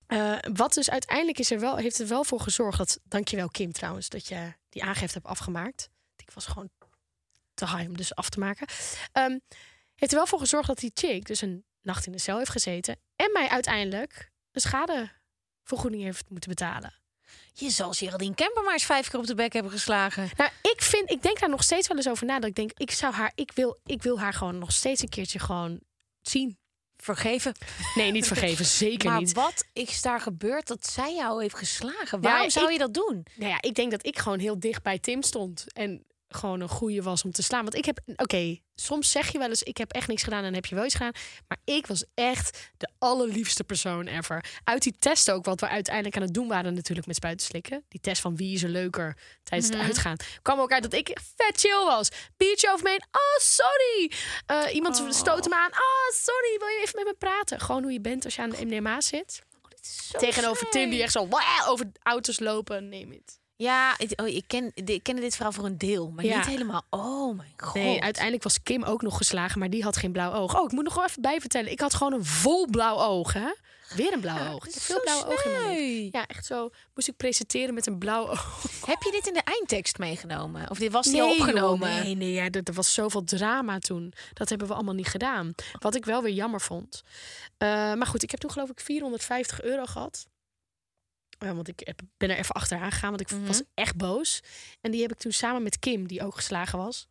Eh, 0.07 0.37
wat 0.53 0.73
dus 0.73 0.89
uiteindelijk 0.89 1.39
is 1.39 1.51
er 1.51 1.59
wel, 1.59 1.77
heeft 1.77 1.99
er 1.99 2.07
wel 2.07 2.23
voor 2.23 2.39
gezorgd 2.39 2.77
dat, 2.77 2.99
dankjewel 3.03 3.49
Kim 3.49 3.71
trouwens, 3.71 4.09
dat 4.09 4.27
je 4.27 4.53
die 4.69 4.83
aangifte 4.83 5.17
hebt 5.17 5.27
afgemaakt. 5.27 5.89
Ik 6.15 6.31
was 6.31 6.45
gewoon 6.45 6.69
te 7.53 7.65
high 7.65 7.87
om 7.87 7.97
dus 7.97 8.15
af 8.15 8.29
te 8.29 8.39
maken. 8.39 8.67
Ehm, 9.11 9.39
heeft 9.95 10.11
er 10.11 10.17
wel 10.17 10.27
voor 10.27 10.39
gezorgd 10.39 10.67
dat 10.67 10.79
die 10.79 10.91
chick 10.93 11.25
dus 11.25 11.41
een 11.41 11.65
nacht 11.81 12.05
in 12.05 12.11
de 12.11 12.17
cel 12.17 12.37
heeft 12.37 12.49
gezeten 12.49 12.99
en 13.15 13.31
mij 13.31 13.47
uiteindelijk 13.47 14.31
een 14.51 14.61
schadevergoeding 14.61 16.03
heeft 16.03 16.29
moeten 16.29 16.49
betalen. 16.49 16.93
Je 17.57 17.69
zal 17.69 17.91
Geraldine 17.91 18.35
Kemper 18.35 18.63
maar 18.63 18.73
eens 18.73 18.85
vijf 18.85 19.09
keer 19.09 19.19
op 19.19 19.25
de 19.27 19.35
bek 19.35 19.53
hebben 19.53 19.71
geslagen. 19.71 20.29
Nou, 20.37 20.49
ik 20.61 20.81
vind, 20.81 21.11
ik 21.11 21.21
denk 21.21 21.39
daar 21.39 21.49
nog 21.49 21.63
steeds 21.63 21.87
wel 21.87 21.97
eens 21.97 22.09
over 22.09 22.25
na. 22.25 22.39
Dat 22.39 22.49
ik 22.49 22.55
denk, 22.55 22.71
ik 22.77 22.91
zou 22.91 23.13
haar, 23.13 23.31
ik 23.35 23.51
wil, 23.55 23.79
ik 23.85 24.03
wil 24.03 24.19
haar 24.19 24.33
gewoon 24.33 24.57
nog 24.57 24.71
steeds 24.71 25.01
een 25.01 25.09
keertje 25.09 25.39
gewoon 25.39 25.79
zien. 26.21 26.57
Vergeven. 26.97 27.53
Nee, 27.95 28.11
niet 28.11 28.27
vergeven, 28.27 28.65
zeker 28.85 29.09
maar 29.09 29.19
niet. 29.19 29.33
wat 29.33 29.65
is 29.73 30.01
daar 30.01 30.21
gebeurd 30.21 30.67
dat 30.67 30.87
zij 30.87 31.15
jou 31.15 31.41
heeft 31.41 31.55
geslagen? 31.57 32.21
Waarom 32.21 32.49
zou 32.49 32.65
ik- 32.65 32.71
je 32.71 32.77
dat 32.77 32.93
doen? 32.93 33.25
Nou 33.35 33.49
ja, 33.51 33.57
ik 33.61 33.75
denk 33.75 33.91
dat 33.91 34.05
ik 34.05 34.17
gewoon 34.19 34.39
heel 34.39 34.59
dicht 34.59 34.83
bij 34.83 34.99
Tim 34.99 35.21
stond. 35.23 35.65
En 35.73 36.03
gewoon 36.35 36.61
een 36.61 36.69
goeie 36.69 37.03
was 37.03 37.23
om 37.23 37.31
te 37.31 37.43
slaan. 37.43 37.63
Want 37.63 37.75
ik 37.75 37.85
heb, 37.85 37.99
oké, 38.15 38.59
soms 38.75 39.11
zeg 39.11 39.31
je 39.31 39.37
wel 39.37 39.49
eens, 39.49 39.63
ik 39.63 39.77
heb 39.77 39.91
echt 39.91 40.07
niks 40.07 40.23
gedaan 40.23 40.43
en 40.43 40.53
heb 40.53 40.65
je 40.65 40.75
wel 40.75 40.85
iets 40.85 40.93
gedaan. 40.93 41.13
Maar 41.47 41.57
ik 41.63 41.87
was 41.87 42.05
echt 42.13 42.71
de 42.77 42.89
allerliefste 42.99 43.63
persoon 43.63 44.07
ever. 44.07 44.45
Uit 44.63 44.83
die 44.83 44.95
test 44.99 45.31
ook, 45.31 45.45
wat 45.45 45.59
we 45.59 45.67
uiteindelijk 45.67 46.15
aan 46.15 46.21
het 46.21 46.33
doen 46.33 46.47
waren 46.47 46.73
natuurlijk 46.73 47.07
met 47.07 47.15
spuiten 47.15 47.45
slikken. 47.45 47.83
Die 47.87 48.01
test 48.01 48.21
van 48.21 48.35
wie 48.35 48.53
is 48.53 48.63
er 48.63 48.69
leuker 48.69 49.17
tijdens 49.43 49.71
het 49.71 49.79
uitgaan. 49.79 50.15
kwam 50.41 50.59
ook 50.59 50.71
uit 50.71 50.83
dat 50.83 50.93
ik 50.93 51.17
vet 51.35 51.59
chill 51.59 51.85
was. 51.85 52.09
Biertje 52.37 52.71
over 52.71 52.83
me 52.83 52.89
heen, 52.89 53.05
oh 53.11 53.39
sorry. 53.39 54.11
Eh, 54.45 54.75
iemand 54.75 55.03
stootte 55.09 55.49
me 55.49 55.55
aan, 55.55 55.71
oh 55.71 56.09
sorry, 56.13 56.57
wil 56.59 56.67
je 56.67 56.79
even 56.81 56.95
met 56.95 57.05
me 57.05 57.15
praten? 57.17 57.59
Gewoon 57.59 57.83
hoe 57.83 57.91
je 57.91 58.01
bent 58.01 58.25
als 58.25 58.35
je 58.35 58.41
aan 58.41 58.49
de 58.49 58.65
MDMA 58.65 59.01
zit. 59.01 59.41
Tegenover 60.17 60.69
Tim 60.69 60.89
die 60.89 61.01
echt 61.01 61.11
zo 61.11 61.27
over 61.67 61.91
auto's 62.03 62.39
lopen, 62.39 62.89
neem 62.89 63.11
het. 63.11 63.39
Ja, 63.57 63.93
het- 63.97 64.17
oh, 64.21 64.27
ik, 64.27 64.43
ken, 64.47 64.71
ik 64.73 65.03
kende 65.03 65.21
dit 65.21 65.35
verhaal 65.35 65.51
voor 65.51 65.65
een 65.65 65.77
deel, 65.77 66.11
maar 66.15 66.25
Ja. 66.25 66.37
niet 66.37 66.45
helemaal. 66.45 66.81
Oh 66.89 67.35
mijn 67.37 67.53
god. 67.57 67.73
Nee, 67.73 68.01
uiteindelijk 68.01 68.43
was 68.43 68.63
Kim 68.63 68.83
ook 68.83 69.01
nog 69.01 69.17
geslagen, 69.17 69.59
maar 69.59 69.69
die 69.69 69.83
had 69.83 69.97
geen 69.97 70.11
blauw 70.11 70.33
oog. 70.33 70.55
Oh, 70.59 70.63
ik 70.63 70.71
moet 70.71 70.83
nog 70.83 70.95
wel 70.95 71.05
even 71.05 71.21
bijvertellen. 71.21 71.71
Ik 71.71 71.79
had 71.79 71.93
gewoon 71.93 72.13
een 72.13 72.25
vol 72.25 72.67
blauw 72.69 72.97
oog, 72.97 73.33
hè? 73.33 73.53
Weer 73.95 74.13
een 74.13 74.19
blauw 74.19 74.53
oog. 74.53 74.67
Ik 74.67 74.73
heb 74.73 74.83
veel 74.83 75.01
blauwe 75.01 75.25
ogen 75.25 75.45
in 75.51 75.51
mijn 75.61 75.75
leven. 75.77 76.09
Ja, 76.19 76.27
echt 76.27 76.45
zo. 76.45 76.69
Moest 76.95 77.07
ik 77.07 77.17
presenteren 77.17 77.73
met 77.73 77.85
een 77.87 77.97
blauw 77.97 78.27
oog. 78.29 78.63
Heb 78.85 79.01
je 79.03 79.11
dit 79.11 79.27
in 79.27 79.33
de 79.33 79.41
eindtekst 79.43 79.97
meegenomen? 79.97 80.69
Of 80.69 80.77
dit 80.77 80.91
was 80.91 81.11
joh, 81.11 81.29
opgenomen? 81.29 81.89
nee, 81.89 82.15
nee, 82.15 82.31
ja, 82.31 82.43
er, 82.43 82.61
er 82.63 82.73
was 82.73 82.93
zoveel 82.93 83.23
drama 83.23 83.79
toen. 83.79 84.13
Dat 84.33 84.49
hebben 84.49 84.67
we 84.67 84.73
allemaal 84.73 84.93
niet 84.93 85.07
gedaan. 85.07 85.53
Wat 85.79 85.95
ik 85.95 86.05
wel 86.05 86.21
weer 86.21 86.33
jammer 86.33 86.61
vond. 86.61 87.03
Eh, 87.57 87.67
maar 87.93 88.07
goed, 88.07 88.23
ik 88.23 88.31
heb 88.31 88.39
toen 88.39 88.51
geloof 88.51 88.69
ik 88.69 88.79
450 88.79 89.61
euro 89.61 89.85
gehad. 89.85 90.27
Ja, 91.39 91.53
want 91.55 91.67
ik 91.67 91.93
ben 92.17 92.29
er 92.29 92.37
even 92.37 92.55
achteraan 92.55 92.91
gegaan, 92.91 93.09
want 93.09 93.21
ik 93.21 93.31
Mhm. 93.31 93.45
was 93.45 93.61
echt 93.73 93.95
boos. 93.95 94.41
En 94.81 94.91
die 94.91 95.01
heb 95.01 95.11
ik 95.11 95.17
toen 95.17 95.31
samen 95.31 95.63
met 95.63 95.79
Kim, 95.79 96.07
die 96.07 96.23
ook 96.23 96.35
geslagen 96.35 96.77
was. 96.79 97.07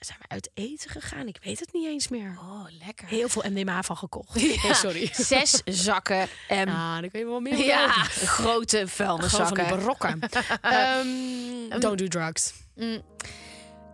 Zijn 0.00 0.18
we 0.20 0.28
uit 0.28 0.50
eten 0.54 0.90
gegaan? 0.90 1.26
Ik 1.26 1.38
weet 1.42 1.60
het 1.60 1.72
niet 1.72 1.86
eens 1.86 2.08
meer. 2.08 2.36
Oh, 2.40 2.64
lekker. 2.84 3.06
Heel 3.08 3.28
veel 3.28 3.42
MDMA 3.50 3.82
van 3.82 3.96
gekocht. 3.96 4.40
Ja, 4.40 4.62
Nee, 4.62 4.74
sorry. 4.74 5.08
Zes 5.12 5.62
zakken. 5.64 6.28
en 6.48 6.68
Ah, 6.68 6.74
daar 7.00 7.08
kun 7.08 7.20
je 7.20 7.26
wel 7.26 7.40
meer 7.40 7.58
ja, 7.64 7.84
over. 7.84 8.26
grote 8.26 8.76
Gewoon 8.76 8.88
van 8.88 8.88
vuilniszakken. 8.88 9.68
barokken. 9.68 10.20
Ehm, 10.60 11.80
don't 11.80 11.98
do 11.98 12.06
drugs. 12.08 12.52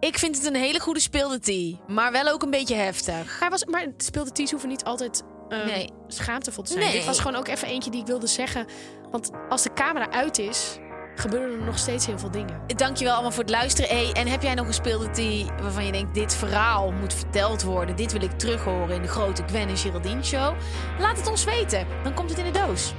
Ik 0.01 0.19
vind 0.19 0.37
het 0.37 0.47
een 0.47 0.55
hele 0.55 0.81
goede 0.81 1.01
speelde 1.01 1.39
maar 1.87 2.13
wel 2.13 2.29
ook 2.29 2.43
een 2.43 2.51
beetje 2.51 2.75
heftig. 2.75 3.41
Maar, 3.41 3.51
was, 3.51 3.65
maar 3.65 3.87
speelde 3.97 4.33
Ties 4.33 4.51
hoeven 4.51 4.69
niet 4.69 4.85
altijd 4.85 5.23
ehm, 5.53 5.67
Nee. 5.67 5.91
schaamtevol 6.07 6.63
te 6.63 6.73
zijn. 6.73 6.85
Nee. 6.85 6.93
Dit 6.93 7.05
was 7.05 7.21
gewoon 7.21 7.37
ook 7.37 7.49
even 7.49 7.69
eentje 7.69 7.91
die 7.91 8.01
ik 8.01 8.07
wilde 8.07 8.27
zeggen. 8.27 8.67
Want 9.11 9.31
als 9.49 9.63
de 9.63 9.73
camera 9.73 10.11
uit 10.11 10.39
is, 10.39 10.79
gebeuren 11.15 11.59
er 11.59 11.65
nog 11.65 11.79
steeds 11.79 12.07
heel 12.07 12.19
veel 12.19 12.31
dingen. 12.31 12.61
Dankjewel 12.67 13.13
allemaal 13.13 13.31
voor 13.33 13.43
het 13.43 13.53
luisteren. 13.53 13.91
Hey, 13.97 14.13
en 14.13 14.27
heb 14.27 14.43
jij 14.43 14.55
nog 14.55 14.67
een 14.67 14.75
speelde 14.75 15.47
waarvan 15.63 15.87
je 15.87 15.93
denkt... 15.93 16.15
dit 16.15 16.35
verhaal 16.35 16.91
moet 16.93 17.15
verteld 17.15 17.63
worden. 17.63 17.97
Dit 17.97 18.13
wil 18.13 18.23
ik 18.23 18.39
terug 18.39 18.65
horen 18.65 18.95
in 18.95 19.03
de 19.03 19.09
grote 19.09 19.43
Gwen 19.47 19.69
en 19.69 19.77
Geraldine 19.77 20.25
show? 20.25 20.55
Laat 20.99 21.17
het 21.17 21.29
ons 21.29 21.45
weten. 21.45 21.87
Dan 22.03 22.15
komt 22.15 22.31
het 22.31 22.39
in 22.39 22.53
de 22.53 22.59
doos. 22.67 22.93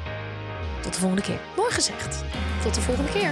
Tot 0.81 0.93
de 0.93 0.99
volgende 0.99 1.23
keer. 1.23 1.39
Mooi 1.55 1.71
gezegd. 1.71 2.23
Tot 2.63 2.73
de 2.73 2.81
volgende 2.81 3.11
keer. 3.11 3.31